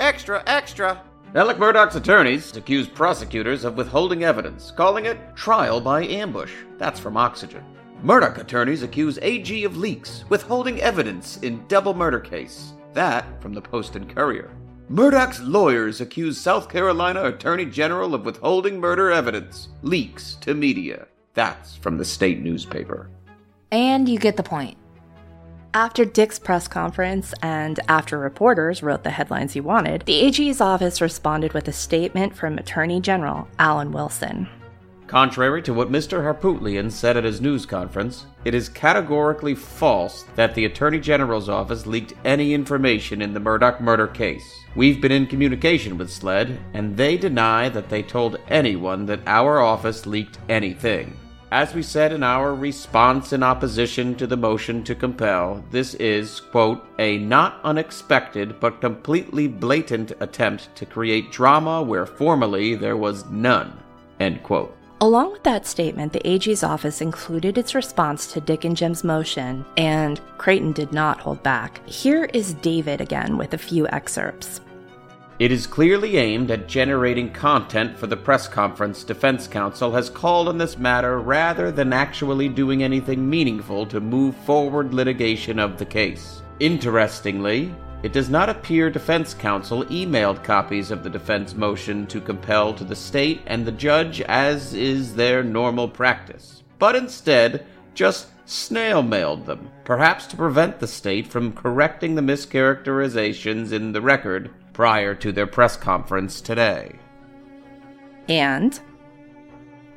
Extra, 0.00 0.42
extra! 0.48 1.00
Alec 1.36 1.58
Murdaugh's 1.58 1.94
attorneys 1.94 2.56
accuse 2.56 2.88
prosecutors 2.88 3.62
of 3.62 3.76
withholding 3.76 4.24
evidence, 4.24 4.72
calling 4.72 5.06
it 5.06 5.36
trial 5.36 5.80
by 5.80 6.04
ambush. 6.04 6.52
That's 6.78 6.98
from 6.98 7.16
Oxygen. 7.16 7.62
Murdaugh 8.02 8.38
attorneys 8.38 8.82
accuse 8.82 9.18
AG 9.22 9.64
of 9.64 9.76
leaks, 9.76 10.24
withholding 10.28 10.80
evidence 10.80 11.38
in 11.38 11.66
double 11.66 11.94
murder 11.94 12.20
case. 12.20 12.72
That 12.92 13.40
from 13.42 13.52
the 13.54 13.62
Post 13.62 13.96
and 13.96 14.08
Courier. 14.14 14.50
Murdaugh's 14.90 15.40
lawyers 15.40 16.00
accuse 16.00 16.38
South 16.38 16.68
Carolina 16.68 17.24
Attorney 17.24 17.64
General 17.64 18.14
of 18.14 18.24
withholding 18.24 18.78
murder 18.78 19.10
evidence, 19.10 19.68
leaks 19.82 20.36
to 20.42 20.54
media. 20.54 21.08
That's 21.34 21.76
from 21.76 21.98
the 21.98 22.04
state 22.04 22.40
newspaper. 22.40 23.10
And 23.72 24.08
you 24.08 24.18
get 24.18 24.36
the 24.36 24.42
point. 24.42 24.76
After 25.74 26.04
Dick's 26.04 26.38
press 26.38 26.68
conference 26.68 27.34
and 27.42 27.80
after 27.88 28.18
reporters 28.18 28.82
wrote 28.82 29.02
the 29.02 29.10
headlines 29.10 29.52
he 29.52 29.60
wanted, 29.60 30.02
the 30.06 30.20
AG's 30.20 30.60
office 30.60 31.00
responded 31.00 31.52
with 31.52 31.68
a 31.68 31.72
statement 31.72 32.34
from 32.34 32.56
Attorney 32.56 33.00
General 33.00 33.48
Alan 33.58 33.90
Wilson. 33.90 34.48
Contrary 35.06 35.62
to 35.62 35.72
what 35.72 35.92
Mr. 35.92 36.24
Harpootlian 36.24 36.90
said 36.90 37.16
at 37.16 37.22
his 37.22 37.40
news 37.40 37.64
conference, 37.64 38.26
it 38.44 38.54
is 38.54 38.68
categorically 38.68 39.54
false 39.54 40.24
that 40.34 40.52
the 40.56 40.64
Attorney 40.64 40.98
General's 40.98 41.48
office 41.48 41.86
leaked 41.86 42.14
any 42.24 42.52
information 42.52 43.22
in 43.22 43.32
the 43.32 43.38
Murdaugh 43.38 43.80
murder 43.80 44.08
case. 44.08 44.44
We've 44.74 45.00
been 45.00 45.12
in 45.12 45.28
communication 45.28 45.96
with 45.96 46.10
SLED, 46.10 46.58
and 46.74 46.96
they 46.96 47.16
deny 47.16 47.68
that 47.68 47.88
they 47.88 48.02
told 48.02 48.40
anyone 48.48 49.06
that 49.06 49.20
our 49.28 49.60
office 49.60 50.06
leaked 50.06 50.38
anything. 50.48 51.16
As 51.52 51.72
we 51.72 51.84
said 51.84 52.12
in 52.12 52.24
our 52.24 52.52
response 52.52 53.32
in 53.32 53.44
opposition 53.44 54.16
to 54.16 54.26
the 54.26 54.36
motion 54.36 54.82
to 54.82 54.96
compel, 54.96 55.64
this 55.70 55.94
is, 55.94 56.40
quote, 56.40 56.84
a 56.98 57.18
not 57.18 57.60
unexpected 57.62 58.58
but 58.58 58.80
completely 58.80 59.46
blatant 59.46 60.10
attempt 60.18 60.74
to 60.74 60.84
create 60.84 61.30
drama 61.30 61.80
where 61.80 62.06
formerly 62.06 62.74
there 62.74 62.96
was 62.96 63.24
none, 63.26 63.78
end 64.18 64.42
quote. 64.42 64.76
Along 65.02 65.30
with 65.30 65.42
that 65.42 65.66
statement, 65.66 66.14
the 66.14 66.26
AG's 66.26 66.62
office 66.62 67.02
included 67.02 67.58
its 67.58 67.74
response 67.74 68.32
to 68.32 68.40
Dick 68.40 68.64
and 68.64 68.74
Jim's 68.74 69.04
motion, 69.04 69.62
and 69.76 70.22
Creighton 70.38 70.72
did 70.72 70.90
not 70.90 71.20
hold 71.20 71.42
back. 71.42 71.86
Here 71.86 72.30
is 72.32 72.54
David 72.54 73.02
again 73.02 73.36
with 73.36 73.52
a 73.52 73.58
few 73.58 73.86
excerpts. 73.88 74.62
It 75.38 75.52
is 75.52 75.66
clearly 75.66 76.16
aimed 76.16 76.50
at 76.50 76.66
generating 76.66 77.30
content 77.30 77.94
for 77.98 78.06
the 78.06 78.16
press 78.16 78.48
conference 78.48 79.04
defense 79.04 79.46
counsel 79.46 79.92
has 79.92 80.08
called 80.08 80.48
on 80.48 80.56
this 80.56 80.78
matter 80.78 81.18
rather 81.18 81.70
than 81.70 81.92
actually 81.92 82.48
doing 82.48 82.82
anything 82.82 83.28
meaningful 83.28 83.84
to 83.86 84.00
move 84.00 84.34
forward 84.34 84.94
litigation 84.94 85.58
of 85.58 85.76
the 85.76 85.84
case. 85.84 86.40
Interestingly, 86.58 87.74
it 88.06 88.12
does 88.12 88.30
not 88.30 88.48
appear 88.48 88.88
defense 88.88 89.34
counsel 89.34 89.84
emailed 89.86 90.44
copies 90.44 90.92
of 90.92 91.02
the 91.02 91.10
defense 91.10 91.56
motion 91.56 92.06
to 92.06 92.20
compel 92.20 92.72
to 92.72 92.84
the 92.84 92.94
state 92.94 93.40
and 93.48 93.66
the 93.66 93.72
judge 93.72 94.20
as 94.20 94.74
is 94.74 95.16
their 95.16 95.42
normal 95.42 95.88
practice, 95.88 96.62
but 96.78 96.94
instead 96.94 97.66
just 97.94 98.28
snail 98.48 99.02
mailed 99.02 99.44
them, 99.44 99.68
perhaps 99.82 100.24
to 100.28 100.36
prevent 100.36 100.78
the 100.78 100.86
state 100.86 101.26
from 101.26 101.52
correcting 101.52 102.14
the 102.14 102.22
mischaracterizations 102.22 103.72
in 103.72 103.90
the 103.90 104.00
record 104.00 104.52
prior 104.72 105.12
to 105.12 105.32
their 105.32 105.48
press 105.48 105.76
conference 105.76 106.40
today. 106.40 106.92
And 108.28 108.78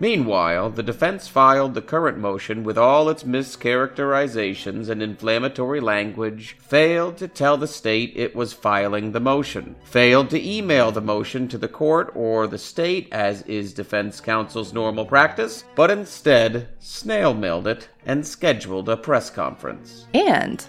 Meanwhile, 0.01 0.69
the 0.71 0.83
defense 0.83 1.27
filed 1.27 1.73
the 1.73 1.81
current 1.81 2.17
motion 2.17 2.63
with 2.63 2.77
all 2.77 3.09
its 3.09 3.23
mischaracterizations 3.23 4.87
and 4.89 5.03
inflammatory 5.03 5.81
language, 5.81 6.55
failed 6.59 7.17
to 7.17 7.27
tell 7.27 7.57
the 7.57 7.67
state 7.67 8.13
it 8.15 8.33
was 8.33 8.53
filing 8.53 9.11
the 9.11 9.19
motion, 9.19 9.75
failed 9.83 10.29
to 10.29 10.41
email 10.41 10.91
the 10.91 11.01
motion 11.01 11.49
to 11.49 11.57
the 11.57 11.67
court 11.67 12.11
or 12.15 12.47
the 12.47 12.57
state, 12.57 13.09
as 13.11 13.41
is 13.41 13.73
defense 13.73 14.21
counsel's 14.21 14.73
normal 14.73 15.05
practice, 15.05 15.65
but 15.75 15.91
instead 15.91 16.69
snail 16.79 17.33
mailed 17.33 17.67
it 17.67 17.89
and 18.05 18.25
scheduled 18.25 18.87
a 18.87 18.95
press 18.95 19.29
conference. 19.29 20.05
and 20.13 20.65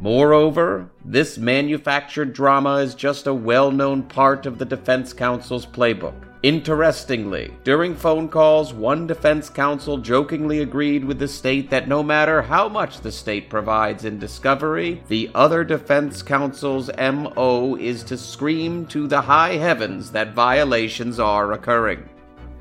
Moreover, 0.00 0.90
this 1.04 1.38
manufactured 1.38 2.32
drama 2.32 2.76
is 2.76 2.94
just 2.94 3.26
a 3.26 3.34
well 3.34 3.72
known 3.72 4.04
part 4.04 4.46
of 4.46 4.58
the 4.58 4.64
defense 4.64 5.12
counsel's 5.12 5.66
playbook. 5.66 6.14
Interestingly, 6.44 7.52
during 7.64 7.96
phone 7.96 8.28
calls, 8.28 8.72
one 8.72 9.08
defense 9.08 9.50
counsel 9.50 9.98
jokingly 9.98 10.60
agreed 10.60 11.04
with 11.04 11.18
the 11.18 11.26
state 11.26 11.68
that 11.70 11.88
no 11.88 12.00
matter 12.04 12.40
how 12.40 12.68
much 12.68 13.00
the 13.00 13.10
state 13.10 13.50
provides 13.50 14.04
in 14.04 14.20
discovery, 14.20 15.02
the 15.08 15.28
other 15.34 15.64
defense 15.64 16.22
counsel's 16.22 16.90
MO 16.96 17.74
is 17.74 18.04
to 18.04 18.16
scream 18.16 18.86
to 18.86 19.08
the 19.08 19.20
high 19.20 19.54
heavens 19.54 20.12
that 20.12 20.32
violations 20.32 21.18
are 21.18 21.52
occurring. 21.52 22.08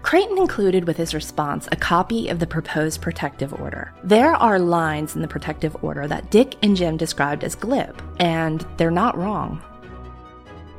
Creighton 0.01 0.37
included 0.37 0.85
with 0.85 0.95
his 0.95 1.13
response 1.13 1.67
a 1.71 1.75
copy 1.75 2.29
of 2.29 2.39
the 2.39 2.47
proposed 2.47 3.01
protective 3.01 3.53
order. 3.59 3.93
There 4.03 4.33
are 4.33 4.59
lines 4.59 5.15
in 5.15 5.21
the 5.21 5.27
protective 5.27 5.75
order 5.83 6.07
that 6.07 6.31
Dick 6.31 6.55
and 6.63 6.77
Jim 6.77 6.97
described 6.97 7.43
as 7.43 7.55
glib, 7.55 8.01
and 8.19 8.65
they're 8.77 8.91
not 8.91 9.17
wrong. 9.17 9.61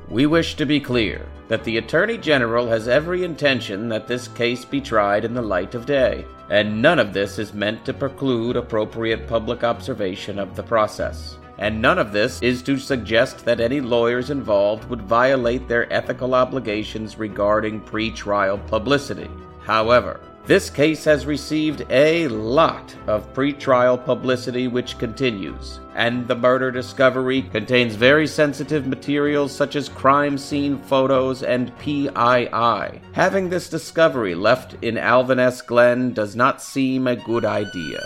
We 0.08 0.26
wish 0.26 0.54
to 0.54 0.64
be 0.64 0.80
clear 0.80 1.26
that 1.48 1.64
the 1.64 1.76
Attorney 1.76 2.16
General 2.16 2.66
has 2.68 2.88
every 2.88 3.24
intention 3.24 3.88
that 3.88 4.06
this 4.06 4.28
case 4.28 4.64
be 4.64 4.80
tried 4.80 5.24
in 5.24 5.34
the 5.34 5.42
light 5.42 5.74
of 5.74 5.84
day, 5.84 6.24
and 6.50 6.80
none 6.80 6.98
of 6.98 7.12
this 7.12 7.38
is 7.38 7.52
meant 7.52 7.84
to 7.84 7.92
preclude 7.92 8.56
appropriate 8.56 9.26
public 9.26 9.64
observation 9.64 10.38
of 10.38 10.56
the 10.56 10.62
process. 10.62 11.36
And 11.58 11.82
none 11.82 11.98
of 11.98 12.12
this 12.12 12.40
is 12.40 12.62
to 12.62 12.78
suggest 12.78 13.44
that 13.44 13.60
any 13.60 13.80
lawyers 13.80 14.30
involved 14.30 14.88
would 14.88 15.02
violate 15.02 15.66
their 15.66 15.92
ethical 15.92 16.34
obligations 16.34 17.18
regarding 17.18 17.80
pre-trial 17.80 18.58
publicity. 18.58 19.28
However, 19.64 20.20
This 20.48 20.70
case 20.70 21.04
has 21.04 21.26
received 21.26 21.84
a 21.90 22.26
lot 22.28 22.96
of 23.06 23.34
pretrial 23.34 24.02
publicity 24.02 24.66
which 24.66 24.96
continues, 24.96 25.78
and 25.94 26.26
the 26.26 26.36
murder 26.36 26.70
discovery 26.70 27.42
contains 27.42 27.94
very 27.94 28.26
sensitive 28.26 28.86
materials 28.86 29.54
such 29.54 29.76
as 29.76 29.90
crime 29.90 30.38
scene 30.38 30.78
photos 30.78 31.42
and 31.42 31.76
PII. 31.80 33.02
Having 33.12 33.50
this 33.50 33.68
discovery 33.68 34.34
left 34.34 34.74
in 34.80 34.96
Alvin 34.96 35.38
S. 35.38 35.60
Glen 35.60 36.14
does 36.14 36.34
not 36.34 36.62
seem 36.62 37.06
a 37.06 37.16
good 37.16 37.44
idea. 37.44 38.02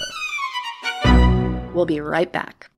We'll 1.72 1.86
be 1.86 2.00
right 2.00 2.32
back. 2.32 2.71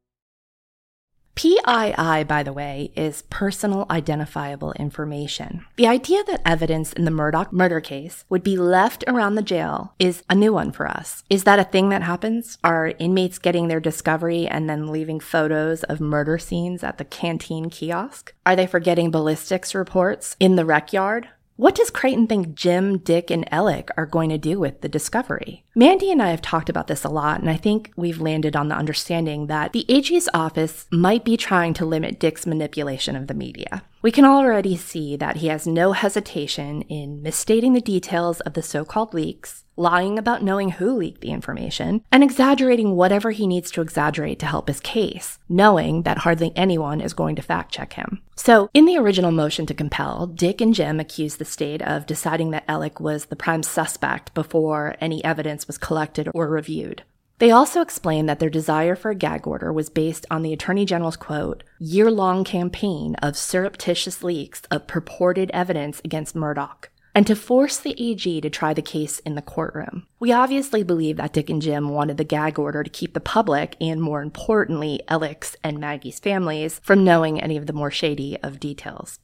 PII, 1.35 2.25
by 2.25 2.43
the 2.45 2.53
way, 2.53 2.93
is 2.95 3.23
personal 3.23 3.87
identifiable 3.91 4.73
information. 4.73 5.67
The 5.77 5.89
idea 5.89 6.23
that 6.25 6.43
evidence 6.47 6.93
in 6.93 7.05
the 7.05 7.11
Murdaugh 7.11 7.53
murder 7.53 7.81
case 7.81 8.25
would 8.29 8.43
be 8.43 8.57
left 8.57 9.05
around 9.09 9.35
the 9.35 9.43
jail 9.43 9.95
is 9.99 10.23
a 10.31 10.35
new 10.35 10.53
one 10.53 10.71
for 10.71 10.87
us. 10.87 11.25
Is 11.29 11.45
that 11.45 11.59
a 11.59 11.65
thing 11.65 11.89
that 11.89 12.03
happens? 12.03 12.59
Are 12.63 12.95
inmates 12.99 13.39
getting 13.39 13.69
their 13.69 13.81
discovery 13.81 14.47
and 14.47 14.71
then 14.71 14.93
leaving 14.93 15.21
photos 15.21 15.83
of 15.85 16.01
murder 16.01 16.39
scenes 16.39 16.85
at 16.85 16.99
the 16.99 17.05
canteen 17.05 17.69
kiosk? 17.69 18.33
Are 18.47 18.57
they 18.57 18.67
forgetting 18.67 19.11
ballistics 19.11 19.75
reports 19.75 20.37
in 20.39 20.57
the 20.57 20.65
rec 20.65 20.93
yard? 20.93 21.29
What 21.57 21.77
does 21.77 21.89
Creighton 21.89 22.27
think 22.27 22.57
Jim, 22.57 22.99
Dick, 22.99 23.31
and 23.31 23.51
Alec 23.53 23.89
are 23.97 24.07
going 24.07 24.29
to 24.31 24.39
do 24.39 24.59
with 24.59 24.81
the 24.81 24.89
discovery? 24.89 25.65
Mandy 25.77 26.11
and 26.11 26.21
I 26.21 26.31
have 26.31 26.43
talked 26.43 26.69
about 26.69 26.89
this 26.89 27.05
a 27.05 27.09
lot, 27.09 27.41
and 27.41 27.49
I 27.49 27.57
think 27.57 27.93
we've 27.95 28.21
landed 28.21 28.57
on 28.57 28.67
the 28.67 28.75
understanding 28.75 29.47
that 29.47 29.73
the 29.73 29.87
AG's 29.89 30.29
office 30.35 30.89
might 30.91 31.25
be 31.25 31.37
trying 31.37 31.73
to 31.75 31.87
limit 31.87 32.19
Dick's 32.19 32.45
manipulation 32.45 33.15
of 33.15 33.29
the 33.29 33.35
media. 33.35 33.85
We 34.05 34.13
can 34.13 34.27
already 34.27 34.77
see 34.77 35.17
that 35.17 35.37
he 35.37 35.47
has 35.47 35.67
no 35.67 35.93
hesitation 35.93 36.83
in 36.91 37.23
misstating 37.23 37.73
the 37.73 37.81
details 37.81 38.41
of 38.41 38.53
the 38.53 38.61
so 38.61 38.85
called 38.85 39.15
leaks, 39.15 39.65
lying 39.79 40.19
about 40.19 40.43
knowing 40.43 40.73
who 40.73 40.95
leaked 40.95 41.23
the 41.23 41.31
information, 41.31 42.05
and 42.13 42.23
exaggerating 42.23 42.97
whatever 42.97 43.31
he 43.31 43.47
needs 43.47 43.71
to 43.71 43.81
exaggerate 43.81 44.39
to 44.41 44.47
help 44.47 44.69
his 44.69 44.79
case, 44.79 45.39
knowing 45.49 46.03
that 46.03 46.19
hardly 46.19 46.53
anyone 46.55 47.01
is 47.01 47.15
going 47.15 47.35
to 47.37 47.41
fact 47.41 47.73
check 47.73 47.95
him. 47.95 48.21
So, 48.37 48.69
in 48.75 48.85
the 48.85 48.99
original 48.99 49.31
motion 49.31 49.65
to 49.65 49.73
compel, 49.73 50.27
Dick 50.27 50.61
and 50.61 50.75
Jim 50.75 51.01
accused 51.01 51.39
the 51.39 51.47
state 51.47 51.81
of 51.81 52.05
deciding 52.05 52.51
that 52.51 52.65
Alec 52.69 53.01
was 53.01 53.25
the 53.25 53.37
prime 53.37 53.63
suspect 53.63 54.35
before 54.35 54.97
any 55.01 55.25
evidence 55.25 55.67
was 55.67 55.79
collected 55.79 56.29
or 56.35 56.47
reviewed. 56.47 57.05
They 57.39 57.51
also 57.51 57.81
explained 57.81 58.29
that 58.29 58.39
their 58.39 58.51
desire 58.51 58.95
for 58.95 59.11
a 59.11 59.15
gag 59.15 59.47
order 59.47 59.73
was 59.73 59.91
based 59.91 60.25
on 60.31 60.43
the 60.43 60.53
Attorney 60.53 60.85
General's 60.85 61.17
quote, 61.17 61.65
year 61.81 62.11
long 62.11 62.45
campaign 62.45 63.17
of 63.17 63.37
surreptitious 63.37 64.23
leaks 64.23 64.63
of 64.71 64.87
purported 64.87 65.51
evidence 65.53 66.01
against 66.05 66.37
Murdaugh, 66.37 66.85
and 67.13 67.27
to 67.27 67.35
force 67.35 67.79
the 67.79 68.01
AG 68.01 68.41
to 68.41 68.51
try 68.51 68.73
the 68.73 68.83
case 68.83 69.19
in 69.21 69.35
the 69.35 69.43
courtroom. 69.43 70.07
We 70.21 70.31
obviously 70.33 70.85
believe 70.85 71.17
that 71.17 71.33
Dick 71.33 71.51
and 71.51 71.61
Jim 71.61 71.89
wanted 71.89 72.19
the 72.19 72.25
gag 72.25 72.59
order 72.59 72.85
to 72.85 72.91
keep 72.91 73.15
the 73.15 73.21
public, 73.21 73.77
and 73.81 74.01
more 74.01 74.23
importantly, 74.23 75.01
Alec's 75.09 75.57
and 75.65 75.79
Maggie's 75.79 76.21
families, 76.21 76.81
from 76.85 77.05
knowing 77.05 77.41
any 77.41 77.57
of 77.57 77.67
the 77.67 77.73
more 77.73 77.91
shady 77.91 78.39
of 78.43 78.61
details. 78.61 79.19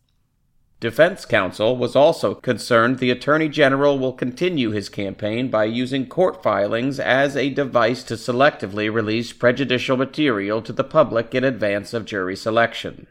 Defense 0.81 1.27
counsel 1.27 1.77
was 1.77 1.95
also 1.95 2.35
concerned 2.35 2.99
the 2.99 3.11
Attorney 3.11 3.51
General 3.51 3.99
will 3.99 4.15
continue 4.15 4.71
his 4.71 4.89
campaign 4.89 5.51
by 5.51 5.65
using 5.65 6.07
court 6.07 6.43
filings 6.43 6.99
as 6.99 7.37
a 7.37 7.51
device 7.51 8.03
to 8.05 8.15
selectively 8.15 8.91
release 8.91 9.35
prejudicial 9.35 9.99
material 9.99 10.63
to 10.63 10.73
the 10.73 10.83
public 10.83 11.35
in 11.35 11.45
advance 11.45 11.93
of 11.93 12.07
jury 12.07 12.35
selection. 12.35 13.07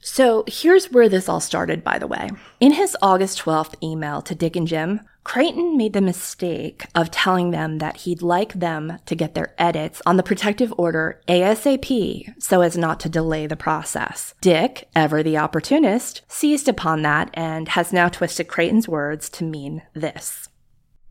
So 0.00 0.42
here's 0.48 0.90
where 0.90 1.08
this 1.08 1.28
all 1.28 1.40
started, 1.40 1.84
by 1.84 2.00
the 2.00 2.08
way. 2.08 2.30
In 2.58 2.72
his 2.72 2.96
August 3.00 3.38
12th 3.42 3.74
email 3.80 4.20
to 4.22 4.34
Dick 4.34 4.56
and 4.56 4.66
Jim, 4.66 5.00
Creighton 5.28 5.76
made 5.76 5.92
the 5.92 6.00
mistake 6.00 6.86
of 6.94 7.10
telling 7.10 7.50
them 7.50 7.80
that 7.80 7.98
he'd 7.98 8.22
like 8.22 8.54
them 8.54 8.98
to 9.04 9.14
get 9.14 9.34
their 9.34 9.54
edits 9.58 10.00
on 10.06 10.16
the 10.16 10.22
protective 10.22 10.72
order 10.78 11.20
ASAP 11.28 12.32
so 12.42 12.62
as 12.62 12.78
not 12.78 12.98
to 13.00 13.10
delay 13.10 13.46
the 13.46 13.54
process. 13.54 14.32
Dick, 14.40 14.88
ever 14.96 15.22
the 15.22 15.36
opportunist, 15.36 16.22
seized 16.28 16.66
upon 16.66 17.02
that 17.02 17.28
and 17.34 17.68
has 17.68 17.92
now 17.92 18.08
twisted 18.08 18.48
Creighton's 18.48 18.88
words 18.88 19.28
to 19.28 19.44
mean 19.44 19.82
this. 19.92 20.48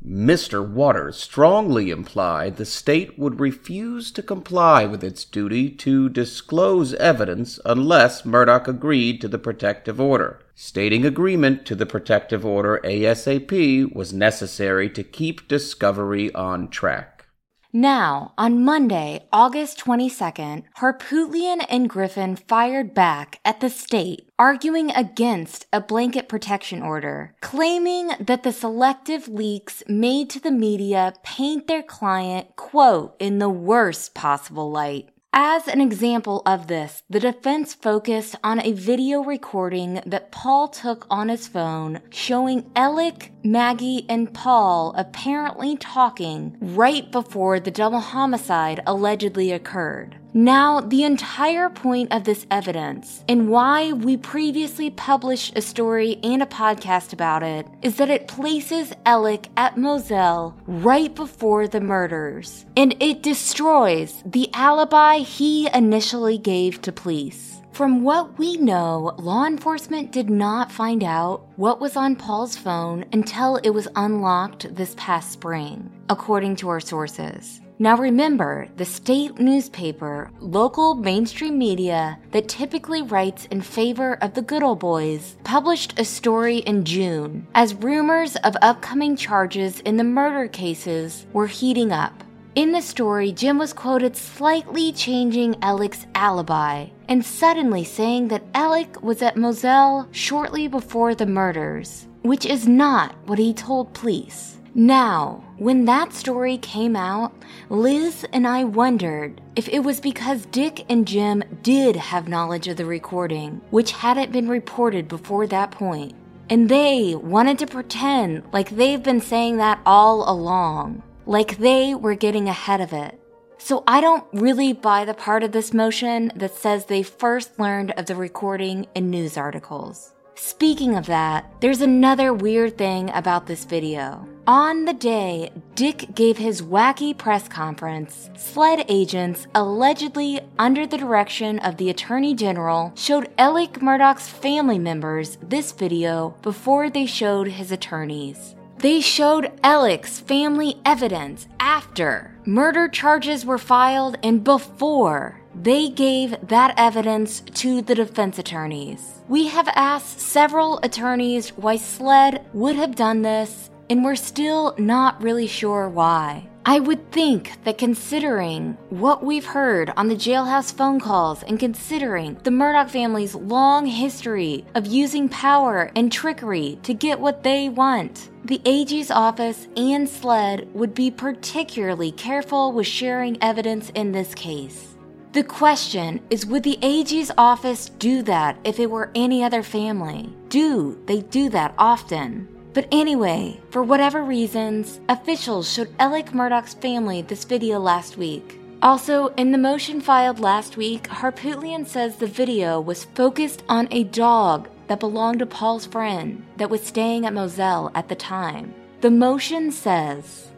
Mr. 0.03 0.67
Waters 0.67 1.17
strongly 1.17 1.91
implied 1.91 2.57
the 2.57 2.65
state 2.65 3.19
would 3.19 3.39
refuse 3.39 4.09
to 4.13 4.23
comply 4.23 4.83
with 4.87 5.03
its 5.03 5.25
duty 5.25 5.69
to 5.69 6.09
disclose 6.09 6.95
evidence 6.95 7.59
unless 7.65 8.23
Murdaugh 8.23 8.67
agreed 8.67 9.21
to 9.21 9.27
the 9.27 9.37
protective 9.37 10.01
order, 10.01 10.39
stating 10.59 11.05
agreement 11.05 11.67
to 11.67 11.75
the 11.75 11.85
protective 11.85 12.43
order 12.43 12.81
ASAP 12.83 13.93
was 13.93 14.11
necessary 14.11 14.89
to 14.89 15.03
keep 15.03 15.47
discovery 15.47 16.33
on 16.33 16.67
track. 16.67 17.27
Now, 17.71 18.33
on 18.39 18.65
Monday, 18.65 19.27
August 19.31 19.77
22nd, 19.77 20.63
Harpootlian 20.79 21.63
and 21.69 21.87
Griffin 21.87 22.35
fired 22.35 22.95
back 22.95 23.39
at 23.45 23.59
the 23.59 23.69
state, 23.69 24.29
arguing 24.39 24.89
against 24.89 25.67
a 25.71 25.79
blanket 25.79 26.27
protection 26.27 26.81
order, 26.81 27.35
claiming 27.39 28.13
that 28.19 28.41
the 28.41 28.51
selective 28.51 29.27
leaks 29.27 29.83
made 29.87 30.27
to 30.31 30.39
the 30.39 30.49
media 30.49 31.13
paint 31.21 31.67
their 31.67 31.83
client, 31.83 32.55
quote, 32.55 33.15
in 33.19 33.37
the 33.37 33.49
worst 33.49 34.15
possible 34.15 34.71
light. 34.71 35.09
As 35.33 35.67
an 35.67 35.81
example 35.81 36.41
of 36.45 36.67
this, 36.67 37.03
the 37.09 37.19
defense 37.19 37.73
focused 37.73 38.35
on 38.43 38.59
a 38.61 38.71
video 38.71 39.21
recording 39.21 40.01
that 40.05 40.31
Paul 40.31 40.67
took 40.69 41.05
on 41.09 41.29
his 41.29 41.47
phone 41.47 42.01
showing 42.09 42.71
Alec, 42.75 43.31
Maggie, 43.51 44.05
and 44.09 44.33
Paul 44.33 44.93
apparently 44.97 45.77
talking 45.77 46.57
right 46.59 47.09
before 47.11 47.59
the 47.59 47.71
double 47.71 47.99
homicide 48.01 48.81
allegedly 48.85 49.51
occurred. 49.51 50.17
Now, 50.33 50.81
the 50.81 51.03
entire 51.03 51.69
point 51.69 52.13
of 52.13 52.25
this 52.25 52.45
evidence 52.51 53.23
and 53.27 53.49
why 53.49 53.93
we 53.93 54.17
previously 54.17 54.89
published 54.89 55.57
a 55.57 55.61
story 55.61 56.19
and 56.21 56.43
a 56.43 56.45
podcast 56.45 57.13
about 57.13 57.41
it 57.41 57.65
is 57.81 57.95
that 57.95 58.09
it 58.09 58.27
places 58.27 58.93
Alec 59.05 59.47
at 59.55 59.77
Moselle 59.77 60.55
right 60.67 61.15
before 61.15 61.67
the 61.67 61.81
murders, 61.81 62.65
and 62.75 62.95
it 62.99 63.23
destroys 63.23 64.21
the 64.25 64.49
alibi 64.53 65.19
he 65.19 65.69
initially 65.73 66.37
gave 66.37 66.81
to 66.81 66.91
police. 66.91 67.56
From 67.77 68.01
what 68.01 68.39
we 68.39 68.57
know, 68.57 69.13
law 69.19 69.45
enforcement 69.45 70.11
did 70.11 70.31
not 70.31 70.71
find 70.71 71.03
out 71.03 71.45
what 71.57 71.79
was 71.79 71.95
on 71.95 72.15
Paul's 72.15 72.57
phone 72.57 73.05
until 73.13 73.57
it 73.57 73.69
was 73.69 73.87
unlocked 73.95 74.73
this 74.73 74.95
past 74.97 75.31
spring, 75.31 75.91
according 76.09 76.55
to 76.55 76.69
our 76.69 76.79
sources. 76.79 77.61
Now 77.77 77.95
remember, 77.95 78.67
the 78.77 78.85
state 78.85 79.37
newspaper, 79.37 80.31
local 80.39 80.95
mainstream 80.95 81.59
media 81.59 82.17
that 82.31 82.47
typically 82.47 83.03
writes 83.03 83.45
in 83.51 83.61
favor 83.61 84.15
of 84.23 84.33
the 84.33 84.41
good 84.41 84.63
old 84.63 84.79
boys, 84.79 85.37
published 85.43 85.99
a 85.99 86.03
story 86.03 86.57
in 86.57 86.83
June 86.83 87.45
as 87.53 87.75
rumors 87.75 88.37
of 88.37 88.57
upcoming 88.63 89.15
charges 89.15 89.81
in 89.81 89.97
the 89.97 90.03
murder 90.03 90.47
cases 90.47 91.27
were 91.31 91.45
heating 91.45 91.91
up. 91.91 92.23
In 92.57 92.71
the 92.71 92.81
story, 92.81 93.31
Jim 93.33 93.59
was 93.59 93.71
quoted 93.71 94.17
slightly 94.17 94.91
changing 94.91 95.57
Alec's 95.61 96.07
alibi 96.15 96.87
and 97.07 97.23
suddenly 97.23 97.83
saying 97.83 98.29
that 98.29 98.41
Alec 98.55 99.03
was 99.03 99.21
at 99.21 99.37
Moselle 99.37 100.07
shortly 100.09 100.67
before 100.67 101.13
the 101.13 101.27
murders, 101.27 102.07
which 102.23 102.47
is 102.47 102.67
not 102.67 103.13
what 103.27 103.37
he 103.37 103.53
told 103.53 103.93
police. 103.93 104.57
Now, 104.73 105.43
when 105.59 105.85
that 105.85 106.13
story 106.13 106.57
came 106.57 106.95
out, 106.95 107.31
Liz 107.69 108.25
and 108.33 108.47
I 108.47 108.63
wondered 108.63 109.39
if 109.55 109.69
it 109.69 109.83
was 109.83 109.99
because 109.99 110.47
Dick 110.47 110.83
and 110.89 111.07
Jim 111.07 111.43
did 111.61 111.95
have 111.95 112.27
knowledge 112.27 112.67
of 112.67 112.77
the 112.77 112.85
recording, 112.85 113.61
which 113.69 113.91
hadn't 113.91 114.31
been 114.31 114.49
reported 114.49 115.07
before 115.07 115.45
that 115.45 115.69
point, 115.69 116.15
and 116.49 116.69
they 116.69 117.13
wanted 117.13 117.59
to 117.59 117.67
pretend 117.67 118.41
like 118.51 118.71
they've 118.71 119.03
been 119.03 119.21
saying 119.21 119.57
that 119.57 119.79
all 119.85 120.27
along, 120.27 121.03
like 121.27 121.57
they 121.57 121.93
were 121.93 122.15
getting 122.15 122.47
ahead 122.47 122.81
of 122.81 122.93
it. 122.93 123.19
So 123.57 123.83
I 123.85 124.01
don't 124.01 124.23
really 124.33 124.71
buy 124.71 125.03
the 125.03 125.13
part 125.13 125.43
of 125.43 125.51
this 125.51 125.73
motion 125.73 126.31
that 126.35 126.55
says 126.55 126.85
they 126.85 127.03
first 127.03 127.59
learned 127.59 127.91
of 127.91 128.05
the 128.05 128.15
recording 128.15 128.87
in 128.95 129.09
news 129.09 129.37
articles. 129.37 130.13
Speaking 130.35 130.95
of 130.95 131.07
that, 131.07 131.51
there's 131.61 131.81
another 131.81 132.31
weird 132.31 132.77
thing 132.77 133.09
about 133.09 133.47
this 133.47 133.65
video. 133.65 134.27
On 134.45 134.85
the 134.85 134.93
day 134.93 135.51
Dick 135.73 136.13
gave 136.13 136.37
his 136.37 136.61
wacky 136.61 137.17
press 137.17 137.47
conference, 137.47 138.29
SLED 138.37 138.85
agents, 138.87 139.47
allegedly 139.55 140.39
under 140.59 140.85
the 140.85 140.97
direction 140.97 141.57
of 141.59 141.77
the 141.77 141.89
Attorney 141.89 142.35
General, 142.35 142.93
showed 142.95 143.31
Alec 143.39 143.81
Murdaugh's 143.81 144.29
family 144.29 144.77
members 144.77 145.37
this 145.41 145.71
video 145.71 146.35
before 146.43 146.89
they 146.89 147.07
showed 147.07 147.47
his 147.47 147.71
attorneys. 147.71 148.55
They 148.79 149.01
showed 149.01 149.51
Alec's 149.63 150.19
family 150.19 150.79
evidence 150.85 151.47
after 151.59 152.35
murder 152.45 152.87
charges 152.87 153.43
were 153.43 153.57
filed 153.57 154.17
and 154.21 154.43
before 154.43 155.41
they 155.59 155.89
gave 155.89 156.35
that 156.47 156.75
evidence 156.77 157.39
to 157.39 157.81
the 157.81 157.95
defense 157.95 158.37
attorneys. 158.37 159.21
We 159.27 159.47
have 159.47 159.67
asked 159.69 160.19
several 160.19 160.79
attorneys 160.83 161.49
why 161.49 161.77
SLED 161.77 162.45
would 162.53 162.75
have 162.75 162.95
done 162.95 163.23
this, 163.23 163.71
and 163.89 164.03
we're 164.03 164.15
still 164.15 164.75
not 164.77 165.23
really 165.23 165.47
sure 165.47 165.89
why. 165.89 166.47
I 166.69 166.81
would 166.81 167.13
think 167.13 167.63
that 167.63 167.77
considering 167.77 168.77
what 168.89 169.23
we've 169.23 169.45
heard 169.45 169.93
on 169.95 170.09
the 170.09 170.17
jailhouse 170.17 170.73
phone 170.73 170.99
calls 170.99 171.41
and 171.43 171.57
considering 171.57 172.33
the 172.43 172.49
Murdaugh 172.49 172.89
family's 172.89 173.33
long 173.33 173.85
history 173.85 174.65
of 174.75 174.85
using 174.85 175.29
power 175.29 175.89
and 175.95 176.11
trickery 176.11 176.77
to 176.83 176.93
get 176.93 177.21
what 177.21 177.41
they 177.41 177.69
want, 177.69 178.31
the 178.43 178.61
AG's 178.65 179.09
office 179.09 179.69
and 179.77 180.09
SLED 180.09 180.67
would 180.73 180.93
be 180.93 181.09
particularly 181.09 182.11
careful 182.11 182.73
with 182.73 182.85
sharing 182.85 183.41
evidence 183.41 183.89
in 183.91 184.11
this 184.11 184.35
case. 184.35 184.97
The 185.31 185.45
question 185.45 186.19
is 186.29 186.45
would 186.45 186.63
the 186.63 186.79
AG's 186.81 187.31
office 187.37 187.87
do 187.87 188.23
that 188.23 188.57
if 188.65 188.77
it 188.77 188.91
were 188.91 189.09
any 189.15 189.41
other 189.41 189.63
family? 189.63 190.35
Do 190.49 191.01
they 191.05 191.21
do 191.21 191.47
that 191.51 191.75
often? 191.77 192.56
But 192.77 192.87
anyway, 192.91 193.59
for 193.71 193.81
whatever 193.81 194.23
reasons, 194.23 194.99
officials 195.09 195.67
showed 195.67 195.89
Alec 195.97 196.31
Murdaugh's 196.31 196.75
family 196.75 197.23
this 197.23 197.43
video 197.43 197.79
last 197.79 198.17
week. 198.17 198.61
Also, 198.83 199.29
in 199.29 199.51
the 199.51 199.57
motion 199.57 199.99
filed 199.99 200.39
last 200.39 200.77
week, 200.77 201.07
Harpootlian 201.07 201.87
says 201.87 202.17
the 202.17 202.27
video 202.27 202.79
was 202.79 203.05
focused 203.05 203.63
on 203.67 203.87
a 203.89 204.03
dog 204.03 204.69
that 204.89 204.99
belonged 204.99 205.39
to 205.39 205.47
Paul's 205.47 205.87
friend 205.87 206.45
that 206.57 206.69
was 206.69 206.83
staying 206.83 207.25
at 207.25 207.33
Moselle 207.33 207.89
at 207.95 208.09
the 208.09 208.15
time. 208.15 208.75
The 209.01 209.09
motion 209.09 209.71
says 209.71 210.51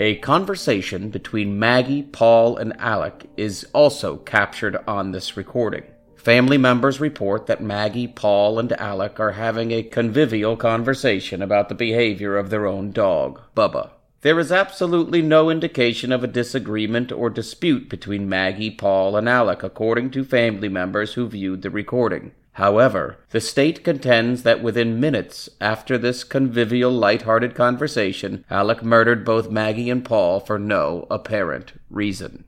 A 0.00 0.16
conversation 0.16 1.10
between 1.10 1.60
Maggie, 1.60 2.02
Paul, 2.02 2.56
and 2.56 2.72
Alec 2.80 3.30
is 3.36 3.68
also 3.72 4.16
captured 4.16 4.76
on 4.88 5.12
this 5.12 5.36
recording. 5.36 5.84
Family 6.22 6.56
members 6.56 7.00
report 7.00 7.46
that 7.46 7.60
Maggie, 7.60 8.06
Paul, 8.06 8.60
and 8.60 8.70
Alec 8.80 9.18
are 9.18 9.32
having 9.32 9.72
a 9.72 9.82
convivial 9.82 10.56
conversation 10.56 11.42
about 11.42 11.68
the 11.68 11.74
behavior 11.74 12.36
of 12.36 12.48
their 12.48 12.64
own 12.64 12.92
dog, 12.92 13.40
Bubba. 13.56 13.90
There 14.20 14.38
is 14.38 14.52
absolutely 14.52 15.20
no 15.20 15.50
indication 15.50 16.12
of 16.12 16.22
a 16.22 16.28
disagreement 16.28 17.10
or 17.10 17.28
dispute 17.28 17.88
between 17.88 18.28
Maggie, 18.28 18.70
Paul, 18.70 19.16
and 19.16 19.28
Alec, 19.28 19.64
according 19.64 20.12
to 20.12 20.22
family 20.22 20.68
members 20.68 21.14
who 21.14 21.26
viewed 21.26 21.62
the 21.62 21.70
recording. 21.70 22.30
However, 22.52 23.18
the 23.30 23.40
state 23.40 23.82
contends 23.82 24.44
that 24.44 24.62
within 24.62 25.00
minutes 25.00 25.48
after 25.60 25.98
this 25.98 26.22
convivial, 26.22 26.92
light-hearted 26.92 27.56
conversation, 27.56 28.44
Alec 28.48 28.84
murdered 28.84 29.24
both 29.24 29.50
Maggie 29.50 29.90
and 29.90 30.04
Paul 30.04 30.38
for 30.38 30.56
no 30.56 31.08
apparent 31.10 31.72
reason. 31.90 32.44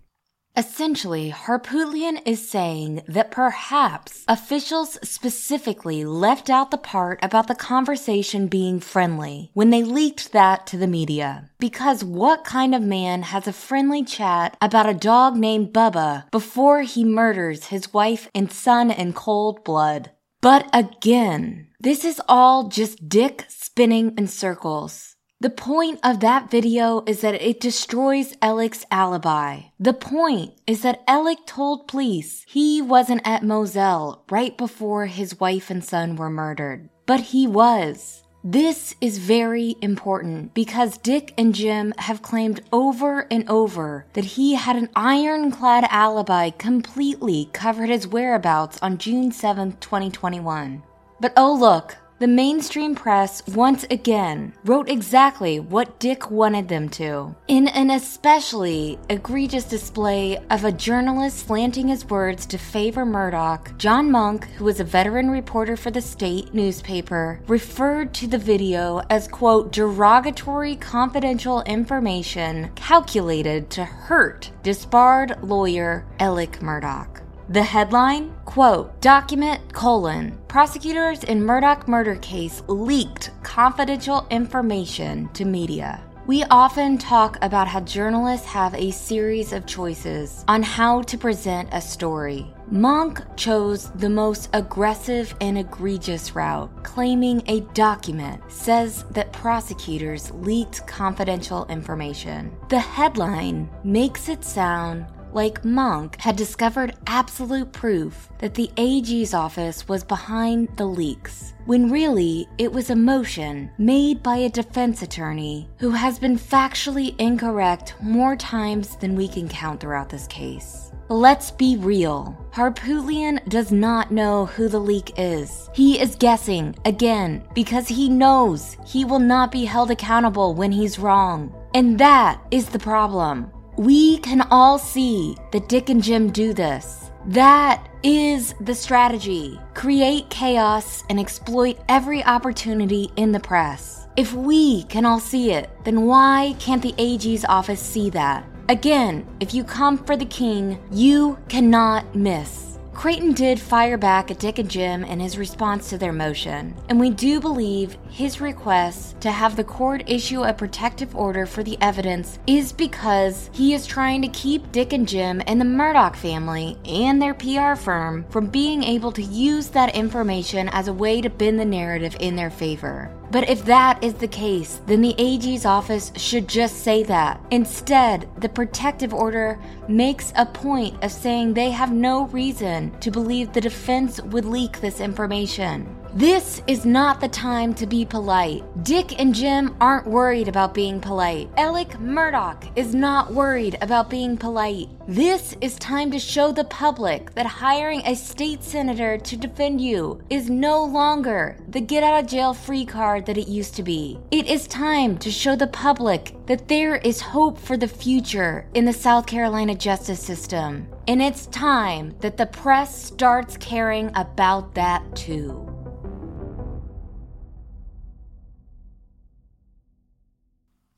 Essentially, 0.56 1.32
Harpootlian 1.32 2.22
is 2.24 2.48
saying 2.48 3.02
that 3.08 3.32
perhaps 3.32 4.24
officials 4.28 4.98
specifically 5.02 6.04
left 6.04 6.48
out 6.48 6.70
the 6.70 6.78
part 6.78 7.18
about 7.22 7.48
the 7.48 7.56
conversation 7.56 8.46
being 8.46 8.78
friendly 8.78 9.50
when 9.54 9.70
they 9.70 9.82
leaked 9.82 10.30
that 10.30 10.64
to 10.68 10.76
the 10.76 10.86
media. 10.86 11.50
Because 11.58 12.04
what 12.04 12.44
kind 12.44 12.72
of 12.72 12.82
man 12.82 13.22
has 13.22 13.48
a 13.48 13.52
friendly 13.52 14.04
chat 14.04 14.56
about 14.60 14.88
a 14.88 14.94
dog 14.94 15.36
named 15.36 15.72
Bubba 15.72 16.30
before 16.30 16.82
he 16.82 17.04
murders 17.04 17.66
his 17.66 17.92
wife 17.92 18.28
and 18.32 18.52
son 18.52 18.92
in 18.92 19.12
cold 19.12 19.64
blood? 19.64 20.12
But 20.40 20.68
again, 20.72 21.68
this 21.80 22.04
is 22.04 22.20
all 22.28 22.68
just 22.68 23.08
Dick 23.08 23.46
spinning 23.48 24.14
in 24.16 24.28
circles. 24.28 25.13
The 25.44 25.50
point 25.50 26.00
of 26.02 26.20
that 26.20 26.50
video 26.50 27.04
is 27.06 27.20
that 27.20 27.34
it 27.34 27.60
destroys 27.60 28.34
Alec's 28.40 28.86
alibi. 28.90 29.64
The 29.78 29.92
point 29.92 30.54
is 30.66 30.80
that 30.80 31.04
Alec 31.06 31.40
told 31.44 31.86
police 31.86 32.46
he 32.48 32.80
wasn't 32.80 33.20
at 33.26 33.42
Moselle 33.42 34.24
right 34.30 34.56
before 34.56 35.04
his 35.04 35.38
wife 35.38 35.68
and 35.68 35.84
son 35.84 36.16
were 36.16 36.30
murdered. 36.30 36.88
But 37.04 37.20
he 37.20 37.46
was. 37.46 38.22
This 38.42 38.94
is 39.02 39.18
very 39.18 39.76
important 39.82 40.54
because 40.54 40.96
Dick 40.96 41.34
and 41.36 41.54
Jim 41.54 41.92
have 41.98 42.22
claimed 42.22 42.62
over 42.72 43.26
and 43.30 43.46
over 43.46 44.06
that 44.14 44.24
he 44.24 44.54
had 44.54 44.76
an 44.76 44.88
ironclad 44.96 45.84
alibi 45.90 46.48
completely 46.48 47.50
covered 47.52 47.90
his 47.90 48.08
whereabouts 48.08 48.78
on 48.80 48.96
June 48.96 49.30
7, 49.30 49.76
2021. 49.78 50.82
But 51.20 51.34
oh 51.36 51.54
look, 51.54 51.98
the 52.18 52.26
mainstream 52.26 52.94
press 52.94 53.42
once 53.48 53.84
again 53.90 54.52
wrote 54.64 54.88
exactly 54.88 55.58
what 55.58 55.98
Dick 55.98 56.30
wanted 56.30 56.68
them 56.68 56.88
to. 56.90 57.34
In 57.48 57.68
an 57.68 57.90
especially 57.90 58.98
egregious 59.10 59.64
display 59.64 60.38
of 60.50 60.64
a 60.64 60.72
journalist 60.72 61.46
slanting 61.46 61.88
his 61.88 62.08
words 62.08 62.46
to 62.46 62.58
favor 62.58 63.04
Murdaugh, 63.04 63.76
John 63.78 64.10
Monk, 64.10 64.46
who 64.50 64.64
was 64.64 64.80
a 64.80 64.84
veteran 64.84 65.30
reporter 65.30 65.76
for 65.76 65.90
the 65.90 66.00
state 66.00 66.54
newspaper, 66.54 67.40
referred 67.48 68.14
to 68.14 68.26
the 68.26 68.38
video 68.38 69.02
as, 69.10 69.28
quote, 69.28 69.72
derogatory 69.72 70.76
confidential 70.76 71.62
information 71.62 72.70
calculated 72.74 73.70
to 73.70 73.84
hurt 73.84 74.50
disbarred 74.62 75.36
lawyer 75.42 76.06
Alec 76.20 76.60
Murdaugh. 76.60 77.23
The 77.50 77.62
headline, 77.62 78.32
quote, 78.46 78.98
document 79.02 79.72
colon, 79.74 80.38
prosecutors 80.48 81.24
in 81.24 81.42
Murdaugh 81.42 81.86
murder 81.86 82.16
case 82.16 82.62
leaked 82.68 83.30
confidential 83.42 84.26
information 84.30 85.28
to 85.34 85.44
media. 85.44 86.02
We 86.26 86.42
often 86.44 86.96
talk 86.96 87.36
about 87.42 87.68
how 87.68 87.80
journalists 87.80 88.46
have 88.46 88.74
a 88.74 88.92
series 88.92 89.52
of 89.52 89.66
choices 89.66 90.42
on 90.48 90.62
how 90.62 91.02
to 91.02 91.18
present 91.18 91.68
a 91.70 91.82
story. 91.82 92.46
Monk 92.70 93.20
chose 93.36 93.90
the 93.90 94.08
most 94.08 94.48
aggressive 94.54 95.34
and 95.42 95.58
egregious 95.58 96.34
route, 96.34 96.70
claiming 96.82 97.42
a 97.46 97.60
document 97.74 98.40
says 98.48 99.04
that 99.10 99.34
prosecutors 99.34 100.30
leaked 100.30 100.86
confidential 100.86 101.66
information. 101.66 102.56
The 102.70 102.78
headline 102.78 103.68
makes 103.84 104.30
it 104.30 104.44
sound 104.44 105.04
like 105.34 105.64
Monk, 105.64 106.20
had 106.20 106.36
discovered 106.36 106.94
absolute 107.06 107.72
proof 107.72 108.28
that 108.38 108.54
the 108.54 108.70
AG's 108.76 109.34
office 109.34 109.88
was 109.88 110.04
behind 110.04 110.68
the 110.76 110.86
leaks, 110.86 111.54
when 111.66 111.90
really 111.90 112.46
it 112.58 112.72
was 112.72 112.90
a 112.90 112.96
motion 112.96 113.70
made 113.78 114.22
by 114.22 114.36
a 114.36 114.48
defense 114.48 115.02
attorney 115.02 115.68
who 115.78 115.90
has 115.90 116.18
been 116.18 116.38
factually 116.38 117.18
incorrect 117.18 117.94
more 118.00 118.36
times 118.36 118.96
than 118.96 119.16
we 119.16 119.28
can 119.28 119.48
count 119.48 119.80
throughout 119.80 120.08
this 120.08 120.26
case. 120.28 120.92
Let's 121.10 121.50
be 121.50 121.76
real. 121.76 122.34
Harpootlian 122.50 123.46
does 123.50 123.70
not 123.70 124.10
know 124.10 124.46
who 124.46 124.68
the 124.68 124.78
leak 124.78 125.12
is. 125.18 125.68
He 125.74 126.00
is 126.00 126.16
guessing, 126.16 126.74
again, 126.86 127.44
because 127.54 127.88
he 127.88 128.08
knows 128.08 128.78
he 128.86 129.04
will 129.04 129.18
not 129.18 129.52
be 129.52 129.66
held 129.66 129.90
accountable 129.90 130.54
when 130.54 130.72
he's 130.72 130.98
wrong. 130.98 131.54
And 131.74 131.98
that 131.98 132.40
is 132.50 132.66
the 132.70 132.78
problem. 132.78 133.50
We 133.76 134.18
can 134.18 134.42
all 134.50 134.78
see 134.78 135.36
that 135.50 135.68
Dick 135.68 135.88
and 135.88 136.02
Jim 136.02 136.30
do 136.30 136.52
this. 136.52 137.10
That 137.26 137.88
is 138.04 138.54
the 138.60 138.74
strategy. 138.74 139.58
Create 139.74 140.28
chaos 140.30 141.02
and 141.10 141.18
exploit 141.18 141.78
every 141.88 142.22
opportunity 142.24 143.10
in 143.16 143.32
the 143.32 143.40
press. 143.40 144.06
If 144.16 144.32
we 144.32 144.84
can 144.84 145.04
all 145.04 145.18
see 145.18 145.52
it, 145.52 145.70
then 145.84 146.02
why 146.02 146.54
can't 146.60 146.82
the 146.82 146.94
AG's 146.98 147.44
office 147.46 147.80
see 147.80 148.10
that? 148.10 148.46
Again, 148.68 149.26
if 149.40 149.52
you 149.52 149.64
come 149.64 149.98
for 149.98 150.16
the 150.16 150.24
king, 150.24 150.78
you 150.92 151.36
cannot 151.48 152.14
miss. 152.14 152.73
Creighton 152.94 153.32
did 153.32 153.60
fire 153.60 153.98
back 153.98 154.30
at 154.30 154.38
Dick 154.38 154.58
and 154.58 154.70
Jim 154.70 155.04
in 155.04 155.18
his 155.18 155.36
response 155.36 155.90
to 155.90 155.98
their 155.98 156.12
motion, 156.12 156.74
and 156.88 156.98
we 156.98 157.10
do 157.10 157.40
believe 157.40 157.98
his 158.08 158.40
request 158.40 159.20
to 159.20 159.32
have 159.32 159.56
the 159.56 159.64
court 159.64 160.04
issue 160.06 160.44
a 160.44 160.54
protective 160.54 161.14
order 161.14 161.44
for 161.44 161.62
the 161.62 161.76
evidence 161.80 162.38
is 162.46 162.72
because 162.72 163.50
he 163.52 163.74
is 163.74 163.86
trying 163.86 164.22
to 164.22 164.28
keep 164.28 164.70
Dick 164.70 164.92
and 164.92 165.08
Jim 165.08 165.42
and 165.46 165.60
the 165.60 165.64
Murdaugh 165.64 166.14
family 166.14 166.78
and 166.86 167.20
their 167.20 167.34
PR 167.34 167.74
firm 167.74 168.24
from 168.30 168.46
being 168.46 168.84
able 168.84 169.10
to 169.12 169.22
use 169.22 169.68
that 169.68 169.94
information 169.94 170.68
as 170.68 170.88
a 170.88 170.92
way 170.92 171.20
to 171.20 171.28
bend 171.28 171.58
the 171.58 171.64
narrative 171.64 172.16
in 172.20 172.36
their 172.36 172.50
favor. 172.50 173.10
But 173.34 173.50
if 173.50 173.64
that 173.64 174.04
is 174.04 174.14
the 174.14 174.28
case, 174.28 174.80
then 174.86 175.02
the 175.02 175.16
AG's 175.18 175.66
office 175.66 176.12
should 176.14 176.46
just 176.46 176.84
say 176.84 177.02
that. 177.02 177.44
Instead, 177.50 178.28
the 178.38 178.48
protective 178.48 179.12
order 179.12 179.58
makes 179.88 180.32
a 180.36 180.46
point 180.46 181.02
of 181.02 181.10
saying 181.10 181.52
they 181.52 181.72
have 181.72 181.90
no 181.90 182.26
reason 182.26 182.96
to 183.00 183.10
believe 183.10 183.52
the 183.52 183.60
defense 183.60 184.22
would 184.22 184.44
leak 184.44 184.80
this 184.80 185.00
information. 185.00 185.84
This 186.14 186.62
is 186.68 186.86
not 186.86 187.20
the 187.20 187.26
time 187.26 187.74
to 187.74 187.88
be 187.88 188.04
polite. 188.04 188.62
Dick 188.84 189.20
and 189.20 189.34
Jim 189.34 189.74
aren't 189.80 190.06
worried 190.06 190.46
about 190.46 190.72
being 190.72 191.00
polite. 191.00 191.50
Alec 191.56 191.88
Murdaugh 191.98 192.70
is 192.76 192.94
not 192.94 193.34
worried 193.34 193.76
about 193.82 194.10
being 194.10 194.36
polite. 194.36 194.88
This 195.08 195.56
is 195.60 195.74
time 195.74 196.12
to 196.12 196.20
show 196.20 196.52
the 196.52 196.66
public 196.66 197.34
that 197.34 197.46
hiring 197.46 198.00
a 198.06 198.14
state 198.14 198.62
senator 198.62 199.18
to 199.18 199.36
defend 199.36 199.80
you 199.80 200.22
is 200.30 200.48
no 200.48 200.84
longer 200.84 201.56
the 201.66 201.80
get 201.80 202.04
out 202.04 202.22
of 202.22 202.30
jail 202.30 202.54
free 202.54 202.86
card 202.86 203.26
that 203.26 203.36
it 203.36 203.48
used 203.48 203.74
to 203.74 203.82
be. 203.82 204.20
It 204.30 204.46
is 204.46 204.68
time 204.68 205.18
to 205.18 205.32
show 205.32 205.56
the 205.56 205.66
public 205.66 206.36
that 206.46 206.68
there 206.68 206.94
is 206.94 207.20
hope 207.20 207.58
for 207.58 207.76
the 207.76 207.88
future 207.88 208.68
in 208.74 208.84
the 208.84 208.92
South 208.92 209.26
Carolina 209.26 209.74
justice 209.74 210.22
system. 210.22 210.86
And 211.08 211.20
it's 211.20 211.46
time 211.46 212.14
that 212.20 212.36
the 212.36 212.46
press 212.46 213.04
starts 213.04 213.56
caring 213.56 214.12
about 214.14 214.76
that 214.76 215.02
too. 215.16 215.63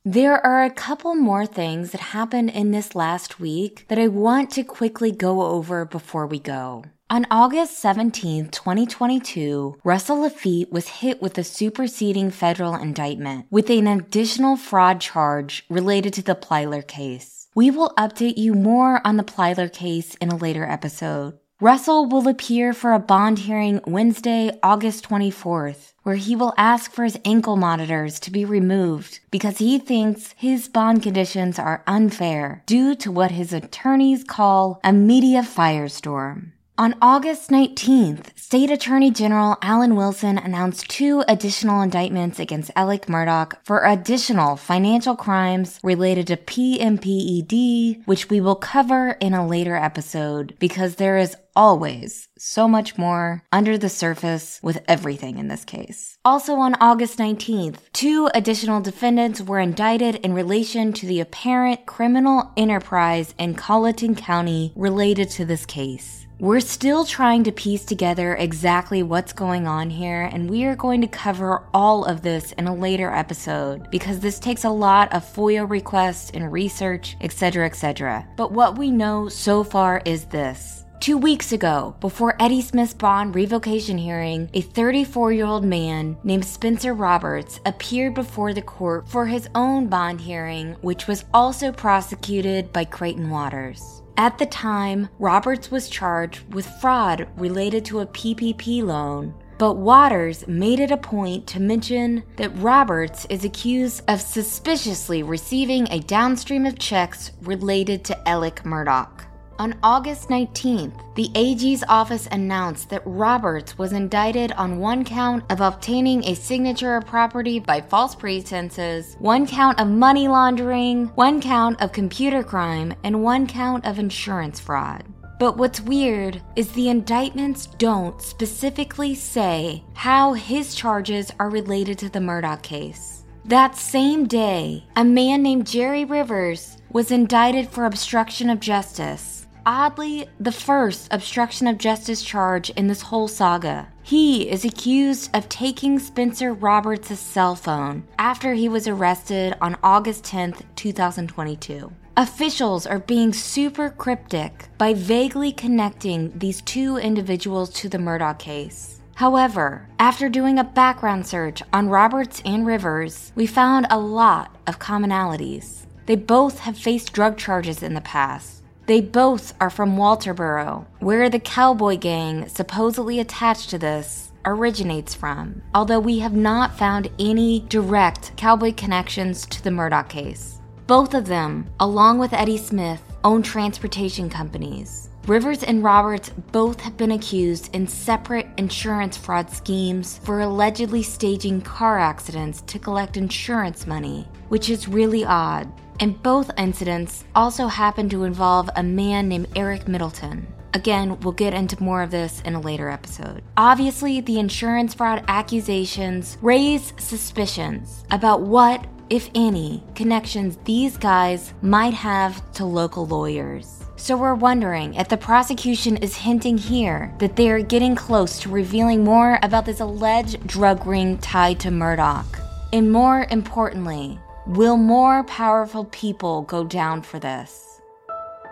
There 0.08 0.38
are 0.46 0.62
a 0.62 0.70
couple 0.70 1.16
more 1.16 1.46
things 1.46 1.90
that 1.90 2.00
happened 2.00 2.50
in 2.50 2.70
this 2.70 2.94
last 2.94 3.40
week 3.40 3.86
that 3.88 3.98
I 3.98 4.06
want 4.06 4.52
to 4.52 4.62
quickly 4.62 5.10
go 5.10 5.42
over 5.42 5.84
before 5.84 6.28
we 6.28 6.38
go. 6.38 6.84
On 7.10 7.26
August 7.28 7.80
17, 7.80 8.50
2022, 8.50 9.80
Russell 9.82 10.18
Laffitte 10.18 10.70
was 10.70 11.00
hit 11.02 11.20
with 11.20 11.36
a 11.38 11.42
superseding 11.42 12.30
federal 12.30 12.76
indictment 12.76 13.46
with 13.50 13.68
an 13.68 13.88
additional 13.88 14.56
fraud 14.56 15.00
charge 15.00 15.64
related 15.68 16.14
to 16.14 16.22
the 16.22 16.36
Plyler 16.36 16.86
case. 16.86 17.48
We 17.56 17.72
will 17.72 17.92
update 17.98 18.36
you 18.36 18.54
more 18.54 19.04
on 19.04 19.16
the 19.16 19.24
Plyler 19.24 19.72
case 19.72 20.14
in 20.20 20.28
a 20.28 20.36
later 20.36 20.64
episode. 20.64 21.36
Russell 21.58 22.04
will 22.04 22.28
appear 22.28 22.74
for 22.74 22.92
a 22.92 22.98
bond 22.98 23.38
hearing 23.38 23.80
Wednesday, 23.86 24.50
August 24.62 25.08
24th, 25.08 25.94
where 26.02 26.16
he 26.16 26.36
will 26.36 26.52
ask 26.58 26.92
for 26.92 27.02
his 27.02 27.18
ankle 27.24 27.56
monitors 27.56 28.20
to 28.20 28.30
be 28.30 28.44
removed 28.44 29.20
because 29.30 29.56
he 29.56 29.78
thinks 29.78 30.34
his 30.36 30.68
bond 30.68 31.02
conditions 31.02 31.58
are 31.58 31.82
unfair 31.86 32.62
due 32.66 32.94
to 32.96 33.10
what 33.10 33.30
his 33.30 33.54
attorneys 33.54 34.22
call 34.22 34.78
a 34.84 34.92
media 34.92 35.40
firestorm. 35.40 36.52
On 36.78 36.94
August 37.00 37.48
19th, 37.48 38.38
State 38.38 38.70
Attorney 38.70 39.10
General 39.10 39.56
Alan 39.62 39.96
Wilson 39.96 40.36
announced 40.36 40.90
two 40.90 41.24
additional 41.26 41.80
indictments 41.80 42.38
against 42.38 42.70
Alec 42.76 43.06
Murdaugh 43.06 43.54
for 43.64 43.82
additional 43.86 44.56
financial 44.56 45.16
crimes 45.16 45.80
related 45.82 46.26
to 46.26 46.36
PMPED, 46.36 48.06
which 48.06 48.28
we 48.28 48.42
will 48.42 48.56
cover 48.56 49.12
in 49.22 49.32
a 49.32 49.46
later 49.46 49.74
episode 49.74 50.54
because 50.58 50.96
there 50.96 51.16
is 51.16 51.34
always 51.56 52.28
so 52.36 52.68
much 52.68 52.98
more 52.98 53.42
under 53.50 53.78
the 53.78 53.88
surface 53.88 54.60
with 54.62 54.84
everything 54.86 55.38
in 55.38 55.48
this 55.48 55.64
case. 55.64 56.18
Also 56.26 56.56
on 56.56 56.74
August 56.74 57.18
19th, 57.18 57.78
two 57.94 58.28
additional 58.34 58.82
defendants 58.82 59.40
were 59.40 59.60
indicted 59.60 60.16
in 60.16 60.34
relation 60.34 60.92
to 60.92 61.06
the 61.06 61.20
apparent 61.20 61.86
criminal 61.86 62.52
enterprise 62.54 63.34
in 63.38 63.54
Colleton 63.54 64.14
County 64.14 64.74
related 64.76 65.30
to 65.30 65.46
this 65.46 65.64
case. 65.64 66.25
We're 66.38 66.60
still 66.60 67.06
trying 67.06 67.44
to 67.44 67.52
piece 67.52 67.86
together 67.86 68.34
exactly 68.34 69.02
what's 69.02 69.32
going 69.32 69.66
on 69.66 69.88
here, 69.88 70.28
and 70.30 70.50
we 70.50 70.64
are 70.64 70.76
going 70.76 71.00
to 71.00 71.06
cover 71.06 71.62
all 71.72 72.04
of 72.04 72.20
this 72.20 72.52
in 72.52 72.66
a 72.66 72.74
later 72.74 73.10
episode 73.10 73.90
because 73.90 74.20
this 74.20 74.38
takes 74.38 74.64
a 74.64 74.68
lot 74.68 75.10
of 75.14 75.24
FOIA 75.24 75.66
requests 75.68 76.30
and 76.34 76.52
research, 76.52 77.16
etc., 77.22 77.64
etc. 77.64 78.28
But 78.36 78.52
what 78.52 78.76
we 78.76 78.90
know 78.90 79.30
so 79.30 79.64
far 79.64 80.02
is 80.04 80.26
this. 80.26 80.84
Two 81.00 81.16
weeks 81.16 81.52
ago, 81.52 81.96
before 82.00 82.36
Eddie 82.38 82.60
Smith's 82.60 82.92
bond 82.92 83.34
revocation 83.34 83.96
hearing, 83.96 84.50
a 84.52 84.60
34 84.60 85.32
year 85.32 85.46
old 85.46 85.64
man 85.64 86.18
named 86.22 86.44
Spencer 86.44 86.92
Roberts 86.92 87.60
appeared 87.64 88.12
before 88.12 88.52
the 88.52 88.60
court 88.60 89.08
for 89.08 89.24
his 89.24 89.48
own 89.54 89.86
bond 89.86 90.20
hearing, 90.20 90.74
which 90.82 91.06
was 91.06 91.24
also 91.32 91.72
prosecuted 91.72 92.74
by 92.74 92.84
Creighton 92.84 93.30
Waters. 93.30 94.02
At 94.18 94.38
the 94.38 94.46
time, 94.46 95.10
Roberts 95.18 95.70
was 95.70 95.90
charged 95.90 96.54
with 96.54 96.66
fraud 96.80 97.28
related 97.36 97.84
to 97.86 98.00
a 98.00 98.06
PPP 98.06 98.82
loan, 98.82 99.34
but 99.58 99.74
Waters 99.74 100.46
made 100.48 100.80
it 100.80 100.90
a 100.90 100.96
point 100.96 101.46
to 101.48 101.60
mention 101.60 102.22
that 102.36 102.56
Roberts 102.56 103.26
is 103.28 103.44
accused 103.44 104.02
of 104.08 104.22
suspiciously 104.22 105.22
receiving 105.22 105.86
a 105.90 106.00
downstream 106.00 106.64
of 106.64 106.78
checks 106.78 107.32
related 107.42 108.04
to 108.04 108.28
Alec 108.28 108.62
Murdaugh. 108.64 109.26
On 109.58 109.74
August 109.82 110.28
19th, 110.28 110.92
the 111.14 111.30
AG's 111.34 111.82
office 111.88 112.28
announced 112.30 112.90
that 112.90 113.00
Roberts 113.06 113.78
was 113.78 113.92
indicted 113.92 114.52
on 114.52 114.80
one 114.80 115.02
count 115.02 115.44
of 115.50 115.62
obtaining 115.62 116.22
a 116.24 116.34
signature 116.34 116.94
of 116.94 117.06
property 117.06 117.58
by 117.58 117.80
false 117.80 118.14
pretenses, 118.14 119.16
one 119.18 119.46
count 119.46 119.80
of 119.80 119.88
money 119.88 120.28
laundering, 120.28 121.06
one 121.14 121.40
count 121.40 121.80
of 121.80 121.92
computer 121.92 122.42
crime, 122.42 122.92
and 123.02 123.22
one 123.22 123.46
count 123.46 123.86
of 123.86 123.98
insurance 123.98 124.60
fraud. 124.60 125.04
But 125.40 125.56
what's 125.56 125.80
weird 125.80 126.42
is 126.54 126.72
the 126.72 126.90
indictments 126.90 127.64
don't 127.64 128.20
specifically 128.20 129.14
say 129.14 129.84
how 129.94 130.34
his 130.34 130.74
charges 130.74 131.32
are 131.40 131.48
related 131.48 131.98
to 132.00 132.10
the 132.10 132.18
Murdaugh 132.18 132.60
case. 132.62 133.24
That 133.46 133.76
same 133.76 134.26
day, 134.26 134.84
a 134.96 135.04
man 135.04 135.42
named 135.42 135.66
Jerry 135.66 136.04
Rivers 136.04 136.76
was 136.90 137.10
indicted 137.10 137.68
for 137.70 137.84
obstruction 137.84 138.50
of 138.50 138.60
justice 138.60 139.35
oddly 139.66 140.28
the 140.38 140.52
first 140.52 141.08
obstruction 141.10 141.66
of 141.66 141.76
justice 141.76 142.22
charge 142.22 142.70
in 142.70 142.86
this 142.86 143.02
whole 143.02 143.26
saga. 143.26 143.88
He 144.02 144.48
is 144.48 144.64
accused 144.64 145.28
of 145.34 145.48
taking 145.48 145.98
Spencer 145.98 146.54
Roberts' 146.54 147.18
cell 147.18 147.56
phone 147.56 148.04
after 148.18 148.54
he 148.54 148.68
was 148.68 148.86
arrested 148.86 149.56
on 149.60 149.76
August 149.82 150.24
10th, 150.24 150.62
2022. 150.76 151.92
Officials 152.16 152.86
are 152.86 153.00
being 153.00 153.32
super 153.32 153.90
cryptic 153.90 154.68
by 154.78 154.94
vaguely 154.94 155.52
connecting 155.52 156.32
these 156.38 156.62
two 156.62 156.96
individuals 156.96 157.68
to 157.70 157.88
the 157.88 157.98
Murdaugh 157.98 158.38
case. 158.38 159.02
However, 159.16 159.88
after 159.98 160.28
doing 160.28 160.58
a 160.58 160.64
background 160.64 161.26
search 161.26 161.62
on 161.72 161.88
Roberts 161.88 162.40
and 162.44 162.66
Rivers, 162.66 163.32
we 163.34 163.46
found 163.46 163.86
a 163.90 163.98
lot 163.98 164.56
of 164.66 164.78
commonalities. 164.78 165.86
They 166.06 166.16
both 166.16 166.60
have 166.60 166.78
faced 166.78 167.12
drug 167.12 167.36
charges 167.36 167.82
in 167.82 167.94
the 167.94 168.00
past, 168.00 168.55
they 168.86 169.00
both 169.00 169.52
are 169.60 169.70
from 169.70 169.96
Walterboro, 169.96 170.86
where 171.00 171.28
the 171.28 171.40
cowboy 171.40 171.96
gang 171.96 172.48
supposedly 172.48 173.18
attached 173.18 173.70
to 173.70 173.78
this 173.78 174.32
originates 174.44 175.14
from, 175.14 175.60
although 175.74 175.98
we 175.98 176.20
have 176.20 176.34
not 176.34 176.78
found 176.78 177.10
any 177.18 177.60
direct 177.68 178.36
cowboy 178.36 178.72
connections 178.72 179.44
to 179.46 179.62
the 179.62 179.70
Murdaugh 179.70 180.08
case. 180.08 180.60
Both 180.86 181.14
of 181.14 181.26
them, 181.26 181.66
along 181.80 182.20
with 182.20 182.32
Eddie 182.32 182.58
Smith, 182.58 183.02
own 183.24 183.42
transportation 183.42 184.30
companies. 184.30 185.10
Rivers 185.26 185.64
and 185.64 185.82
Roberts 185.82 186.30
both 186.52 186.80
have 186.82 186.96
been 186.96 187.10
accused 187.10 187.74
in 187.74 187.88
separate 187.88 188.46
insurance 188.56 189.16
fraud 189.16 189.50
schemes 189.50 190.20
for 190.22 190.38
allegedly 190.38 191.02
staging 191.02 191.60
car 191.60 191.98
accidents 191.98 192.60
to 192.68 192.78
collect 192.78 193.16
insurance 193.16 193.88
money, 193.88 194.28
which 194.48 194.70
is 194.70 194.86
really 194.86 195.24
odd 195.24 195.68
and 196.00 196.22
both 196.22 196.50
incidents 196.58 197.24
also 197.34 197.66
happen 197.66 198.08
to 198.08 198.24
involve 198.24 198.70
a 198.76 198.82
man 198.82 199.28
named 199.28 199.48
Eric 199.56 199.88
Middleton. 199.88 200.46
Again, 200.74 201.18
we'll 201.20 201.32
get 201.32 201.54
into 201.54 201.82
more 201.82 202.02
of 202.02 202.10
this 202.10 202.42
in 202.42 202.54
a 202.54 202.60
later 202.60 202.90
episode. 202.90 203.42
Obviously, 203.56 204.20
the 204.20 204.38
insurance 204.38 204.92
fraud 204.92 205.24
accusations 205.26 206.36
raise 206.42 206.92
suspicions 206.98 208.04
about 208.10 208.42
what, 208.42 208.86
if 209.08 209.30
any, 209.34 209.82
connections 209.94 210.58
these 210.64 210.98
guys 210.98 211.54
might 211.62 211.94
have 211.94 212.52
to 212.52 212.66
local 212.66 213.06
lawyers. 213.06 213.84
So 213.96 214.18
we're 214.18 214.34
wondering 214.34 214.94
if 214.94 215.08
the 215.08 215.16
prosecution 215.16 215.96
is 215.96 216.14
hinting 216.14 216.58
here 216.58 217.14
that 217.20 217.36
they 217.36 217.48
are 217.48 217.62
getting 217.62 217.94
close 217.96 218.38
to 218.40 218.50
revealing 218.50 219.02
more 219.02 219.38
about 219.42 219.64
this 219.64 219.80
alleged 219.80 220.46
drug 220.46 220.86
ring 220.86 221.16
tied 221.18 221.58
to 221.60 221.70
Murdaugh. 221.70 222.26
And 222.74 222.92
more 222.92 223.26
importantly, 223.30 224.18
Will 224.46 224.76
more 224.76 225.24
powerful 225.24 225.86
people 225.86 226.42
go 226.42 226.62
down 226.62 227.02
for 227.02 227.18
this? 227.18 227.80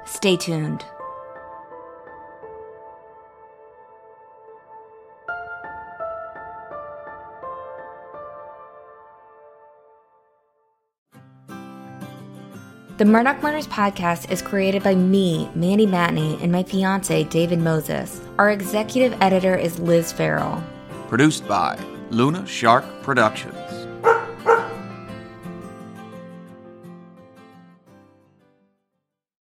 Stay 0.05 0.37
tuned. 0.37 0.85
The 12.97 13.05
Murdaugh 13.05 13.41
Murders 13.41 13.69
podcast 13.69 14.33
is 14.33 14.43
created 14.43 14.83
by 14.83 14.97
me, 14.97 15.49
Mandy 15.55 15.87
Matney, 15.87 16.43
and 16.43 16.51
my 16.51 16.65
fiance, 16.65 17.23
David 17.23 17.61
Moses. 17.61 18.21
Our 18.39 18.51
executive 18.51 19.17
editor 19.21 19.55
is 19.55 19.79
Liz 19.79 20.11
Farrell. 20.11 20.61
Produced 21.07 21.47
by 21.47 21.79
Luna 22.11 22.45
Shark 22.47 22.85
Productions. 23.05 23.64